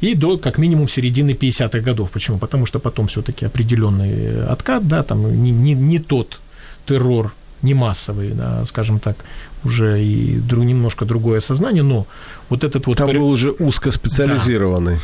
и 0.00 0.14
до 0.14 0.38
как 0.38 0.58
минимум 0.58 0.88
середины 0.88 1.30
50-х 1.30 1.80
годов. 1.80 2.10
Почему? 2.10 2.38
Потому 2.38 2.66
что 2.66 2.78
потом 2.78 3.06
все-таки 3.06 3.46
определенный 3.46 4.44
откат, 4.46 4.86
да, 4.86 5.02
там 5.02 5.42
не, 5.42 5.50
не, 5.50 5.74
не 5.74 5.98
тот 5.98 6.40
террор, 6.86 7.32
не 7.62 7.74
массовый, 7.74 8.30
да, 8.30 8.66
скажем 8.66 8.98
так, 8.98 9.16
уже 9.64 10.02
и 10.02 10.38
друг, 10.38 10.64
немножко 10.64 11.04
другое 11.04 11.40
сознание, 11.40 11.82
но 11.82 12.06
вот 12.48 12.64
этот 12.64 12.86
вот... 12.86 12.96
Там 12.96 13.08
был 13.08 13.28
уже 13.28 13.50
узкоспециализированный. 13.52 14.98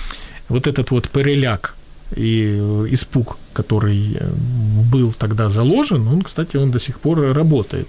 Вот 0.48 0.66
этот 0.66 0.90
вот 0.90 1.08
переляк 1.08 1.74
и 2.16 2.56
э, 2.58 2.86
испуг, 2.90 3.36
который 3.52 4.16
э, 4.18 4.30
был 4.92 5.12
тогда 5.12 5.50
заложен, 5.50 6.08
он, 6.08 6.22
кстати, 6.22 6.56
он 6.56 6.70
до 6.70 6.80
сих 6.80 7.00
пор 7.00 7.20
работает. 7.34 7.88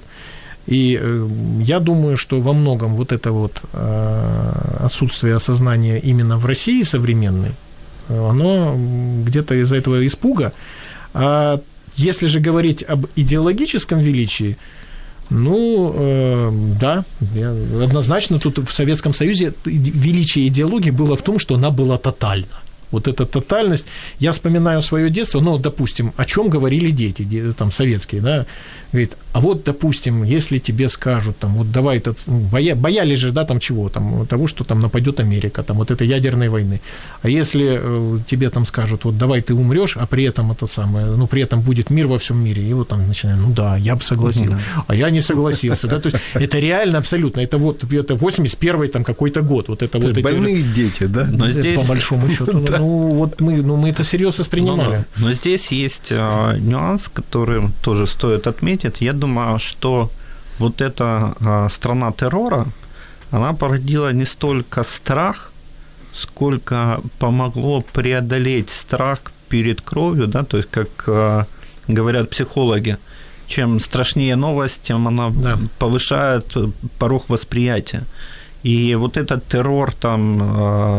И 0.67 0.99
э, 1.01 1.27
я 1.61 1.79
думаю, 1.79 2.17
что 2.17 2.41
во 2.41 2.53
многом 2.53 2.95
вот 2.95 3.11
это 3.11 3.31
вот 3.31 3.61
отсутствие 4.79 5.35
осознания 5.35 5.99
именно 5.99 6.37
в 6.37 6.45
России 6.45 6.83
современной, 6.83 7.51
оно 8.09 8.75
где-то 9.25 9.55
из-за 9.55 9.77
этого 9.77 10.05
испуга. 10.05 10.51
А 11.13 11.59
если 11.95 12.27
же 12.27 12.39
говорить 12.39 12.83
об 12.83 13.05
идеологическом 13.15 13.99
величии, 13.99 14.57
ну, 15.29 15.93
э, 15.95 16.51
да, 16.79 17.03
однозначно 17.83 18.39
тут 18.39 18.57
в 18.57 18.73
Советском 18.73 19.13
Союзе 19.13 19.53
величие 19.65 20.47
идеологии 20.47 20.91
было 20.91 21.15
в 21.15 21.21
том, 21.21 21.39
что 21.39 21.55
она 21.55 21.69
была 21.69 21.97
тотальна. 21.97 22.47
Вот 22.91 23.07
эта 23.07 23.25
тотальность. 23.25 23.85
Я 24.19 24.31
вспоминаю 24.31 24.81
свое 24.81 25.09
детство, 25.09 25.39
ну, 25.39 25.57
допустим, 25.59 26.11
о 26.17 26.25
чем 26.25 26.49
говорили 26.49 26.89
дети, 26.89 27.53
там, 27.57 27.71
советские, 27.71 28.21
да, 28.21 28.45
говорит, 28.91 29.17
а 29.33 29.39
вот, 29.41 29.63
допустим, 29.63 30.23
если 30.23 30.57
тебе 30.57 30.89
скажут, 30.89 31.37
там, 31.37 31.53
вот 31.53 31.71
давай, 31.71 31.97
этот, 31.97 32.17
ну, 32.27 32.39
боя, 32.39 32.75
боялись 32.75 33.19
же, 33.19 33.31
да, 33.31 33.45
там 33.45 33.59
чего, 33.59 33.89
там, 33.89 34.25
того, 34.25 34.47
что 34.47 34.63
там 34.63 34.79
нападет 34.79 35.19
Америка, 35.19 35.63
там, 35.63 35.77
вот 35.77 35.91
этой 35.91 36.07
ядерной 36.07 36.49
войны. 36.49 36.81
А 37.21 37.29
если 37.29 37.79
э, 37.81 38.19
тебе 38.27 38.49
там 38.49 38.65
скажут, 38.65 39.05
вот 39.05 39.17
давай 39.17 39.41
ты 39.41 39.53
умрешь, 39.53 39.97
а 39.97 40.05
при 40.07 40.23
этом 40.23 40.51
это 40.51 40.67
самое, 40.67 41.05
ну, 41.05 41.27
при 41.27 41.43
этом 41.43 41.61
будет 41.61 41.89
мир 41.89 42.07
во 42.07 42.17
всем 42.17 42.43
мире, 42.43 42.63
и 42.63 42.73
вот 42.73 42.87
там 42.87 43.07
начинают, 43.07 43.41
ну 43.41 43.53
да, 43.53 43.77
я 43.77 43.95
бы 43.95 44.03
согласился, 44.03 44.59
а 44.87 44.95
я 44.95 45.09
не 45.09 45.21
согласился, 45.21 45.87
да, 45.87 45.99
то 45.99 46.09
есть 46.09 46.23
это 46.33 46.59
реально 46.59 46.97
абсолютно, 46.97 47.41
это 47.41 47.57
вот, 47.57 47.83
это 47.83 48.15
81-й 48.15 48.87
там 48.87 49.03
какой-то 49.03 49.41
год, 49.41 49.67
вот 49.69 49.83
это 49.83 49.99
вот 49.99 50.17
эти... 50.17 50.23
Больные 50.23 50.61
дети, 50.61 51.03
да? 51.05 51.27
Но 51.31 51.51
здесь... 51.51 51.79
По 51.79 51.85
большому 51.85 52.29
счету, 52.37 52.65
ну, 52.69 52.89
ну, 52.89 53.13
вот 53.13 53.41
мы, 53.41 53.61
ну, 53.61 53.75
мы 53.75 53.89
это 53.89 54.03
всерьез 54.03 54.39
воспринимали. 54.39 55.05
Но, 55.17 55.33
здесь 55.33 55.71
есть 55.71 56.11
э, 56.11 56.57
нюанс, 56.59 57.03
который 57.13 57.61
тоже 57.83 58.07
стоит 58.07 58.47
отметить. 58.47 58.78
Я 58.83 59.13
думаю, 59.13 59.59
что 59.59 60.09
вот 60.59 60.81
эта 60.81 61.33
э, 61.39 61.69
страна 61.69 62.11
террора, 62.11 62.65
она 63.31 63.53
породила 63.53 64.13
не 64.13 64.25
столько 64.25 64.83
страх, 64.83 65.51
сколько 66.13 67.01
помогло 67.19 67.81
преодолеть 67.81 68.69
страх 68.69 69.19
перед 69.49 69.81
кровью, 69.81 70.27
да, 70.27 70.43
то 70.43 70.57
есть, 70.57 70.69
как 70.69 70.89
э, 71.07 71.45
говорят 71.87 72.29
психологи, 72.29 72.97
чем 73.47 73.79
страшнее 73.79 74.35
новость, 74.35 74.81
тем 74.83 75.07
она 75.07 75.29
да. 75.29 75.57
повышает 75.79 76.55
порог 76.99 77.29
восприятия. 77.29 78.03
И 78.63 78.95
вот 78.95 79.17
этот 79.17 79.47
террор 79.47 79.93
там 79.93 80.41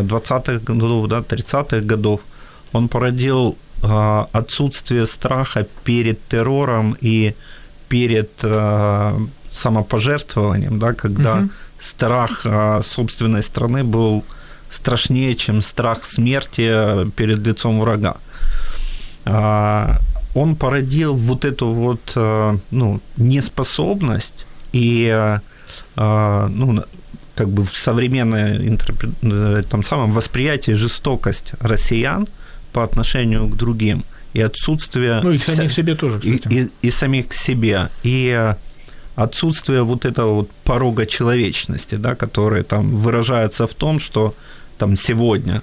20-х 0.07 0.53
э, 0.53 0.59
годов, 0.59 1.09
да, 1.09 1.19
30-х 1.19 1.81
годов, 1.81 2.21
он 2.73 2.89
породил 2.89 3.57
отсутствие 4.33 5.07
страха 5.07 5.67
перед 5.85 6.23
террором 6.29 6.97
и 7.01 7.35
перед 7.91 8.31
э, 8.43 9.19
самопожертвованием, 9.53 10.79
да, 10.79 10.95
когда 10.95 11.35
угу. 11.35 11.49
страх 11.81 12.47
собственной 12.85 13.43
страны 13.43 13.85
был 13.85 14.25
страшнее, 14.71 15.35
чем 15.35 15.61
страх 15.61 16.07
смерти 16.07 17.11
перед 17.11 17.39
лицом 17.47 17.81
врага. 17.81 18.17
Он 20.35 20.57
породил 20.57 21.15
вот 21.17 21.45
эту 21.45 21.67
вот 21.67 22.13
ну, 22.71 23.01
неспособность 23.17 24.47
и 24.73 25.39
ну, 25.97 26.85
как 27.41 27.49
бы 27.49 27.65
в 27.65 27.75
современное. 27.75 28.61
Э, 29.23 29.63
там 29.71 29.83
самом 29.83 30.13
восприятие 30.13 30.77
жестокость 30.77 31.53
россиян 31.61 32.29
по 32.73 32.85
отношению 32.85 33.49
к 33.49 33.57
другим 33.57 34.05
и 34.33 34.41
отсутствие... 34.41 35.21
Ну, 35.23 35.33
и 35.33 35.39
к 35.39 35.45
самих 35.45 35.73
себе 35.73 35.95
тоже, 35.95 36.19
кстати. 36.19 36.49
И, 36.49 36.63
и, 36.63 36.89
и 36.89 36.91
самих 36.91 37.29
к 37.29 37.33
себе. 37.35 37.89
И 38.03 38.35
э, 38.37 38.55
отсутствие 39.17 39.83
вот 39.83 40.05
этого 40.05 40.35
вот 40.35 40.51
порога 40.65 41.07
человечности, 41.07 41.97
да, 41.97 42.15
который 42.15 42.63
там 42.63 42.97
выражается 42.97 43.67
в 43.67 43.75
том, 43.75 43.99
что 43.99 44.35
там 44.79 44.97
сегодня 44.97 45.63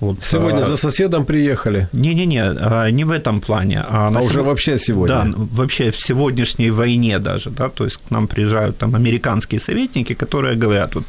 вот, 0.00 0.24
сегодня 0.24 0.60
а, 0.60 0.64
за 0.64 0.76
соседом 0.76 1.24
приехали. 1.24 1.88
Не-не-не, 1.92 2.42
а, 2.42 2.90
не 2.90 3.04
в 3.04 3.10
этом 3.10 3.40
плане. 3.40 3.80
А, 3.88 4.08
а 4.14 4.20
уже 4.20 4.34
сего... 4.34 4.44
вообще 4.44 4.78
сегодня. 4.78 5.14
Да, 5.14 5.32
вообще 5.36 5.90
в 5.90 5.96
сегодняшней 5.96 6.70
войне 6.70 7.18
даже, 7.18 7.50
да, 7.50 7.68
то 7.68 7.84
есть 7.84 7.96
к 7.96 8.10
нам 8.10 8.26
приезжают 8.28 8.76
там 8.76 8.94
американские 8.94 9.58
советники, 9.58 10.14
которые 10.14 10.56
говорят, 10.56 10.94
вот 10.94 11.04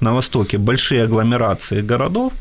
на 0.00 0.14
Востоке 0.14 0.56
большие 0.56 1.02
агломерации 1.02 1.82
городов, 1.82 2.32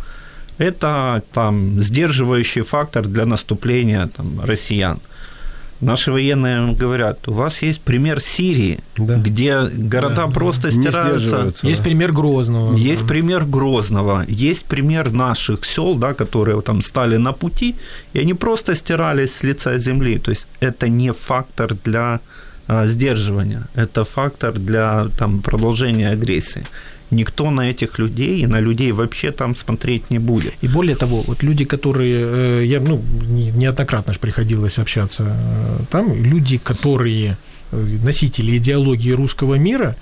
это 0.58 1.22
там 1.34 1.82
сдерживающий 1.82 2.64
фактор 2.64 3.08
для 3.08 3.26
наступления 3.26 4.10
там, 4.16 4.42
россиян. 4.44 5.00
Наши 5.80 6.12
военные 6.12 6.74
говорят, 6.74 7.28
у 7.28 7.34
вас 7.34 7.62
есть 7.62 7.82
пример 7.82 8.20
Сирии, 8.20 8.80
да. 8.98 9.16
где 9.16 9.62
города 9.62 10.26
да, 10.26 10.28
просто 10.28 10.72
стираются. 10.72 11.52
Есть 11.62 11.84
пример 11.84 12.12
Грозного. 12.12 12.76
Есть 12.76 13.02
да. 13.04 13.08
пример 13.08 13.46
Грозного, 13.46 14.26
есть 14.28 14.66
пример 14.66 15.12
наших 15.12 15.66
сел, 15.66 15.94
да, 15.94 16.16
которые 16.16 16.60
там 16.62 16.82
стали 16.82 17.18
на 17.18 17.32
пути, 17.32 17.76
и 18.14 18.20
они 18.20 18.34
просто 18.34 18.76
стирались 18.76 19.36
с 19.36 19.44
лица 19.44 19.78
земли. 19.78 20.18
То 20.18 20.32
есть 20.32 20.48
это 20.62 20.90
не 20.90 21.14
фактор 21.14 21.76
для 21.86 22.22
а, 22.68 22.88
сдерживания, 22.88 23.68
это 23.76 24.04
фактор 24.04 24.54
для 24.54 25.10
там, 25.20 25.42
продолжения 25.42 26.10
агрессии 26.10 26.66
никто 27.12 27.52
на 27.52 27.70
этих 27.70 28.00
людей 28.00 28.42
и 28.42 28.48
на 28.48 28.60
людей 28.60 28.92
вообще 28.92 29.32
там 29.32 29.56
смотреть 29.56 30.10
не 30.10 30.20
будет. 30.20 30.54
И 30.62 30.68
более 30.68 30.96
того, 30.96 31.24
вот 31.28 31.44
люди, 31.44 31.66
которые, 31.66 32.62
э, 32.62 32.66
я, 32.66 32.80
ну, 32.80 33.02
неоднократно 33.56 34.14
же 34.14 34.20
приходилось 34.20 34.78
общаться 34.78 35.24
э, 35.24 35.80
там, 35.90 36.14
люди, 36.14 36.58
которые 36.58 37.38
э, 37.72 37.98
носители 38.04 38.58
идеологии 38.58 39.12
русского 39.12 39.56
мира, 39.56 39.96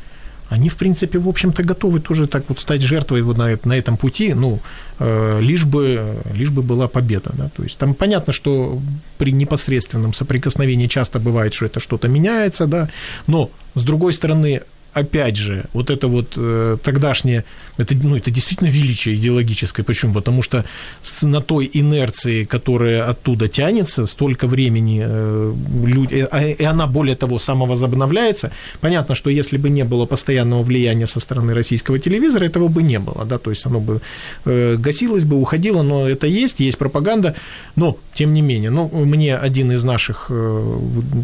они, 0.49 0.69
в 0.69 0.75
принципе, 0.75 1.17
в 1.17 1.27
общем-то, 1.27 1.63
готовы 1.63 1.99
тоже 1.99 2.27
так 2.27 2.43
вот 2.49 2.59
стать 2.59 2.81
жертвой 2.81 3.23
вот 3.23 3.37
на, 3.37 3.57
на 3.63 3.73
этом 3.73 3.97
пути, 3.97 4.35
ну, 4.35 4.59
лишь 4.99 5.65
бы, 5.65 6.17
лишь 6.35 6.51
бы 6.51 6.61
была 6.61 6.87
победа, 6.87 7.31
да, 7.33 7.49
то 7.49 7.63
есть 7.63 7.79
там 7.79 7.95
понятно, 7.95 8.31
что 8.31 8.79
при 9.17 9.31
непосредственном 9.31 10.13
соприкосновении 10.13 10.85
часто 10.85 11.17
бывает, 11.17 11.55
что 11.55 11.65
это 11.65 11.79
что-то 11.79 12.07
меняется, 12.07 12.67
да, 12.67 12.89
но, 13.25 13.49
с 13.73 13.83
другой 13.83 14.13
стороны, 14.13 14.61
опять 14.95 15.35
же, 15.35 15.65
вот 15.73 15.89
это 15.89 16.07
вот 16.07 16.33
э, 16.37 16.77
тогдашнее, 16.81 17.43
это, 17.77 17.93
ну, 17.95 18.15
это 18.15 18.31
действительно 18.31 18.69
величие 18.69 19.15
идеологическое. 19.15 19.83
Почему? 19.83 20.13
Потому 20.13 20.41
что 20.41 20.63
с, 21.01 21.21
на 21.23 21.41
той 21.41 21.69
инерции, 21.73 22.45
которая 22.45 23.09
оттуда 23.09 23.49
тянется, 23.49 24.05
столько 24.05 24.47
времени, 24.47 25.03
э, 25.05 25.53
люди, 25.85 26.25
э, 26.31 26.51
и 26.53 26.63
она, 26.63 26.87
более 26.87 27.17
того, 27.17 27.39
самовозобновляется. 27.39 28.51
Понятно, 28.79 29.15
что 29.15 29.29
если 29.29 29.57
бы 29.57 29.69
не 29.69 29.83
было 29.83 30.05
постоянного 30.05 30.63
влияния 30.63 31.07
со 31.07 31.19
стороны 31.19 31.53
российского 31.53 31.99
телевизора, 31.99 32.45
этого 32.45 32.69
бы 32.69 32.81
не 32.81 32.99
было, 32.99 33.25
да, 33.25 33.37
то 33.37 33.49
есть 33.49 33.65
оно 33.65 33.81
бы 33.81 33.99
э, 34.45 34.77
гасилось 34.77 35.25
бы, 35.25 35.35
уходило, 35.35 35.83
но 35.83 36.07
это 36.07 36.27
есть, 36.27 36.61
есть 36.61 36.77
пропаганда, 36.77 37.35
но, 37.75 37.97
тем 38.13 38.33
не 38.33 38.41
менее, 38.41 38.69
ну, 38.69 38.89
мне 38.93 39.35
один 39.35 39.73
из 39.73 39.83
наших 39.83 40.27
э, 40.29 40.79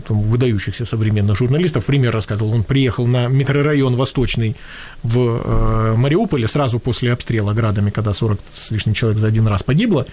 там, 0.05 0.21
выдающихся 0.21 0.83
современных 0.83 1.37
журналистов 1.37 1.85
пример 1.85 2.11
рассказывал, 2.13 2.51
он 2.51 2.63
приехал 2.63 3.07
на 3.07 3.27
микро 3.29 3.60
микрорайон 3.61 3.95
Восточный 3.95 4.55
в 5.03 5.19
э, 5.19 5.95
Мариуполе 5.95 6.47
сразу 6.47 6.79
после 6.79 7.13
обстрела 7.13 7.53
градами, 7.53 7.91
когда 7.91 8.13
40 8.13 8.39
с 8.51 8.71
лишним 8.71 8.93
человек 8.93 9.19
за 9.19 9.27
один 9.27 9.47
раз 9.47 9.63
погибло. 9.63 10.05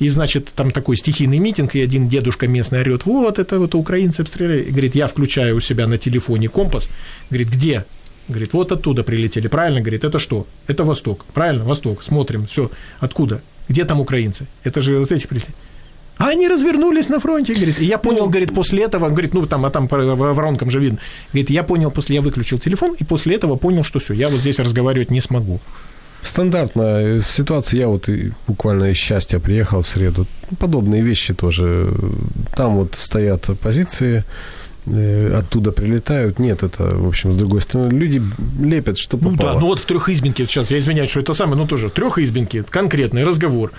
И, 0.00 0.08
значит, 0.10 0.52
там 0.54 0.70
такой 0.70 0.96
стихийный 0.96 1.38
митинг, 1.38 1.74
и 1.74 1.80
один 1.80 2.08
дедушка 2.08 2.46
местный 2.46 2.80
орет, 2.80 3.04
вот, 3.06 3.38
это 3.38 3.58
вот 3.58 3.74
украинцы 3.74 4.20
обстреляли. 4.20 4.62
И 4.62 4.70
говорит, 4.70 4.94
я 4.94 5.08
включаю 5.08 5.56
у 5.56 5.60
себя 5.60 5.86
на 5.86 5.98
телефоне 5.98 6.48
компас. 6.48 6.88
Говорит, 7.30 7.48
где? 7.48 7.84
Говорит, 8.28 8.52
вот 8.52 8.70
оттуда 8.70 9.02
прилетели. 9.02 9.48
Правильно? 9.48 9.80
Говорит, 9.80 10.04
это 10.04 10.18
что? 10.18 10.46
Это 10.68 10.84
Восток. 10.84 11.24
Правильно? 11.34 11.64
Восток. 11.64 12.02
Смотрим. 12.02 12.46
Все. 12.46 12.70
Откуда? 13.00 13.40
Где 13.68 13.84
там 13.84 14.00
украинцы? 14.00 14.46
Это 14.62 14.80
же 14.80 14.98
вот 14.98 15.10
эти 15.10 15.26
прилетели. 15.26 15.54
А 16.18 16.28
они 16.28 16.48
развернулись 16.48 17.08
на 17.08 17.20
фронте, 17.20 17.54
говорит. 17.54 17.80
И 17.80 17.86
я 17.86 17.96
понял, 17.96 18.24
ну, 18.24 18.30
говорит, 18.30 18.52
после 18.52 18.82
этого, 18.82 19.08
говорит, 19.08 19.34
ну 19.34 19.46
там, 19.46 19.64
а 19.64 19.70
там 19.70 19.88
по 19.88 19.96
воронкам 19.96 20.70
же 20.70 20.80
видно. 20.80 20.98
Говорит, 21.32 21.50
я 21.50 21.62
понял, 21.62 21.90
после 21.90 22.16
я 22.16 22.22
выключил 22.22 22.58
телефон, 22.58 22.96
и 22.98 23.04
после 23.04 23.36
этого 23.36 23.56
понял, 23.56 23.84
что 23.84 24.00
все, 24.00 24.14
я 24.14 24.28
вот 24.28 24.40
здесь 24.40 24.58
разговаривать 24.58 25.10
не 25.10 25.20
смогу. 25.20 25.60
Стандартная 26.22 27.20
ситуация. 27.20 27.78
Я 27.78 27.88
вот 27.88 28.08
буквально 28.48 28.90
из 28.90 28.96
счастья 28.96 29.38
приехал 29.38 29.82
в 29.82 29.86
среду. 29.86 30.26
Подобные 30.58 31.02
вещи 31.02 31.32
тоже. 31.32 31.94
Там 32.56 32.74
вот 32.74 32.96
стоят 32.96 33.46
позиции, 33.60 34.24
э, 34.86 35.38
оттуда 35.38 35.70
прилетают. 35.70 36.40
Нет, 36.40 36.64
это, 36.64 36.96
в 36.96 37.06
общем, 37.06 37.32
с 37.32 37.36
другой 37.36 37.62
стороны, 37.62 37.90
люди 37.90 38.20
лепят, 38.60 38.98
что 38.98 39.16
попало. 39.16 39.32
Ну 39.32 39.42
да, 39.42 39.60
ну 39.60 39.66
вот 39.66 39.78
в 39.78 39.86
трехизбинке, 39.86 40.46
сейчас 40.46 40.72
я 40.72 40.78
извиняюсь, 40.78 41.10
что 41.10 41.20
это 41.20 41.34
самое, 41.34 41.56
ну 41.56 41.68
тоже 41.68 41.88
трехизбинки, 41.88 42.64
конкретный 42.68 43.22
разговор. 43.22 43.70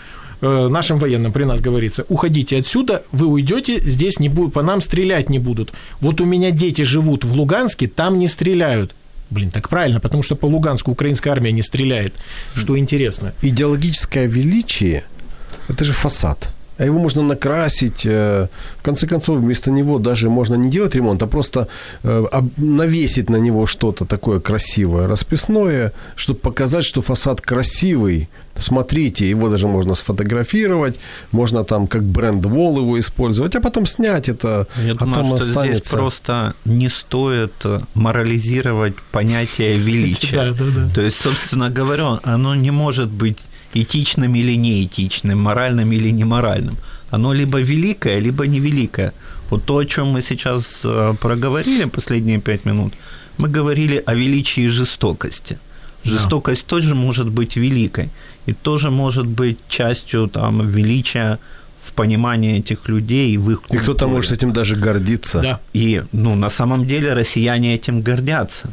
Э, 0.41 0.67
нашим 0.69 0.99
военным 0.99 1.31
при 1.31 1.43
нас 1.43 1.59
говорится, 1.59 2.05
уходите 2.07 2.57
отсюда, 2.57 3.03
вы 3.11 3.27
уйдете, 3.27 3.79
здесь 3.81 4.19
не 4.19 4.29
будут, 4.29 4.53
по 4.53 4.61
нам 4.61 4.81
стрелять 4.81 5.29
не 5.29 5.39
будут. 5.39 5.73
Вот 5.99 6.21
у 6.21 6.25
меня 6.25 6.51
дети 6.51 6.83
живут 6.83 7.25
в 7.25 7.33
Луганске, 7.33 7.87
там 7.87 8.19
не 8.19 8.27
стреляют. 8.27 8.95
Блин, 9.29 9.51
так 9.51 9.69
правильно, 9.69 9.99
потому 9.99 10.23
что 10.23 10.35
по 10.35 10.45
Луганску 10.45 10.91
украинская 10.91 11.33
армия 11.33 11.51
не 11.51 11.61
стреляет. 11.61 12.13
Что 12.55 12.77
интересно. 12.77 13.33
Идеологическое 13.41 14.27
величие– 14.27 15.03
это 15.67 15.85
же 15.85 15.93
фасад 15.93 16.49
его 16.85 16.99
можно 16.99 17.21
накрасить. 17.23 18.05
Э, 18.05 18.47
в 18.77 18.81
конце 18.81 19.07
концов, 19.07 19.39
вместо 19.39 19.71
него 19.71 19.99
даже 19.99 20.29
можно 20.29 20.55
не 20.55 20.69
делать 20.69 20.95
ремонт, 20.95 21.21
а 21.23 21.27
просто 21.27 21.67
э, 22.03 22.25
навесить 22.57 23.29
на 23.29 23.37
него 23.37 23.65
что-то 23.65 24.05
такое 24.05 24.39
красивое, 24.39 25.07
расписное, 25.07 25.91
чтобы 26.15 26.39
показать, 26.39 26.85
что 26.85 27.01
фасад 27.01 27.41
красивый. 27.41 28.29
Смотрите, 28.55 29.29
его 29.29 29.49
даже 29.49 29.67
можно 29.67 29.95
сфотографировать, 29.95 30.95
можно 31.31 31.63
там 31.63 31.87
как 31.87 32.03
бренд-вол 32.03 32.79
его 32.79 32.99
использовать, 32.99 33.55
а 33.55 33.61
потом 33.61 33.85
снять 33.85 34.27
это, 34.29 34.67
Я 34.83 34.91
а 34.91 34.95
думаю, 35.05 35.25
что 35.25 35.35
останется. 35.35 35.79
здесь 35.79 35.91
просто 35.91 36.53
не 36.65 36.89
стоит 36.89 37.53
морализировать 37.93 38.95
понятие 39.11 39.77
величия. 39.77 40.53
То 40.93 41.01
есть, 41.01 41.21
собственно 41.21 41.69
говоря, 41.69 42.19
оно 42.23 42.55
не 42.55 42.71
может 42.71 43.09
быть 43.09 43.37
этичным 43.73 44.35
или 44.35 44.57
неэтичным, 44.57 45.39
моральным 45.39 45.91
или 45.91 46.11
неморальным. 46.11 46.77
Оно 47.11 47.33
либо 47.33 47.59
великое, 47.59 48.19
либо 48.19 48.47
невеликое. 48.47 49.13
Вот 49.49 49.65
то, 49.65 49.77
о 49.77 49.85
чем 49.85 50.07
мы 50.07 50.21
сейчас 50.21 50.79
э, 50.83 51.15
проговорили 51.19 51.85
последние 51.85 52.39
пять 52.39 52.65
минут, 52.65 52.93
мы 53.37 53.49
говорили 53.49 54.03
о 54.05 54.13
величии 54.13 54.67
жестокости. 54.69 55.57
Жестокость 56.03 56.63
да. 56.63 56.69
тоже 56.69 56.95
может 56.95 57.29
быть 57.29 57.57
великой 57.57 58.09
и 58.45 58.53
тоже 58.53 58.89
может 58.89 59.25
быть 59.25 59.57
частью 59.67 60.27
там, 60.27 60.67
величия 60.67 61.39
в 61.83 61.93
понимании 61.93 62.59
этих 62.59 62.87
людей 62.87 63.37
в 63.37 63.51
их 63.51 63.61
культуре. 63.61 63.79
И 63.79 63.83
кто-то 63.83 64.07
может 64.07 64.31
этим 64.31 64.53
даже 64.53 64.75
гордиться. 64.75 65.41
Да. 65.41 65.59
И 65.73 66.03
ну, 66.11 66.35
на 66.35 66.49
самом 66.49 66.87
деле 66.87 67.13
россияне 67.13 67.75
этим 67.75 68.01
гордятся. 68.01 68.69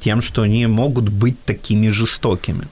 Тем, 0.00 0.22
что 0.22 0.42
они 0.42 0.66
могут 0.66 1.08
быть 1.08 1.36
такими 1.44 1.88
жестокими 1.88 2.66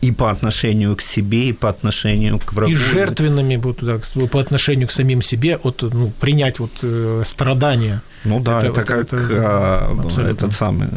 и 0.00 0.12
по 0.12 0.30
отношению 0.30 0.96
к 0.96 1.02
себе, 1.02 1.48
и 1.48 1.52
по 1.52 1.68
отношению 1.68 2.38
к 2.38 2.52
врагу. 2.52 2.72
И 2.72 2.74
жертвенными 2.74 3.60
да, 3.82 3.98
по 4.26 4.40
отношению 4.40 4.88
к 4.88 4.92
самим 4.92 5.22
себе, 5.22 5.56
от, 5.56 5.82
ну, 5.82 6.12
принять 6.20 6.58
вот 6.58 6.70
э, 6.82 7.22
страдания. 7.26 8.02
Ну 8.24 8.40
да, 8.40 8.58
это, 8.58 8.68
это 8.68 8.82
как 8.84 9.00
это, 9.00 9.16
а, 9.30 10.08
этот 10.30 10.52
самый 10.52 10.88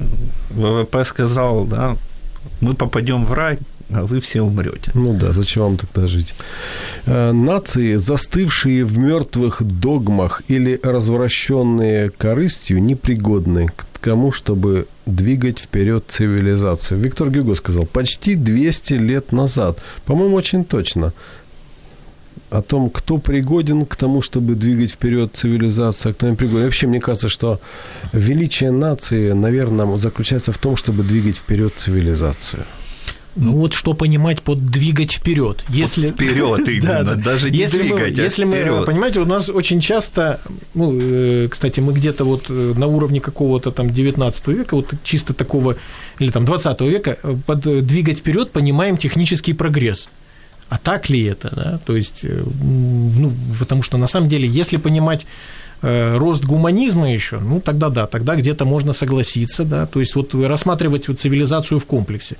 ВВП 0.51 1.05
сказал, 1.05 1.65
да, 1.65 1.95
мы 2.61 2.73
попадем 2.73 3.25
в 3.25 3.33
рай, 3.33 3.57
а 3.89 4.05
вы 4.05 4.19
все 4.19 4.41
умрете. 4.41 4.91
Ну 4.93 5.13
да, 5.13 5.33
зачем 5.33 5.63
вам 5.63 5.77
тогда 5.77 6.07
жить? 6.07 6.33
Э, 7.05 7.31
нации, 7.31 7.95
застывшие 7.95 8.83
в 8.85 8.97
мертвых 8.97 9.61
догмах 9.63 10.43
или 10.47 10.79
развращенные 10.81 12.09
корыстью, 12.09 12.81
непригодны 12.81 13.67
к 13.67 13.85
тому, 14.03 14.31
чтобы 14.31 14.87
двигать 15.05 15.59
вперед 15.59 16.03
цивилизацию. 16.07 16.99
Виктор 16.99 17.29
Гюго 17.29 17.55
сказал, 17.55 17.85
почти 17.85 18.35
200 18.35 18.93
лет 18.93 19.31
назад, 19.31 19.79
по-моему, 20.05 20.35
очень 20.35 20.65
точно, 20.65 21.13
о 22.49 22.61
том, 22.61 22.89
кто 22.89 23.17
пригоден 23.17 23.85
к 23.85 23.95
тому, 23.95 24.21
чтобы 24.21 24.55
двигать 24.55 24.91
вперед 24.91 25.31
цивилизацию, 25.33 26.11
а 26.11 26.13
кто 26.13 26.29
не 26.29 26.35
пригоден. 26.35 26.65
Вообще, 26.65 26.87
мне 26.87 26.99
кажется, 26.99 27.29
что 27.29 27.59
величие 28.11 28.71
нации, 28.71 29.31
наверное, 29.31 29.97
заключается 29.97 30.51
в 30.51 30.57
том, 30.57 30.75
чтобы 30.75 31.03
двигать 31.03 31.37
вперед 31.37 31.73
цивилизацию. 31.75 32.63
Ну 33.35 33.53
вот 33.53 33.73
что 33.73 33.93
понимать 33.93 34.41
под 34.41 34.65
двигать 34.67 35.13
вперед. 35.13 35.63
Если 35.69 36.07
вот 36.07 36.15
вперед 36.15 36.67
именно, 36.67 37.03
да, 37.03 37.15
даже 37.15 37.49
не 37.49 37.57
если 37.57 37.81
двигать, 37.81 38.17
мы, 38.17 38.21
а 38.21 38.23
Если 38.23 38.45
вперед. 38.45 38.79
мы, 38.79 38.85
понимаете, 38.85 39.19
у 39.21 39.25
нас 39.25 39.49
очень 39.49 39.81
часто, 39.81 40.39
ну, 40.75 40.97
э, 41.01 41.47
кстати, 41.49 41.79
мы 41.79 41.93
где-то 41.93 42.25
вот 42.25 42.45
э, 42.49 42.73
на 42.77 42.87
уровне 42.87 43.19
какого-то 43.19 43.71
там 43.71 43.89
19 43.89 44.47
века, 44.47 44.75
вот 44.75 44.93
чисто 45.03 45.33
такого, 45.33 45.77
или 46.19 46.29
там 46.29 46.45
20 46.45 46.81
века, 46.81 47.17
э, 47.23 47.35
под 47.45 47.61
двигать 47.85 48.19
вперед 48.19 48.51
понимаем 48.51 48.97
технический 48.97 49.53
прогресс. 49.53 50.09
А 50.69 50.77
так 50.77 51.09
ли 51.09 51.23
это, 51.23 51.53
да? 51.55 51.79
То 51.85 51.95
есть, 51.95 52.25
ну, 52.25 53.31
потому 53.59 53.83
что 53.83 53.97
на 53.97 54.07
самом 54.07 54.27
деле, 54.27 54.47
если 54.47 54.77
понимать 54.77 55.27
рост 55.83 56.45
гуманизма 56.45 57.11
еще, 57.11 57.39
ну 57.39 57.59
тогда 57.59 57.89
да, 57.89 58.07
тогда 58.07 58.35
где-то 58.35 58.63
можно 58.63 58.93
согласиться, 58.93 59.65
да, 59.65 59.85
то 59.85 59.99
есть 59.99 60.15
вот 60.15 60.33
рассматривать 60.33 61.09
вот 61.09 61.19
цивилизацию 61.19 61.79
в 61.79 61.85
комплексе. 61.85 62.37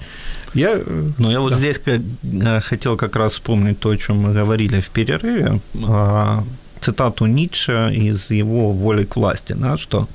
Я, 0.53 0.71
э, 0.75 1.11
ну 1.17 1.29
я 1.29 1.41
вот 1.41 1.51
да. 1.51 1.57
здесь 1.57 1.81
э, 1.85 2.59
хотел 2.61 2.95
как 2.95 3.17
раз 3.17 3.33
вспомнить 3.33 3.79
то, 3.79 3.89
о 3.89 3.97
чем 3.97 4.19
мы 4.19 4.33
говорили 4.33 4.79
в 4.79 4.89
перерыве, 4.89 5.59
а, 5.85 6.43
цитату 6.79 7.25
Ницше 7.25 7.91
из 7.93 8.31
его 8.31 8.71
«Воли 8.71 9.03
к 9.03 9.17
власти», 9.17 9.53
да, 9.53 9.75
что 9.75 10.07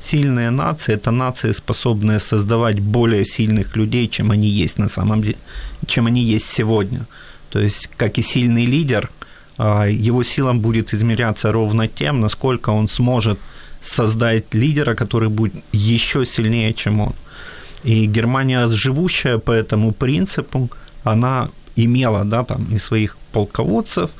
сильные 0.00 0.50
нации– 0.50 0.94
это 0.94 1.12
нации, 1.12 1.52
способные 1.52 2.18
создавать 2.18 2.80
более 2.80 3.24
сильных 3.24 3.76
людей, 3.76 4.08
чем 4.08 4.32
они 4.32 4.48
есть 4.48 4.78
на 4.78 4.88
самом 4.88 5.22
деле, 5.22 5.36
чем 5.86 6.06
они 6.06 6.22
есть 6.22 6.50
сегодня. 6.50 7.06
То 7.50 7.60
есть, 7.60 7.88
как 7.96 8.18
и 8.18 8.22
сильный 8.22 8.66
лидер– 8.66 9.10
его 9.58 10.24
силам 10.24 10.60
будет 10.60 10.94
измеряться 10.94 11.52
ровно 11.52 11.86
тем, 11.86 12.20
насколько 12.20 12.70
он 12.70 12.88
сможет 12.88 13.38
создать 13.80 14.54
лидера, 14.54 14.94
который 14.94 15.28
будет 15.28 15.54
еще 15.72 16.26
сильнее, 16.26 16.72
чем 16.72 17.00
он. 17.00 17.12
И 17.84 18.06
Германия, 18.06 18.68
живущая 18.68 19.38
по 19.38 19.52
этому 19.52 19.92
принципу, 19.92 20.68
она 21.04 21.48
имела, 21.76 22.24
да, 22.24 22.42
там 22.44 22.66
и 22.74 22.78
своих 22.78 23.16
полководцев, 23.32 24.10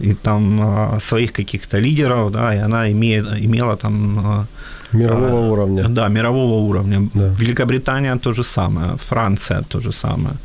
и 0.00 0.14
там 0.14 0.60
а, 0.60 0.98
своих 1.00 1.32
каких-то 1.32 1.78
лидеров, 1.78 2.30
да, 2.30 2.54
и 2.54 2.58
она 2.58 2.90
имеет, 2.90 3.26
имела 3.44 3.76
там 3.76 4.18
а, 4.18 4.46
мирового 4.92 5.38
а, 5.38 5.50
уровня. 5.50 5.88
Да, 5.88 6.08
мирового 6.08 6.68
уровня. 6.68 7.08
Да. 7.14 7.34
Великобритания 7.38 8.16
то 8.16 8.32
же 8.32 8.44
самое, 8.44 8.96
Франция 9.08 9.62
то 9.62 9.80
же 9.80 9.92
самое, 9.92 10.36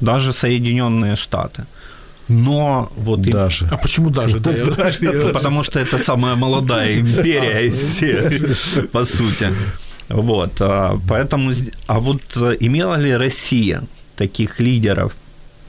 даже 0.00 0.32
Соединенные 0.32 1.16
Штаты. 1.16 1.64
Но 2.28 2.92
вот 2.96 3.22
даже. 3.22 3.64
И... 3.64 3.68
А 3.70 3.76
почему 3.76 4.10
даже? 4.10 4.40
Да, 4.48 5.32
Потому 5.32 5.62
что 5.62 5.80
это 5.80 5.98
самая 5.98 6.36
молодая 6.36 7.00
империя 7.00 7.66
из 7.66 7.76
всех, 7.76 8.90
по 8.90 9.04
сути. 9.04 9.48
Вот, 10.08 10.52
а, 10.60 10.98
поэтому, 11.08 11.52
а 11.86 12.00
вот 12.00 12.22
э, 12.36 12.56
имела 12.60 12.94
ли 12.94 13.14
Россия 13.14 13.82
таких 14.16 14.58
лидеров 14.58 15.14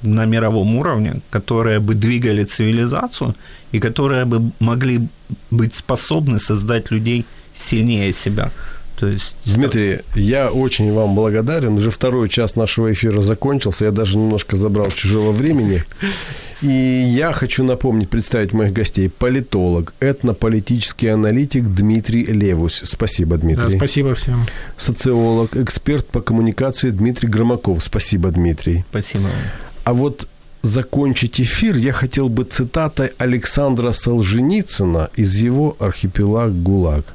на 0.01 0.25
мировом 0.25 0.75
уровне, 0.75 1.21
которые 1.29 1.79
бы 1.79 1.93
двигали 1.93 2.45
цивилизацию 2.45 3.35
и 3.73 3.79
которые 3.79 4.23
бы 4.23 4.51
могли 4.59 5.09
быть 5.51 5.75
способны 5.75 6.39
создать 6.39 6.91
людей 6.91 7.25
сильнее 7.53 8.13
себя? 8.13 8.51
То 8.99 9.07
есть... 9.07 9.35
Дмитрий, 9.45 9.99
я 10.13 10.51
очень 10.51 10.91
вам 10.91 11.15
благодарен. 11.15 11.77
Уже 11.77 11.89
второй 11.89 12.27
час 12.27 12.57
нашего 12.57 12.91
эфира 12.91 13.21
закончился. 13.21 13.85
Я 13.85 13.91
даже 13.91 14.17
немножко 14.17 14.57
забрал 14.57 14.91
чужого 14.91 15.31
времени. 15.31 15.85
И 16.61 16.67
я 16.67 17.31
хочу 17.31 17.63
напомнить, 17.63 18.09
представить 18.09 18.51
моих 18.51 18.73
гостей. 18.73 19.09
Политолог, 19.09 19.93
этнополитический 20.01 21.13
аналитик 21.13 21.63
Дмитрий 21.63 22.25
Левус. 22.25 22.81
Спасибо, 22.83 23.37
Дмитрий. 23.37 23.69
Да, 23.69 23.77
спасибо 23.77 24.15
всем. 24.15 24.45
Социолог, 24.75 25.55
эксперт 25.55 26.05
по 26.07 26.19
коммуникации 26.19 26.89
Дмитрий 26.89 27.29
Громаков. 27.29 27.81
Спасибо, 27.81 28.31
Дмитрий. 28.31 28.83
Спасибо. 28.89 29.29
А 29.85 29.93
вот 29.93 30.27
закончить 30.61 31.39
эфир 31.39 31.77
я 31.77 31.93
хотел 31.93 32.27
бы 32.27 32.43
цитатой 32.43 33.11
Александра 33.17 33.93
Солженицына 33.93 35.09
из 35.15 35.35
его 35.35 35.77
«Архипелаг 35.79 36.61
ГУЛАГ». 36.61 37.05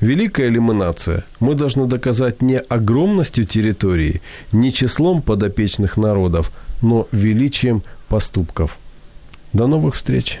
Великая 0.00 0.48
ли 0.48 0.60
мы 0.60 0.74
нация? 0.74 1.24
Мы 1.40 1.54
должны 1.54 1.86
доказать 1.86 2.40
не 2.42 2.58
огромностью 2.58 3.44
территории, 3.44 4.20
не 4.52 4.72
числом 4.72 5.22
подопечных 5.22 5.96
народов, 5.96 6.52
но 6.82 7.08
величием 7.10 7.82
поступков. 8.08 8.78
До 9.52 9.66
новых 9.66 9.96
встреч! 9.96 10.40